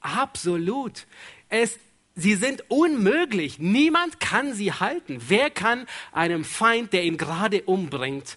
Absolut. 0.00 1.06
Es, 1.48 1.78
sie 2.14 2.34
sind 2.34 2.64
unmöglich. 2.68 3.58
Niemand 3.58 4.20
kann 4.20 4.52
sie 4.52 4.72
halten. 4.72 5.18
Wer 5.28 5.48
kann 5.50 5.86
einem 6.10 6.44
Feind, 6.44 6.92
der 6.92 7.04
ihn 7.04 7.16
gerade 7.16 7.62
umbringt, 7.62 8.36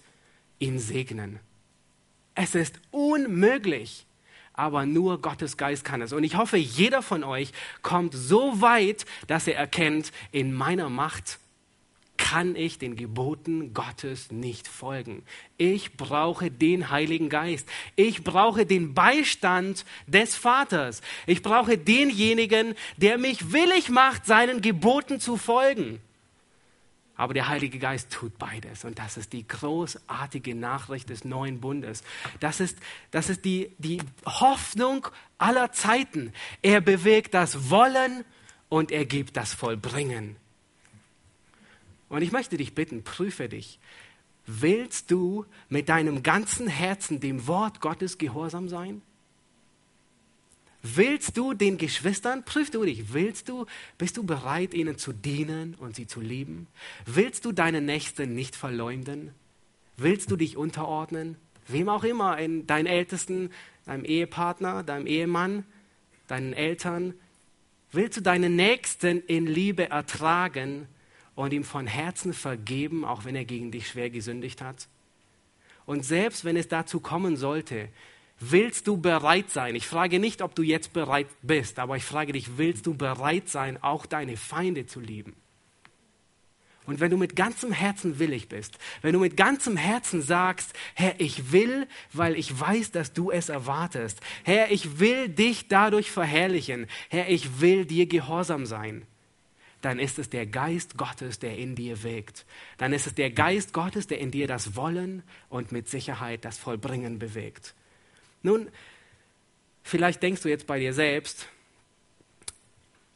ihn 0.58 0.78
segnen? 0.78 1.40
Es 2.36 2.54
ist 2.54 2.78
unmöglich. 2.92 4.06
Aber 4.52 4.86
nur 4.86 5.20
Gottes 5.20 5.56
Geist 5.56 5.84
kann 5.84 6.00
es. 6.00 6.12
Und 6.12 6.22
ich 6.24 6.36
hoffe, 6.36 6.56
jeder 6.56 7.02
von 7.02 7.24
euch 7.24 7.52
kommt 7.82 8.14
so 8.14 8.60
weit, 8.60 9.04
dass 9.26 9.46
er 9.46 9.56
erkennt, 9.56 10.12
in 10.32 10.54
meiner 10.54 10.88
Macht 10.88 11.38
kann 12.16 12.56
ich 12.56 12.78
den 12.78 12.96
Geboten 12.96 13.74
Gottes 13.74 14.32
nicht 14.32 14.68
folgen. 14.68 15.22
Ich 15.58 15.96
brauche 15.96 16.50
den 16.50 16.90
Heiligen 16.90 17.28
Geist. 17.28 17.68
Ich 17.96 18.24
brauche 18.24 18.64
den 18.64 18.94
Beistand 18.94 19.84
des 20.06 20.34
Vaters. 20.34 21.02
Ich 21.26 21.42
brauche 21.42 21.76
denjenigen, 21.76 22.74
der 22.96 23.18
mich 23.18 23.52
willig 23.52 23.90
macht, 23.90 24.24
seinen 24.24 24.62
Geboten 24.62 25.20
zu 25.20 25.36
folgen. 25.36 26.00
Aber 27.16 27.32
der 27.32 27.48
Heilige 27.48 27.78
Geist 27.78 28.10
tut 28.10 28.38
beides. 28.38 28.84
Und 28.84 28.98
das 28.98 29.16
ist 29.16 29.32
die 29.32 29.46
großartige 29.46 30.54
Nachricht 30.54 31.08
des 31.08 31.24
neuen 31.24 31.60
Bundes. 31.60 32.02
Das 32.40 32.60
ist, 32.60 32.78
das 33.10 33.30
ist 33.30 33.44
die, 33.44 33.74
die 33.78 34.02
Hoffnung 34.26 35.08
aller 35.38 35.72
Zeiten. 35.72 36.32
Er 36.60 36.80
bewegt 36.80 37.32
das 37.32 37.70
Wollen 37.70 38.24
und 38.68 38.92
er 38.92 39.06
gibt 39.06 39.36
das 39.36 39.54
Vollbringen. 39.54 40.36
Und 42.08 42.22
ich 42.22 42.32
möchte 42.32 42.56
dich 42.56 42.74
bitten, 42.74 43.02
prüfe 43.02 43.48
dich. 43.48 43.78
Willst 44.46 45.10
du 45.10 45.44
mit 45.68 45.88
deinem 45.88 46.22
ganzen 46.22 46.68
Herzen 46.68 47.18
dem 47.18 47.46
Wort 47.46 47.80
Gottes 47.80 48.18
gehorsam 48.18 48.68
sein? 48.68 49.02
Willst 50.94 51.36
du 51.36 51.52
den 51.52 51.78
Geschwistern, 51.78 52.44
prüf 52.44 52.70
du 52.70 52.84
dich, 52.84 53.12
willst 53.12 53.48
du, 53.48 53.66
bist 53.98 54.16
du 54.16 54.22
bereit, 54.22 54.72
ihnen 54.72 54.98
zu 54.98 55.12
dienen 55.12 55.74
und 55.74 55.96
sie 55.96 56.06
zu 56.06 56.20
lieben? 56.20 56.68
Willst 57.06 57.44
du 57.44 57.52
deine 57.52 57.80
Nächsten 57.80 58.34
nicht 58.34 58.54
verleumden? 58.54 59.32
Willst 59.96 60.30
du 60.30 60.36
dich 60.36 60.56
unterordnen? 60.56 61.36
Wem 61.66 61.88
auch 61.88 62.04
immer, 62.04 62.38
in 62.38 62.66
deinen 62.68 62.86
Ältesten, 62.86 63.50
deinem 63.84 64.04
Ehepartner, 64.04 64.84
deinem 64.84 65.06
Ehemann, 65.06 65.64
deinen 66.28 66.52
Eltern. 66.52 67.14
Willst 67.90 68.18
du 68.18 68.20
deinen 68.20 68.54
Nächsten 68.54 69.22
in 69.22 69.46
Liebe 69.46 69.90
ertragen 69.90 70.86
und 71.34 71.52
ihm 71.52 71.64
von 71.64 71.86
Herzen 71.86 72.32
vergeben, 72.32 73.04
auch 73.04 73.24
wenn 73.24 73.34
er 73.34 73.44
gegen 73.44 73.72
dich 73.72 73.88
schwer 73.88 74.10
gesündigt 74.10 74.60
hat? 74.60 74.86
Und 75.84 76.04
selbst 76.04 76.44
wenn 76.44 76.56
es 76.56 76.68
dazu 76.68 77.00
kommen 77.00 77.36
sollte, 77.36 77.88
Willst 78.38 78.86
du 78.86 78.98
bereit 78.98 79.50
sein? 79.50 79.74
Ich 79.74 79.86
frage 79.86 80.18
nicht, 80.18 80.42
ob 80.42 80.54
du 80.54 80.62
jetzt 80.62 80.92
bereit 80.92 81.28
bist, 81.42 81.78
aber 81.78 81.96
ich 81.96 82.04
frage 82.04 82.32
dich, 82.32 82.58
willst 82.58 82.86
du 82.86 82.94
bereit 82.94 83.48
sein, 83.48 83.82
auch 83.82 84.04
deine 84.04 84.36
Feinde 84.36 84.86
zu 84.86 85.00
lieben? 85.00 85.34
Und 86.84 87.00
wenn 87.00 87.10
du 87.10 87.16
mit 87.16 87.34
ganzem 87.34 87.72
Herzen 87.72 88.18
willig 88.18 88.48
bist, 88.48 88.78
wenn 89.02 89.12
du 89.12 89.18
mit 89.18 89.36
ganzem 89.36 89.76
Herzen 89.76 90.22
sagst, 90.22 90.72
Herr, 90.94 91.18
ich 91.18 91.50
will, 91.50 91.88
weil 92.12 92.36
ich 92.36 92.58
weiß, 92.58 92.92
dass 92.92 93.12
du 93.12 93.30
es 93.30 93.48
erwartest. 93.48 94.20
Herr, 94.44 94.70
ich 94.70 95.00
will 95.00 95.28
dich 95.28 95.66
dadurch 95.66 96.10
verherrlichen. 96.10 96.86
Herr, 97.08 97.28
ich 97.28 97.60
will 97.60 97.86
dir 97.86 98.06
gehorsam 98.06 98.66
sein. 98.66 99.04
Dann 99.80 99.98
ist 99.98 100.18
es 100.18 100.30
der 100.30 100.46
Geist 100.46 100.96
Gottes, 100.96 101.38
der 101.38 101.58
in 101.58 101.74
dir 101.74 102.02
wirkt. 102.02 102.46
Dann 102.78 102.92
ist 102.92 103.06
es 103.06 103.14
der 103.14 103.30
Geist 103.30 103.72
Gottes, 103.72 104.06
der 104.06 104.20
in 104.20 104.30
dir 104.30 104.46
das 104.46 104.76
Wollen 104.76 105.22
und 105.48 105.72
mit 105.72 105.88
Sicherheit 105.88 106.44
das 106.44 106.56
Vollbringen 106.56 107.18
bewegt. 107.18 107.74
Nun, 108.46 108.70
vielleicht 109.82 110.22
denkst 110.22 110.42
du 110.42 110.48
jetzt 110.48 110.68
bei 110.68 110.78
dir 110.78 110.94
selbst, 110.94 111.48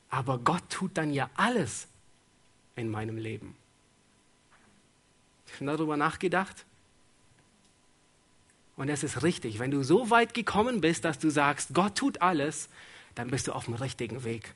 aber 0.09 0.39
Gott 0.39 0.69
tut 0.69 0.99
dann 0.99 1.13
ja 1.13 1.31
alles 1.37 1.87
in 2.75 2.89
meinem 2.89 3.17
Leben. 3.17 3.55
Schon 5.57 5.69
darüber 5.69 5.97
nachgedacht? 5.97 6.67
Und 8.75 8.89
es 8.89 9.05
ist 9.05 9.23
richtig, 9.23 9.61
wenn 9.61 9.71
du 9.71 9.85
so 9.85 10.11
weit 10.11 10.35
gekommen 10.35 10.81
bist, 10.81 11.05
dass 11.05 11.21
du 11.21 11.31
sagst, 11.31 11.75
Gott 11.75 11.97
tut 11.97 12.23
alles, 12.23 12.69
dann 13.15 13.29
bist 13.31 13.47
du 13.47 13.53
auf 13.53 13.67
dem 13.67 13.75
richtigen 13.75 14.25
Weg. 14.25 14.55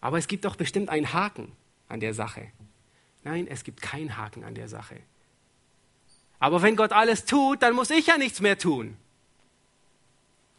Aber 0.00 0.18
es 0.18 0.26
gibt 0.26 0.44
doch 0.44 0.56
bestimmt 0.56 0.88
einen 0.88 1.12
Haken 1.12 1.52
an 1.88 2.00
der 2.00 2.14
Sache. 2.14 2.50
Nein, 3.22 3.46
es 3.46 3.62
gibt 3.62 3.80
keinen 3.80 4.16
Haken 4.16 4.42
an 4.42 4.56
der 4.56 4.66
Sache. 4.66 4.96
Aber 6.40 6.62
wenn 6.62 6.74
Gott 6.74 6.90
alles 6.90 7.26
tut, 7.26 7.62
dann 7.62 7.76
muss 7.76 7.90
ich 7.90 8.08
ja 8.08 8.18
nichts 8.18 8.40
mehr 8.40 8.58
tun. 8.58 8.96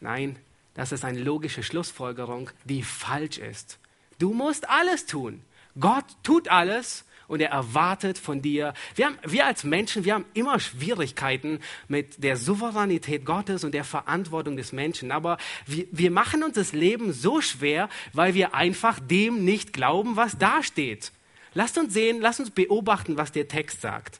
Nein, 0.01 0.37
das 0.73 0.91
ist 0.91 1.05
eine 1.05 1.19
logische 1.19 1.63
Schlussfolgerung, 1.63 2.49
die 2.65 2.83
falsch 2.83 3.37
ist. 3.37 3.79
Du 4.19 4.33
musst 4.33 4.69
alles 4.69 5.05
tun. 5.05 5.41
Gott 5.79 6.05
tut 6.23 6.49
alles 6.49 7.05
und 7.27 7.39
er 7.39 7.51
erwartet 7.51 8.17
von 8.17 8.41
dir. 8.41 8.73
Wir, 8.95 9.05
haben, 9.05 9.17
wir 9.23 9.45
als 9.45 9.63
Menschen, 9.63 10.03
wir 10.03 10.15
haben 10.15 10.25
immer 10.33 10.59
Schwierigkeiten 10.59 11.59
mit 11.87 12.23
der 12.23 12.35
Souveränität 12.35 13.25
Gottes 13.25 13.63
und 13.63 13.73
der 13.73 13.85
Verantwortung 13.85 14.57
des 14.57 14.73
Menschen. 14.73 15.11
Aber 15.11 15.37
wir, 15.65 15.87
wir 15.91 16.11
machen 16.11 16.43
uns 16.43 16.55
das 16.55 16.73
Leben 16.73 17.13
so 17.13 17.39
schwer, 17.39 17.87
weil 18.11 18.33
wir 18.33 18.53
einfach 18.53 18.99
dem 18.99 19.45
nicht 19.45 19.71
glauben, 19.71 20.17
was 20.17 20.37
da 20.37 20.61
steht. 20.61 21.13
Lasst 21.53 21.77
uns 21.77 21.93
sehen, 21.93 22.19
lasst 22.21 22.39
uns 22.39 22.51
beobachten, 22.51 23.17
was 23.17 23.31
der 23.31 23.47
Text 23.47 23.81
sagt. 23.81 24.19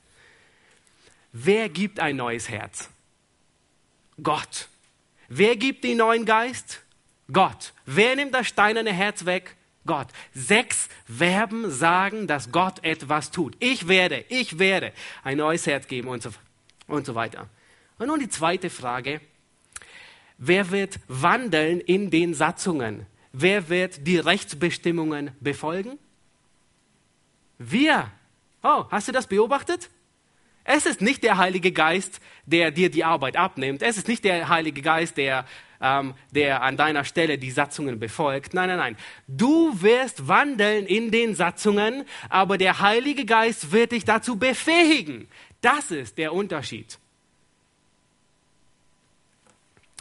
Wer 1.33 1.69
gibt 1.69 1.99
ein 1.99 2.15
neues 2.15 2.49
Herz? 2.49 2.89
Gott. 4.21 4.69
Wer 5.33 5.55
gibt 5.55 5.85
den 5.85 5.99
neuen 5.99 6.25
Geist? 6.25 6.81
Gott. 7.31 7.71
Wer 7.85 8.17
nimmt 8.17 8.33
das 8.33 8.47
steinerne 8.47 8.91
Herz 8.91 9.23
weg? 9.23 9.55
Gott. 9.85 10.07
Sechs 10.33 10.89
Verben 11.05 11.71
sagen, 11.71 12.27
dass 12.27 12.51
Gott 12.51 12.83
etwas 12.83 13.31
tut. 13.31 13.55
Ich 13.59 13.87
werde, 13.87 14.25
ich 14.27 14.59
werde 14.59 14.91
ein 15.23 15.37
neues 15.37 15.65
Herz 15.65 15.87
geben 15.87 16.09
und 16.09 16.21
so, 16.21 16.31
und 16.87 17.05
so 17.05 17.15
weiter. 17.15 17.47
Und 17.97 18.07
nun 18.07 18.19
die 18.19 18.27
zweite 18.27 18.69
Frage. 18.69 19.21
Wer 20.37 20.69
wird 20.69 20.99
wandeln 21.07 21.79
in 21.79 22.09
den 22.09 22.33
Satzungen? 22.33 23.05
Wer 23.31 23.69
wird 23.69 24.05
die 24.05 24.17
Rechtsbestimmungen 24.17 25.31
befolgen? 25.39 25.97
Wir. 27.57 28.11
Oh, 28.63 28.83
hast 28.91 29.07
du 29.07 29.13
das 29.13 29.27
beobachtet? 29.27 29.89
Es 30.63 30.85
ist 30.85 31.01
nicht 31.01 31.23
der 31.23 31.37
Heilige 31.37 31.71
Geist, 31.71 32.19
der 32.45 32.71
dir 32.71 32.89
die 32.89 33.03
Arbeit 33.03 33.35
abnimmt. 33.35 33.81
Es 33.81 33.97
ist 33.97 34.07
nicht 34.07 34.23
der 34.23 34.49
Heilige 34.49 34.81
Geist, 34.81 35.17
der, 35.17 35.45
ähm, 35.81 36.13
der 36.31 36.61
an 36.61 36.77
deiner 36.77 37.03
Stelle 37.03 37.37
die 37.37 37.51
Satzungen 37.51 37.99
befolgt. 37.99 38.53
Nein, 38.53 38.69
nein, 38.69 38.77
nein. 38.77 38.97
Du 39.27 39.81
wirst 39.81 40.27
wandeln 40.27 40.85
in 40.85 41.11
den 41.11 41.35
Satzungen, 41.35 42.05
aber 42.29 42.57
der 42.57 42.79
Heilige 42.79 43.25
Geist 43.25 43.71
wird 43.71 43.91
dich 43.91 44.05
dazu 44.05 44.37
befähigen. 44.37 45.27
Das 45.61 45.91
ist 45.91 46.17
der 46.17 46.33
Unterschied. 46.33 46.99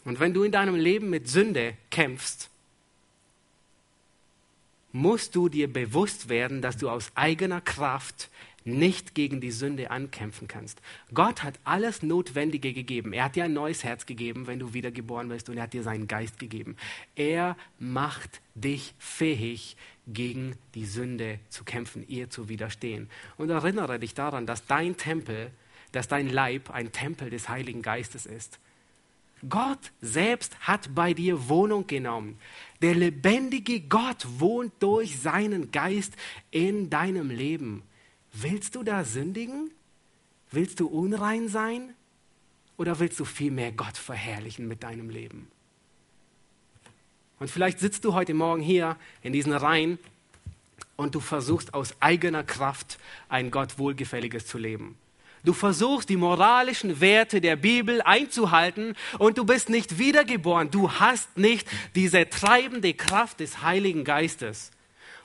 Und 0.05 0.21
wenn 0.21 0.33
du 0.35 0.43
in 0.43 0.53
deinem 0.53 0.77
Leben 0.77 1.11
mit 1.11 1.29
Sünde 1.29 1.75
kämpfst, 1.91 2.51
musst 4.93 5.37
du 5.37 5.49
dir 5.49 5.73
bewusst 5.73 6.29
werden, 6.29 6.63
dass 6.63 6.77
du 6.77 6.89
aus 6.89 7.13
eigener 7.15 7.61
Kraft 7.61 8.29
nicht 8.65 9.15
gegen 9.15 9.41
die 9.41 9.51
Sünde 9.51 9.91
ankämpfen 9.91 10.49
kannst. 10.49 10.81
Gott 11.15 11.43
hat 11.43 11.59
alles 11.65 12.03
Notwendige 12.03 12.73
gegeben. 12.73 13.13
Er 13.13 13.25
hat 13.25 13.37
dir 13.37 13.45
ein 13.45 13.53
neues 13.53 13.85
Herz 13.85 14.07
gegeben, 14.07 14.47
wenn 14.47 14.59
du 14.59 14.75
wiedergeboren 14.75 15.29
bist, 15.29 15.49
und 15.49 15.57
er 15.57 15.65
hat 15.65 15.73
dir 15.73 15.83
seinen 15.83 16.09
Geist 16.09 16.39
gegeben. 16.39 16.77
Er 17.17 17.57
macht 17.79 18.41
dich 18.55 18.95
fähig, 18.99 19.77
gegen 20.13 20.57
die 20.75 20.87
Sünde 20.87 21.39
zu 21.49 21.65
kämpfen, 21.65 22.05
ihr 22.09 22.31
zu 22.31 22.49
widerstehen. 22.49 23.09
Und 23.37 23.51
erinnere 23.51 23.99
dich 23.99 24.15
daran, 24.15 24.47
dass 24.47 24.67
dein 24.67 24.97
Tempel, 24.97 25.51
dass 25.93 26.09
dein 26.09 26.29
Leib 26.29 26.71
ein 26.71 26.93
Tempel 26.93 27.31
des 27.31 27.49
Heiligen 27.49 27.83
Geistes 27.83 28.27
ist. 28.27 28.59
Gott 29.49 29.93
selbst 30.03 30.59
hat 30.61 30.95
bei 30.95 31.15
dir 31.15 31.49
Wohnung 31.49 31.87
genommen. 31.87 32.39
Der 32.83 32.95
lebendige 32.95 33.81
Gott 33.81 34.27
wohnt 34.39 34.73
durch 34.81 35.19
seinen 35.19 35.71
Geist 35.71 36.15
in 36.51 36.91
deinem 36.91 37.31
Leben. 37.31 37.83
Willst 38.33 38.74
du 38.74 38.83
da 38.83 39.05
sündigen? 39.05 39.70
Willst 40.51 40.81
du 40.81 40.87
unrein 40.87 41.49
sein? 41.49 41.95
Oder 42.76 42.99
willst 42.99 43.20
du 43.20 43.24
vielmehr 43.24 43.72
Gott 43.72 43.97
verherrlichen 43.97 44.66
mit 44.66 44.83
deinem 44.83 45.11
Leben? 45.11 45.51
Und 47.39 47.51
vielleicht 47.51 47.78
sitzt 47.78 48.05
du 48.05 48.14
heute 48.14 48.35
Morgen 48.35 48.62
hier 48.62 48.97
in 49.22 49.33
diesen 49.33 49.53
Reihen 49.53 49.99
und 50.97 51.14
du 51.14 51.20
versuchst 51.20 51.74
aus 51.74 51.95
eigener 52.01 52.45
Kraft 52.45 52.99
ein 53.28 53.51
Gott 53.51 53.78
wohlgefälliges 53.78 54.47
zu 54.47 54.59
leben. 54.59 54.97
Du 55.43 55.55
versuchst 55.55 56.11
die 56.11 56.18
moralischen 56.18 57.01
Werte 57.01 57.41
der 57.41 57.57
Bibel 57.57 58.03
einzuhalten 58.03 58.95
und 59.18 59.39
du 59.39 59.45
bist 59.45 59.70
nicht 59.70 59.99
wiedergeboren. 59.99 60.70
Du 60.70 60.93
hast 60.93 61.39
nicht 61.39 61.66
diese 61.95 62.28
treibende 62.28 62.93
Kraft 62.93 63.41
des 63.41 63.62
Heiligen 63.62 64.05
Geistes 64.05 64.70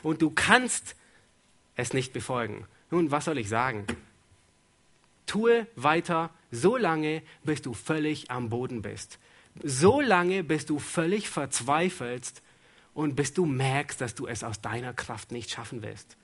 und 0.04 0.22
du 0.22 0.30
kannst 0.30 0.96
es 1.76 1.92
nicht 1.92 2.14
befolgen. 2.14 2.66
Nun, 2.92 3.12
was 3.12 3.26
soll 3.26 3.38
ich 3.38 3.50
sagen? 3.50 3.86
Tue 5.26 5.68
weiter 5.76 6.30
so 6.52 6.78
lange, 6.78 7.22
bis 7.44 7.62
du 7.62 7.74
völlig 7.74 8.32
am 8.32 8.50
Boden 8.50 8.82
bist. 8.82 9.20
So 9.64 10.02
lange, 10.02 10.44
bis 10.44 10.66
du 10.66 10.80
völlig 10.80 11.30
verzweifelst 11.30 12.42
und 12.94 13.16
bis 13.16 13.34
du 13.34 13.46
merkst, 13.46 14.00
dass 14.00 14.16
du 14.16 14.28
es 14.28 14.44
aus 14.44 14.62
deiner 14.62 14.94
Kraft 14.94 15.32
nicht 15.32 15.50
schaffen 15.50 15.82
wirst. 15.82 16.18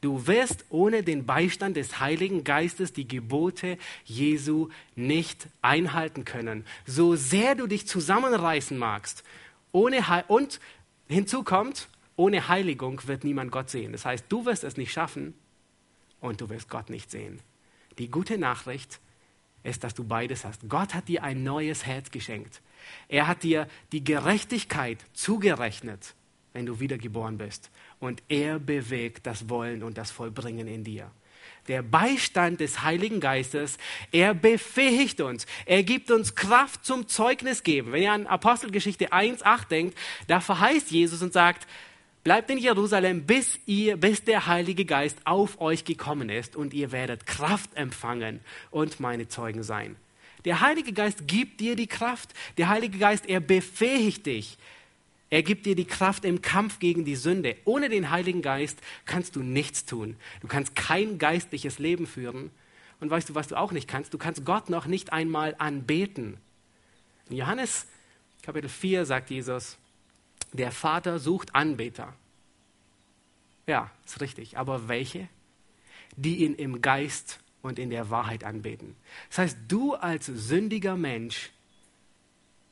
Du 0.00 0.26
wirst 0.26 0.64
ohne 0.70 1.02
den 1.02 1.26
Beistand 1.26 1.76
des 1.76 2.00
Heiligen 2.00 2.42
Geistes 2.42 2.92
die 2.94 3.06
Gebote 3.06 3.76
Jesu 4.04 4.70
nicht 4.96 5.46
einhalten 5.60 6.24
können. 6.24 6.64
So 6.86 7.16
sehr 7.16 7.54
du 7.54 7.66
dich 7.66 7.86
zusammenreißen 7.86 8.78
magst. 8.78 9.24
Ohne 9.72 10.02
und 10.28 10.58
hinzu 11.08 11.42
kommt, 11.42 11.88
ohne 12.16 12.48
Heiligung 12.48 13.06
wird 13.06 13.24
niemand 13.24 13.52
Gott 13.52 13.68
sehen. 13.68 13.92
Das 13.92 14.06
heißt, 14.06 14.24
du 14.30 14.46
wirst 14.46 14.64
es 14.64 14.78
nicht 14.78 14.92
schaffen, 14.92 15.34
und 16.20 16.40
du 16.40 16.48
wirst 16.48 16.68
Gott 16.68 16.90
nicht 16.90 17.10
sehen. 17.10 17.40
Die 17.98 18.10
gute 18.10 18.38
Nachricht 18.38 19.00
ist, 19.62 19.84
dass 19.84 19.94
du 19.94 20.04
beides 20.04 20.44
hast. 20.44 20.68
Gott 20.68 20.94
hat 20.94 21.08
dir 21.08 21.22
ein 21.22 21.42
neues 21.42 21.84
Herz 21.84 22.10
geschenkt. 22.10 22.62
Er 23.08 23.26
hat 23.26 23.42
dir 23.42 23.68
die 23.92 24.04
Gerechtigkeit 24.04 24.98
zugerechnet, 25.12 26.14
wenn 26.52 26.66
du 26.66 26.80
wiedergeboren 26.80 27.38
bist. 27.38 27.70
Und 27.98 28.22
er 28.28 28.58
bewegt 28.58 29.26
das 29.26 29.48
Wollen 29.48 29.82
und 29.82 29.98
das 29.98 30.10
Vollbringen 30.10 30.66
in 30.66 30.84
dir. 30.84 31.10
Der 31.68 31.82
Beistand 31.82 32.60
des 32.60 32.82
Heiligen 32.82 33.20
Geistes, 33.20 33.76
er 34.12 34.34
befähigt 34.34 35.20
uns. 35.20 35.46
Er 35.66 35.82
gibt 35.82 36.10
uns 36.10 36.34
Kraft 36.34 36.84
zum 36.84 37.06
Zeugnis 37.06 37.62
geben. 37.62 37.92
Wenn 37.92 38.02
ihr 38.02 38.12
an 38.12 38.26
Apostelgeschichte 38.26 39.12
1,8 39.12 39.68
denkt, 39.68 39.98
da 40.26 40.40
verheißt 40.40 40.90
Jesus 40.90 41.22
und 41.22 41.32
sagt, 41.32 41.66
Bleibt 42.22 42.50
in 42.50 42.58
Jerusalem, 42.58 43.24
bis 43.24 43.58
ihr, 43.64 43.96
bis 43.96 44.22
der 44.24 44.46
Heilige 44.46 44.84
Geist 44.84 45.18
auf 45.24 45.60
euch 45.60 45.84
gekommen 45.84 46.28
ist 46.28 46.54
und 46.54 46.74
ihr 46.74 46.92
werdet 46.92 47.26
Kraft 47.26 47.74
empfangen 47.74 48.40
und 48.70 49.00
meine 49.00 49.28
Zeugen 49.28 49.62
sein. 49.62 49.96
Der 50.44 50.60
Heilige 50.60 50.92
Geist 50.92 51.26
gibt 51.26 51.60
dir 51.60 51.76
die 51.76 51.86
Kraft. 51.86 52.34
Der 52.58 52.68
Heilige 52.68 52.98
Geist, 52.98 53.26
er 53.26 53.40
befähigt 53.40 54.26
dich. 54.26 54.58
Er 55.30 55.42
gibt 55.42 55.64
dir 55.64 55.74
die 55.74 55.86
Kraft 55.86 56.24
im 56.24 56.42
Kampf 56.42 56.78
gegen 56.78 57.04
die 57.04 57.16
Sünde. 57.16 57.56
Ohne 57.64 57.88
den 57.88 58.10
Heiligen 58.10 58.42
Geist 58.42 58.78
kannst 59.06 59.36
du 59.36 59.42
nichts 59.42 59.86
tun. 59.86 60.16
Du 60.40 60.48
kannst 60.48 60.74
kein 60.74 61.18
geistliches 61.18 61.78
Leben 61.78 62.06
führen. 62.06 62.50
Und 63.00 63.10
weißt 63.10 63.30
du, 63.30 63.34
was 63.34 63.48
du 63.48 63.56
auch 63.56 63.72
nicht 63.72 63.88
kannst? 63.88 64.12
Du 64.12 64.18
kannst 64.18 64.44
Gott 64.44 64.68
noch 64.68 64.86
nicht 64.86 65.12
einmal 65.12 65.54
anbeten. 65.58 66.36
In 67.30 67.36
Johannes 67.36 67.86
Kapitel 68.42 68.68
4 68.68 69.06
sagt 69.06 69.30
Jesus, 69.30 69.78
der 70.52 70.72
Vater 70.72 71.18
sucht 71.18 71.54
Anbeter. 71.54 72.14
Ja, 73.66 73.90
ist 74.04 74.20
richtig. 74.20 74.58
Aber 74.58 74.88
welche? 74.88 75.28
Die 76.16 76.44
ihn 76.44 76.54
im 76.54 76.82
Geist 76.82 77.40
und 77.62 77.78
in 77.78 77.90
der 77.90 78.10
Wahrheit 78.10 78.44
anbeten. 78.44 78.96
Das 79.28 79.38
heißt, 79.38 79.58
du 79.68 79.94
als 79.94 80.26
sündiger 80.26 80.96
Mensch, 80.96 81.50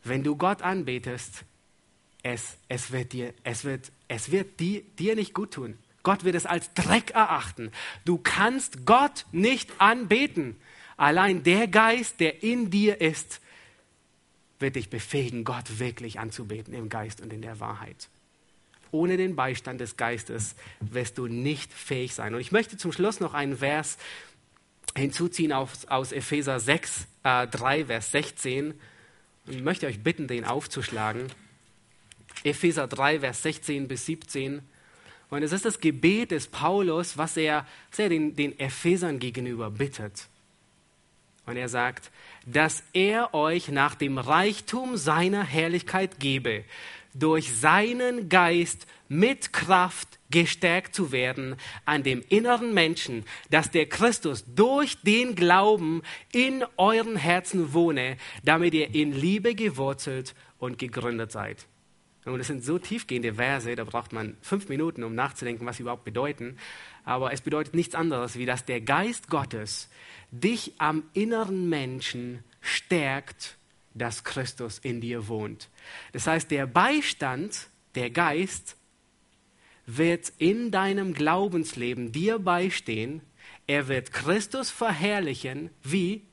wenn 0.03 0.25
du 0.25 0.37
Gott 0.37 0.63
anbetest, 0.63 1.45
es, 2.23 2.59
es 2.69 2.91
wird, 2.91 3.13
dir, 3.13 3.33
es 3.45 3.65
wird, 3.65 3.93
es 4.09 4.31
wird 4.31 4.59
dir, 4.61 4.83
dir 4.99 5.15
nicht 5.15 5.35
gut 5.35 5.53
tun. 5.53 5.79
Gott 6.03 6.25
wird 6.25 6.35
es 6.35 6.47
als 6.47 6.73
Dreck 6.75 7.11
erachten. 7.11 7.71
Du 8.05 8.19
kannst 8.19 8.87
Gott 8.87 9.27
nicht 9.31 9.71
anbeten. 9.79 10.57
Allein 10.97 11.43
der 11.43 11.69
Geist, 11.69 12.19
der 12.21 12.43
in 12.43 12.71
dir 12.71 13.01
ist, 13.01 13.41
wird 14.59 14.77
dich 14.77 14.91
befähigen, 14.91 15.45
Gott 15.45 15.79
wirklich 15.79 16.19
anzubeten 16.19 16.75
im 16.75 16.89
Geist 16.89 17.21
und 17.21 17.33
in 17.33 17.43
der 17.43 17.61
Wahrheit. 17.61 18.09
Ohne 18.91 19.17
den 19.17 19.37
Beistand 19.37 19.81
des 19.81 19.97
Geistes 19.97 20.55
wirst 20.81 21.19
du 21.19 21.27
nicht 21.27 21.73
fähig 21.73 22.15
sein. 22.15 22.35
Und 22.35 22.41
ich 22.41 22.53
möchte 22.53 22.77
zum 22.77 22.93
Schluss 22.93 23.21
noch 23.21 23.35
einen 23.35 23.59
Vers 23.59 23.99
hinzuziehen 24.97 25.53
aus, 25.53 25.85
aus 25.87 26.13
Epheser 26.13 26.59
6, 26.59 27.07
äh, 27.23 27.47
3, 27.47 27.87
Vers 27.87 28.11
16. 28.13 28.73
Und 29.47 29.55
ich 29.55 29.63
möchte 29.63 29.87
euch 29.87 30.03
bitten, 30.03 30.27
den 30.27 30.45
aufzuschlagen. 30.45 31.27
Epheser 32.45 32.89
3, 32.89 33.21
Vers 33.21 33.43
16 33.43 33.89
bis 33.89 34.07
17. 34.07 34.63
Und 35.31 35.43
es 35.43 35.53
ist 35.53 35.67
das 35.67 35.81
Gebet 35.81 36.31
des 36.31 36.47
Paulus, 36.47 37.19
was 37.19 37.37
er, 37.37 37.67
was 37.91 37.99
er 37.99 38.09
den, 38.09 38.35
den 38.35 38.59
Ephesern 38.59 39.19
gegenüber 39.19 39.71
bittet. 39.71 40.29
Und 41.49 41.57
er 41.57 41.69
sagt, 41.69 42.11
dass 42.47 42.83
er 42.93 43.33
euch 43.35 43.69
nach 43.69 43.95
dem 43.95 44.19
Reichtum 44.19 44.97
seiner 44.97 45.43
Herrlichkeit 45.43 46.21
gebe, 46.21 46.65
durch 47.15 47.57
seinen 47.57 48.29
Geist 48.29 48.87
mit 49.09 49.53
Kraft 49.55 50.19
gestärkt 50.31 50.95
zu 50.95 51.11
werden 51.11 51.57
an 51.87 52.03
dem 52.03 52.23
inneren 52.29 52.75
Menschen, 52.75 53.25
dass 53.51 53.71
der 53.71 53.87
Christus 53.87 54.45
durch 54.55 55.01
den 55.01 55.35
Glauben 55.35 56.03
in 56.33 56.65
euren 56.77 57.17
Herzen 57.17 57.73
wohne, 57.73 58.19
damit 58.45 58.75
ihr 58.75 58.95
in 58.95 59.13
Liebe 59.13 59.55
gewurzelt 59.55 60.35
und 60.59 60.79
gegründet 60.79 61.33
seid. 61.33 61.67
Und 62.27 62.39
das 62.39 62.49
sind 62.49 62.63
so 62.63 62.79
tiefgehende 62.79 63.35
Verse, 63.35 63.75
da 63.75 63.85
braucht 63.85 64.13
man 64.13 64.37
fünf 64.43 64.69
Minuten, 64.69 65.03
um 65.03 65.15
nachzudenken, 65.15 65.65
was 65.67 65.79
sie 65.79 65.83
überhaupt 65.83 66.05
bedeuten. 66.05 66.59
Aber 67.09 67.33
es 67.33 67.41
bedeutet 67.41 67.73
nichts 67.73 67.95
anderes, 67.95 68.37
wie 68.37 68.45
dass 68.45 68.67
der 68.67 68.83
Geist 68.83 69.31
Gottes 69.31 69.89
dich 70.31 70.75
am 70.77 71.05
inneren 71.15 71.67
Menschen 71.67 72.45
stärkt, 72.61 73.57
dass 73.95 74.25
Christus 74.25 74.79
in 74.79 75.01
dir 75.01 75.27
wohnt. 75.27 75.71
Das 76.13 76.27
heißt, 76.27 76.51
der 76.51 76.67
Beistand, 76.67 77.69
der 77.95 78.11
Geist, 78.11 78.77
wird 79.87 80.35
in 80.37 80.71
deinem 80.71 81.15
Glaubensleben 81.15 82.13
dir 82.13 82.39
beistehen. 82.39 83.23
Er 83.67 83.89
wird 83.89 84.13
Christus 84.13 84.71
verherrlichen. 84.71 85.71
Wie? 85.83 86.27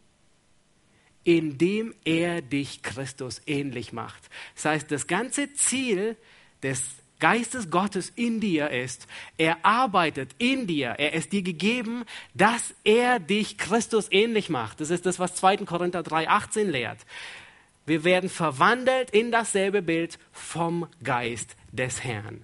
Indem 1.24 1.96
er 2.04 2.42
dich 2.42 2.82
Christus 2.82 3.42
ähnlich 3.46 3.94
macht. 3.94 4.30
Das 4.56 4.66
heißt, 4.66 4.92
das 4.92 5.08
ganze 5.08 5.54
Ziel 5.54 6.18
des 6.62 6.82
Geistes 7.20 7.70
Gottes 7.70 8.12
in 8.16 8.40
dir 8.40 8.70
ist, 8.72 9.08
er 9.38 9.66
arbeitet 9.66 10.32
in 10.38 10.68
dir, 10.68 10.90
er 10.98 11.14
ist 11.14 11.32
dir 11.32 11.42
gegeben, 11.42 12.04
dass 12.34 12.74
er 12.84 13.20
dich 13.20 13.58
Christus 13.58 14.08
ähnlich 14.12 14.50
macht. 14.50 14.82
Das 14.82 14.90
ist 14.90 15.06
das, 15.06 15.18
was 15.20 15.36
2. 15.36 15.58
Korinther 15.58 16.02
3,18 16.02 16.64
lehrt. 16.64 17.00
Wir 17.86 18.04
werden 18.04 18.30
verwandelt 18.30 19.12
in 19.12 19.32
dasselbe 19.32 19.82
Bild 19.82 20.20
vom 20.32 20.88
Geist 21.04 21.56
des 21.72 22.04
Herrn. 22.04 22.44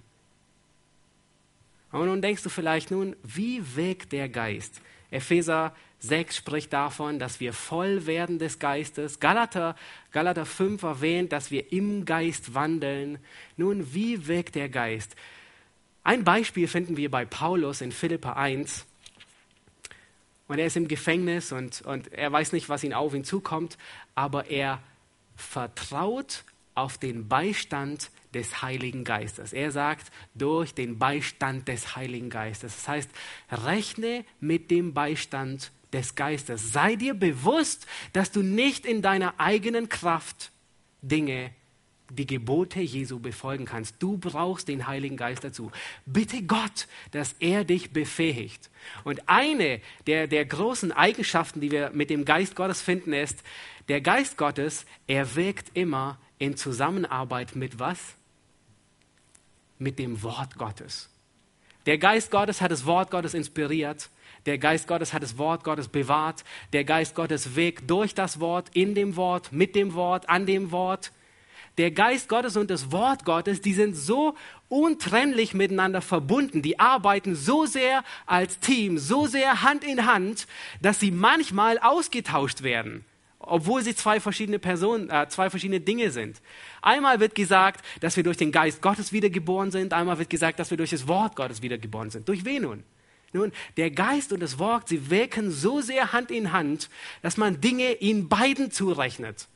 Und 1.91 2.05
nun 2.05 2.21
denkst 2.21 2.43
du 2.43 2.49
vielleicht 2.49 2.91
nun, 2.91 3.15
wie 3.23 3.75
wirkt 3.75 4.13
der 4.13 4.29
Geist? 4.29 4.81
Epheser 5.09 5.75
6 6.01 6.35
spricht 6.35 6.73
davon, 6.73 7.19
dass 7.19 7.39
wir 7.39 7.53
voll 7.53 8.07
werden 8.07 8.39
des 8.39 8.57
Geistes. 8.57 9.19
Galater, 9.19 9.75
Galater 10.11 10.45
5 10.45 10.81
erwähnt, 10.81 11.31
dass 11.31 11.51
wir 11.51 11.71
im 11.71 12.05
Geist 12.05 12.55
wandeln. 12.55 13.19
Nun, 13.55 13.93
wie 13.93 14.27
wirkt 14.27 14.55
der 14.55 14.67
Geist? 14.67 15.15
Ein 16.03 16.23
Beispiel 16.23 16.67
finden 16.67 16.97
wir 16.97 17.11
bei 17.11 17.25
Paulus 17.25 17.81
in 17.81 17.91
Philippa 17.91 18.33
1. 18.33 18.85
Und 20.47 20.57
er 20.59 20.65
ist 20.65 20.75
im 20.75 20.87
Gefängnis 20.87 21.51
und, 21.51 21.81
und 21.83 22.11
er 22.11 22.31
weiß 22.31 22.51
nicht, 22.51 22.67
was 22.67 22.83
ihn 22.83 22.93
auf 22.93 23.13
ihn 23.13 23.23
zukommt, 23.23 23.77
aber 24.15 24.47
er 24.47 24.81
vertraut 25.35 26.43
auf 26.73 26.97
den 26.97 27.27
Beistand 27.27 28.09
des 28.33 28.61
Heiligen 28.61 29.03
Geistes. 29.03 29.53
Er 29.53 29.71
sagt, 29.71 30.11
durch 30.33 30.73
den 30.73 30.97
Beistand 30.97 31.67
des 31.67 31.95
Heiligen 31.95 32.29
Geistes. 32.29 32.75
Das 32.75 32.87
heißt, 32.87 33.09
rechne 33.51 34.25
mit 34.39 34.71
dem 34.71 34.93
Beistand 34.93 35.71
des 35.93 36.15
Geistes. 36.15 36.71
Sei 36.71 36.95
dir 36.95 37.13
bewusst, 37.13 37.85
dass 38.13 38.31
du 38.31 38.41
nicht 38.41 38.85
in 38.85 39.01
deiner 39.01 39.39
eigenen 39.39 39.89
Kraft 39.89 40.51
Dinge, 41.01 41.51
die 42.09 42.27
Gebote 42.27 42.81
Jesu 42.81 43.19
befolgen 43.19 43.65
kannst. 43.65 43.95
Du 43.99 44.17
brauchst 44.17 44.67
den 44.67 44.87
Heiligen 44.87 45.17
Geist 45.17 45.43
dazu. 45.43 45.71
Bitte 46.05 46.43
Gott, 46.43 46.87
dass 47.11 47.35
er 47.39 47.63
dich 47.63 47.91
befähigt. 47.91 48.69
Und 49.03 49.29
eine 49.29 49.81
der, 50.07 50.27
der 50.27 50.45
großen 50.45 50.91
Eigenschaften, 50.91 51.61
die 51.61 51.71
wir 51.71 51.91
mit 51.91 52.09
dem 52.09 52.25
Geist 52.25 52.55
Gottes 52.55 52.81
finden, 52.81 53.13
ist, 53.13 53.43
der 53.87 54.01
Geist 54.01 54.37
Gottes, 54.37 54.85
er 55.07 55.35
wirkt 55.35 55.71
immer 55.73 56.19
in 56.37 56.57
Zusammenarbeit 56.57 57.55
mit 57.55 57.79
was? 57.79 58.15
Mit 59.79 59.97
dem 59.97 60.21
Wort 60.21 60.57
Gottes. 60.57 61.09
Der 61.85 61.97
Geist 61.97 62.29
Gottes 62.29 62.61
hat 62.61 62.71
das 62.71 62.85
Wort 62.85 63.09
Gottes 63.09 63.33
inspiriert 63.33 64.09
der 64.45 64.57
Geist 64.57 64.87
Gottes 64.87 65.13
hat 65.13 65.23
das 65.23 65.37
Wort 65.37 65.63
Gottes 65.63 65.87
bewahrt. 65.87 66.43
Der 66.73 66.83
Geist 66.83 67.15
Gottes 67.15 67.55
wirkt 67.55 67.89
durch 67.89 68.15
das 68.15 68.39
Wort, 68.39 68.69
in 68.73 68.95
dem 68.95 69.15
Wort, 69.15 69.51
mit 69.51 69.75
dem 69.75 69.93
Wort, 69.93 70.29
an 70.29 70.45
dem 70.45 70.71
Wort. 70.71 71.11
Der 71.77 71.91
Geist 71.91 72.27
Gottes 72.27 72.57
und 72.57 72.69
das 72.69 72.91
Wort 72.91 73.23
Gottes, 73.23 73.61
die 73.61 73.73
sind 73.73 73.95
so 73.95 74.35
untrennlich 74.67 75.53
miteinander 75.53 76.01
verbunden. 76.01 76.61
Die 76.61 76.79
arbeiten 76.79 77.35
so 77.35 77.65
sehr 77.65 78.03
als 78.25 78.59
Team, 78.59 78.97
so 78.97 79.25
sehr 79.27 79.61
Hand 79.61 79.83
in 79.83 80.05
Hand, 80.05 80.47
dass 80.81 80.99
sie 80.99 81.11
manchmal 81.11 81.77
ausgetauscht 81.79 82.63
werden 82.63 83.05
obwohl 83.43 83.81
sie 83.81 83.95
zwei 83.95 84.19
verschiedene 84.19 84.59
Personen, 84.59 85.09
äh, 85.09 85.27
zwei 85.27 85.49
verschiedene 85.49 85.79
Dinge 85.79 86.11
sind. 86.11 86.41
Einmal 86.81 87.19
wird 87.19 87.35
gesagt, 87.35 87.83
dass 87.99 88.15
wir 88.15 88.23
durch 88.23 88.37
den 88.37 88.51
Geist 88.51 88.81
Gottes 88.81 89.11
wiedergeboren 89.11 89.71
sind, 89.71 89.93
einmal 89.93 90.19
wird 90.19 90.29
gesagt, 90.29 90.59
dass 90.59 90.69
wir 90.69 90.77
durch 90.77 90.91
das 90.91 91.07
Wort 91.07 91.35
Gottes 91.35 91.61
wiedergeboren 91.61 92.11
sind. 92.11 92.29
Durch 92.29 92.45
wen 92.45 92.61
nun? 92.61 92.83
Nun, 93.33 93.51
der 93.77 93.91
Geist 93.91 94.33
und 94.33 94.41
das 94.41 94.59
Wort, 94.59 94.89
sie 94.89 95.09
wirken 95.09 95.51
so 95.51 95.81
sehr 95.81 96.11
Hand 96.11 96.31
in 96.31 96.51
Hand, 96.51 96.89
dass 97.21 97.37
man 97.37 97.61
Dinge 97.61 97.93
ihnen 97.93 98.27
beiden 98.27 98.71
zurechnet. 98.71 99.47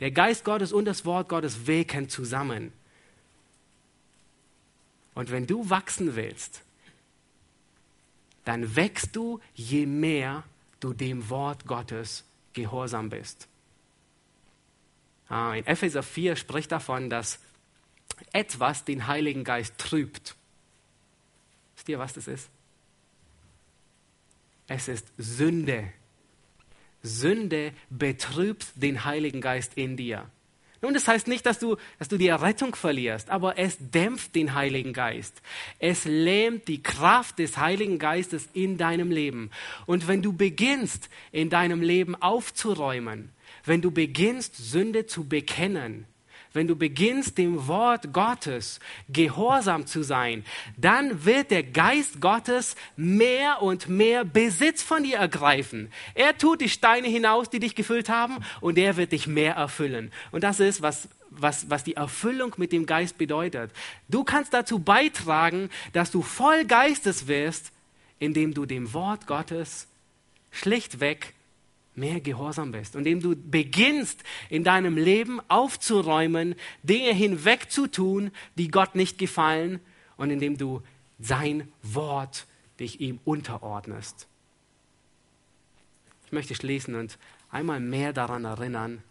Der 0.00 0.10
Geist 0.10 0.44
Gottes 0.44 0.72
und 0.72 0.84
das 0.84 1.04
Wort 1.04 1.28
Gottes 1.28 1.66
wirken 1.66 2.08
zusammen. 2.08 2.72
Und 5.14 5.30
wenn 5.30 5.46
du 5.46 5.70
wachsen 5.70 6.16
willst, 6.16 6.62
dann 8.44 8.76
wächst 8.76 9.16
du, 9.16 9.40
je 9.54 9.86
mehr 9.86 10.44
du 10.80 10.92
dem 10.92 11.30
Wort 11.30 11.66
Gottes 11.66 12.24
gehorsam 12.52 13.08
bist. 13.08 13.48
Ah, 15.28 15.54
in 15.54 15.66
Epheser 15.66 16.02
4 16.02 16.36
spricht 16.36 16.70
davon, 16.70 17.08
dass 17.08 17.38
etwas 18.32 18.84
den 18.84 19.06
Heiligen 19.06 19.44
Geist 19.44 19.78
trübt. 19.78 20.36
Wisst 21.76 21.88
ihr, 21.88 21.98
was 21.98 22.12
das 22.12 22.28
ist? 22.28 22.48
Es 24.66 24.88
ist 24.88 25.12
Sünde. 25.18 25.92
Sünde 27.02 27.72
betrübt 27.90 28.66
den 28.76 29.04
Heiligen 29.04 29.40
Geist 29.40 29.72
in 29.76 29.96
dir. 29.96 30.30
Nun, 30.84 30.92
das 30.92 31.08
heißt 31.08 31.28
nicht, 31.28 31.46
dass 31.46 31.58
du, 31.58 31.76
dass 31.98 32.08
du 32.08 32.18
die 32.18 32.28
Rettung 32.28 32.74
verlierst, 32.74 33.30
aber 33.30 33.58
es 33.58 33.78
dämpft 33.80 34.34
den 34.34 34.54
Heiligen 34.54 34.92
Geist. 34.92 35.40
Es 35.78 36.04
lähmt 36.04 36.68
die 36.68 36.82
Kraft 36.82 37.38
des 37.38 37.56
Heiligen 37.56 37.98
Geistes 37.98 38.50
in 38.52 38.76
deinem 38.76 39.10
Leben. 39.10 39.50
Und 39.86 40.08
wenn 40.08 40.20
du 40.20 40.34
beginnst, 40.34 41.08
in 41.32 41.48
deinem 41.48 41.80
Leben 41.80 42.14
aufzuräumen, 42.14 43.30
wenn 43.64 43.80
du 43.80 43.90
beginnst, 43.90 44.56
Sünde 44.56 45.06
zu 45.06 45.26
bekennen, 45.26 46.06
wenn 46.54 46.68
du 46.68 46.76
beginnst, 46.76 47.36
dem 47.36 47.66
Wort 47.66 48.12
Gottes 48.12 48.80
gehorsam 49.08 49.86
zu 49.86 50.02
sein, 50.02 50.44
dann 50.76 51.24
wird 51.24 51.50
der 51.50 51.64
Geist 51.64 52.20
Gottes 52.20 52.76
mehr 52.96 53.60
und 53.60 53.88
mehr 53.88 54.24
Besitz 54.24 54.82
von 54.82 55.02
dir 55.02 55.18
ergreifen. 55.18 55.92
Er 56.14 56.38
tut 56.38 56.60
die 56.60 56.68
Steine 56.68 57.08
hinaus, 57.08 57.50
die 57.50 57.58
dich 57.58 57.74
gefüllt 57.74 58.08
haben, 58.08 58.38
und 58.60 58.78
er 58.78 58.96
wird 58.96 59.12
dich 59.12 59.26
mehr 59.26 59.54
erfüllen. 59.56 60.12
Und 60.30 60.44
das 60.44 60.60
ist, 60.60 60.80
was, 60.80 61.08
was, 61.30 61.68
was 61.68 61.84
die 61.84 61.96
Erfüllung 61.96 62.54
mit 62.56 62.72
dem 62.72 62.86
Geist 62.86 63.18
bedeutet. 63.18 63.72
Du 64.08 64.22
kannst 64.22 64.54
dazu 64.54 64.78
beitragen, 64.78 65.70
dass 65.92 66.12
du 66.12 66.22
voll 66.22 66.64
Geistes 66.64 67.26
wirst, 67.26 67.72
indem 68.20 68.54
du 68.54 68.64
dem 68.64 68.94
Wort 68.94 69.26
Gottes 69.26 69.88
schlichtweg 70.52 71.34
mehr 71.94 72.20
gehorsam 72.20 72.72
bist 72.72 72.96
und 72.96 73.06
indem 73.06 73.20
du 73.20 73.36
beginnst 73.36 74.22
in 74.50 74.64
deinem 74.64 74.96
Leben 74.96 75.40
aufzuräumen, 75.48 76.54
Dinge 76.82 77.12
hinwegzutun, 77.12 78.30
die 78.56 78.68
Gott 78.68 78.94
nicht 78.94 79.18
gefallen 79.18 79.80
und 80.16 80.30
indem 80.30 80.56
du 80.56 80.82
sein 81.18 81.72
Wort 81.82 82.46
dich 82.80 83.00
ihm 83.00 83.20
unterordnest. 83.24 84.26
Ich 86.26 86.32
möchte 86.32 86.54
schließen 86.54 86.94
und 86.94 87.18
einmal 87.50 87.80
mehr 87.80 88.12
daran 88.12 88.44
erinnern, 88.44 89.02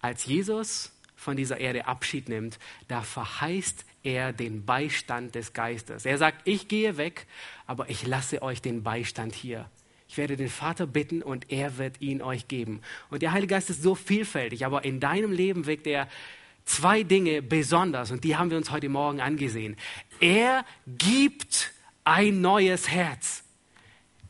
als 0.00 0.26
Jesus 0.26 0.92
von 1.16 1.36
dieser 1.36 1.58
Erde 1.58 1.86
Abschied 1.86 2.28
nimmt, 2.28 2.58
da 2.88 3.02
verheißt 3.02 3.84
er 4.02 4.32
den 4.32 4.64
Beistand 4.64 5.34
des 5.34 5.52
Geistes. 5.52 6.04
Er 6.04 6.18
sagt, 6.18 6.46
ich 6.46 6.68
gehe 6.68 6.96
weg, 6.96 7.26
aber 7.66 7.88
ich 7.88 8.06
lasse 8.06 8.42
euch 8.42 8.62
den 8.62 8.82
Beistand 8.82 9.34
hier. 9.34 9.68
Ich 10.16 10.18
werde 10.18 10.38
den 10.38 10.48
Vater 10.48 10.86
bitten 10.86 11.22
und 11.22 11.52
er 11.52 11.76
wird 11.76 12.00
ihn 12.00 12.22
euch 12.22 12.48
geben. 12.48 12.80
Und 13.10 13.20
der 13.20 13.32
Heilige 13.32 13.52
Geist 13.52 13.68
ist 13.68 13.82
so 13.82 13.94
vielfältig, 13.94 14.64
aber 14.64 14.82
in 14.82 14.98
deinem 14.98 15.30
Leben 15.30 15.66
wirkt 15.66 15.86
er 15.86 16.08
zwei 16.64 17.02
Dinge 17.02 17.42
besonders 17.42 18.10
und 18.10 18.24
die 18.24 18.34
haben 18.34 18.48
wir 18.48 18.56
uns 18.56 18.70
heute 18.70 18.88
Morgen 18.88 19.20
angesehen. 19.20 19.76
Er 20.18 20.64
gibt 20.86 21.70
ein 22.04 22.40
neues 22.40 22.88
Herz. 22.88 23.44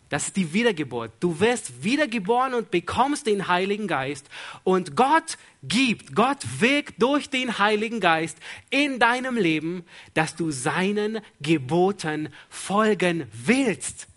Das 0.08 0.26
ist 0.26 0.36
die 0.36 0.52
Wiedergeburt. 0.52 1.12
Du 1.20 1.38
wirst 1.38 1.84
wiedergeboren 1.84 2.54
und 2.54 2.72
bekommst 2.72 3.28
den 3.28 3.46
Heiligen 3.46 3.86
Geist. 3.86 4.28
Und 4.64 4.96
Gott 4.96 5.38
gibt, 5.62 6.16
Gott 6.16 6.38
wirkt 6.58 7.00
durch 7.00 7.30
den 7.30 7.60
Heiligen 7.60 8.00
Geist 8.00 8.38
in 8.70 8.98
deinem 8.98 9.36
Leben, 9.36 9.84
dass 10.14 10.34
du 10.34 10.50
seinen 10.50 11.20
Geboten 11.40 12.30
folgen 12.48 13.28
willst. 13.32 14.08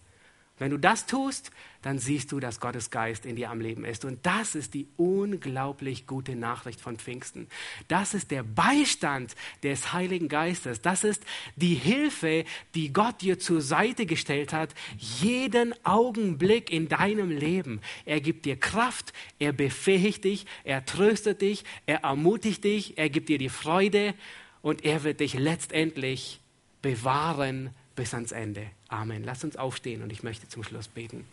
Wenn 0.60 0.72
du 0.72 0.78
das 0.78 1.06
tust, 1.06 1.52
dann 1.82 1.98
siehst 1.98 2.34
du, 2.34 2.42
dass 2.42 2.60
Gottes 2.60 2.92
Geist 2.92 3.26
in 3.26 3.38
dir 3.38 3.50
am 3.50 3.62
Leben 3.62 3.86
ist. 3.86 4.04
Und 4.04 4.26
das 4.26 4.54
ist 4.56 4.74
die 4.74 4.88
unglaublich 4.98 6.06
gute 6.06 6.36
Nachricht 6.36 6.82
von 6.82 6.98
Pfingsten. 6.98 7.48
Das 7.88 8.14
ist 8.14 8.32
der 8.32 8.44
Beistand 8.44 9.36
des 9.64 9.94
Heiligen 9.94 10.28
Geistes. 10.28 10.82
Das 10.82 11.06
ist 11.06 11.24
die 11.56 11.76
Hilfe, 11.76 12.44
die 12.76 12.92
Gott 12.92 13.22
dir 13.22 13.40
zur 13.40 13.62
Seite 13.62 14.06
gestellt 14.06 14.52
hat, 14.52 14.76
jeden 14.98 15.74
Augenblick 15.86 16.70
in 16.70 16.90
deinem 16.90 17.32
Leben. 17.32 17.80
Er 18.06 18.20
gibt 18.20 18.46
dir 18.46 18.60
Kraft, 18.60 19.14
er 19.40 19.54
befähigt 19.54 20.26
dich, 20.26 20.46
er 20.66 20.86
tröstet 20.86 21.42
dich, 21.42 21.64
er 21.86 22.04
ermutigt 22.04 22.66
dich, 22.66 22.98
er 22.98 23.10
gibt 23.10 23.30
dir 23.30 23.38
die 23.38 23.50
Freude 23.50 24.14
und 24.62 24.84
er 24.84 25.04
wird 25.04 25.22
dich 25.22 25.34
letztendlich 25.36 26.42
bewahren 26.82 27.70
bis 28.00 28.14
ans 28.14 28.32
Ende. 28.32 28.66
Amen. 28.88 29.26
Lass 29.26 29.44
uns 29.44 29.58
aufstehen 29.58 30.02
und 30.02 30.14
ich 30.14 30.24
möchte 30.24 30.48
zum 30.48 30.64
Schluss 30.64 30.88
beten. 30.88 31.26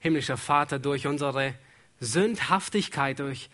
Himmlischer 0.00 0.36
Vater, 0.36 0.80
durch 0.80 1.06
unsere 1.06 1.54
Sündhaftigkeit, 2.00 3.20
durch, 3.20 3.48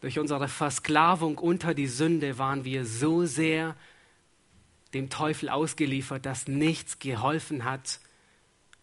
durch 0.00 0.18
unsere 0.18 0.48
Versklavung 0.48 1.38
unter 1.38 1.74
die 1.74 1.86
Sünde 1.86 2.38
waren 2.38 2.64
wir 2.64 2.84
so 2.84 3.24
sehr 3.24 3.76
dem 4.94 5.10
Teufel 5.10 5.48
ausgeliefert, 5.48 6.26
dass 6.26 6.48
nichts 6.48 6.98
geholfen 6.98 7.62
hat, 7.62 8.00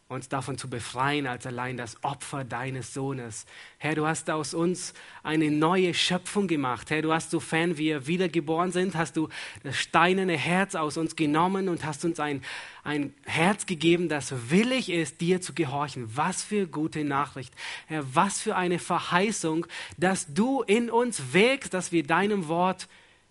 uns 0.10 0.28
davon 0.28 0.58
zu 0.58 0.72
befreien, 0.72 1.28
als 1.28 1.46
allein 1.46 1.78
das 1.78 2.04
Opfer 2.04 2.44
deines 2.44 2.96
Sohnes. 2.96 3.46
Herr, 3.78 3.94
du 3.94 4.08
hast 4.08 4.28
aus 4.32 4.56
uns 4.56 4.96
eine 5.22 5.52
neue 5.52 5.94
Schöpfung 5.94 6.48
gemacht. 6.48 6.90
Herr, 6.90 7.04
du 7.04 7.14
hast, 7.14 7.30
sofern 7.30 7.78
wir 7.78 8.08
wiedergeboren 8.08 8.72
sind, 8.72 8.96
hast 8.96 9.18
du 9.18 9.30
das 9.62 9.78
steinerne 9.78 10.36
Herz 10.36 10.74
aus 10.74 10.98
uns 10.98 11.16
genommen 11.16 11.70
und 11.70 11.86
hast 11.86 12.06
uns 12.06 12.20
ein, 12.20 12.42
ein 12.84 13.14
Herz 13.24 13.68
gegeben, 13.68 14.10
das 14.10 14.50
willig 14.50 14.90
ist, 14.90 15.22
dir 15.22 15.42
zu 15.42 15.54
gehorchen. 15.54 16.10
Was 16.18 16.42
für 16.42 16.66
gute 16.66 17.04
Nachricht. 17.04 17.54
Herr, 17.86 18.04
was 18.16 18.42
für 18.42 18.56
eine 18.56 18.80
Verheißung, 18.80 19.68
dass 19.98 20.34
du 20.34 20.64
in 20.64 20.90
uns 20.90 21.34
wägst, 21.34 21.76
dass 21.76 21.92
wir 21.92 22.02
deinem 22.02 22.48
Wort 22.48 22.88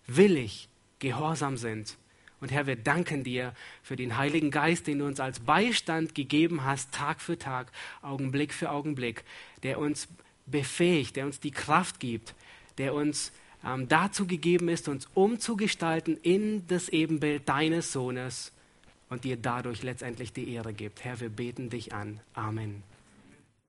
willig, 0.07 0.69
gehorsam 0.99 1.57
sind. 1.57 1.98
Und 2.41 2.51
Herr, 2.51 2.67
wir 2.67 2.75
danken 2.75 3.23
dir 3.23 3.53
für 3.83 3.95
den 3.95 4.17
Heiligen 4.17 4.51
Geist, 4.51 4.87
den 4.87 4.99
du 4.99 5.05
uns 5.05 5.19
als 5.19 5.41
Beistand 5.41 6.15
gegeben 6.15 6.63
hast, 6.63 6.93
Tag 6.93 7.21
für 7.21 7.37
Tag, 7.37 7.71
Augenblick 8.01 8.53
für 8.53 8.71
Augenblick, 8.71 9.23
der 9.63 9.79
uns 9.79 10.07
befähigt, 10.45 11.15
der 11.15 11.25
uns 11.25 11.39
die 11.39 11.51
Kraft 11.51 11.99
gibt, 11.99 12.33
der 12.77 12.93
uns 12.93 13.31
ähm, 13.65 13.87
dazu 13.87 14.25
gegeben 14.25 14.69
ist, 14.69 14.87
uns 14.87 15.07
umzugestalten 15.13 16.17
in 16.21 16.65
das 16.67 16.89
Ebenbild 16.89 17.47
deines 17.47 17.91
Sohnes 17.91 18.53
und 19.09 19.23
dir 19.23 19.37
dadurch 19.37 19.83
letztendlich 19.83 20.33
die 20.33 20.53
Ehre 20.53 20.73
gibt. 20.73 21.03
Herr, 21.03 21.19
wir 21.19 21.29
beten 21.29 21.69
dich 21.69 21.93
an. 21.93 22.21
Amen. 22.33 22.83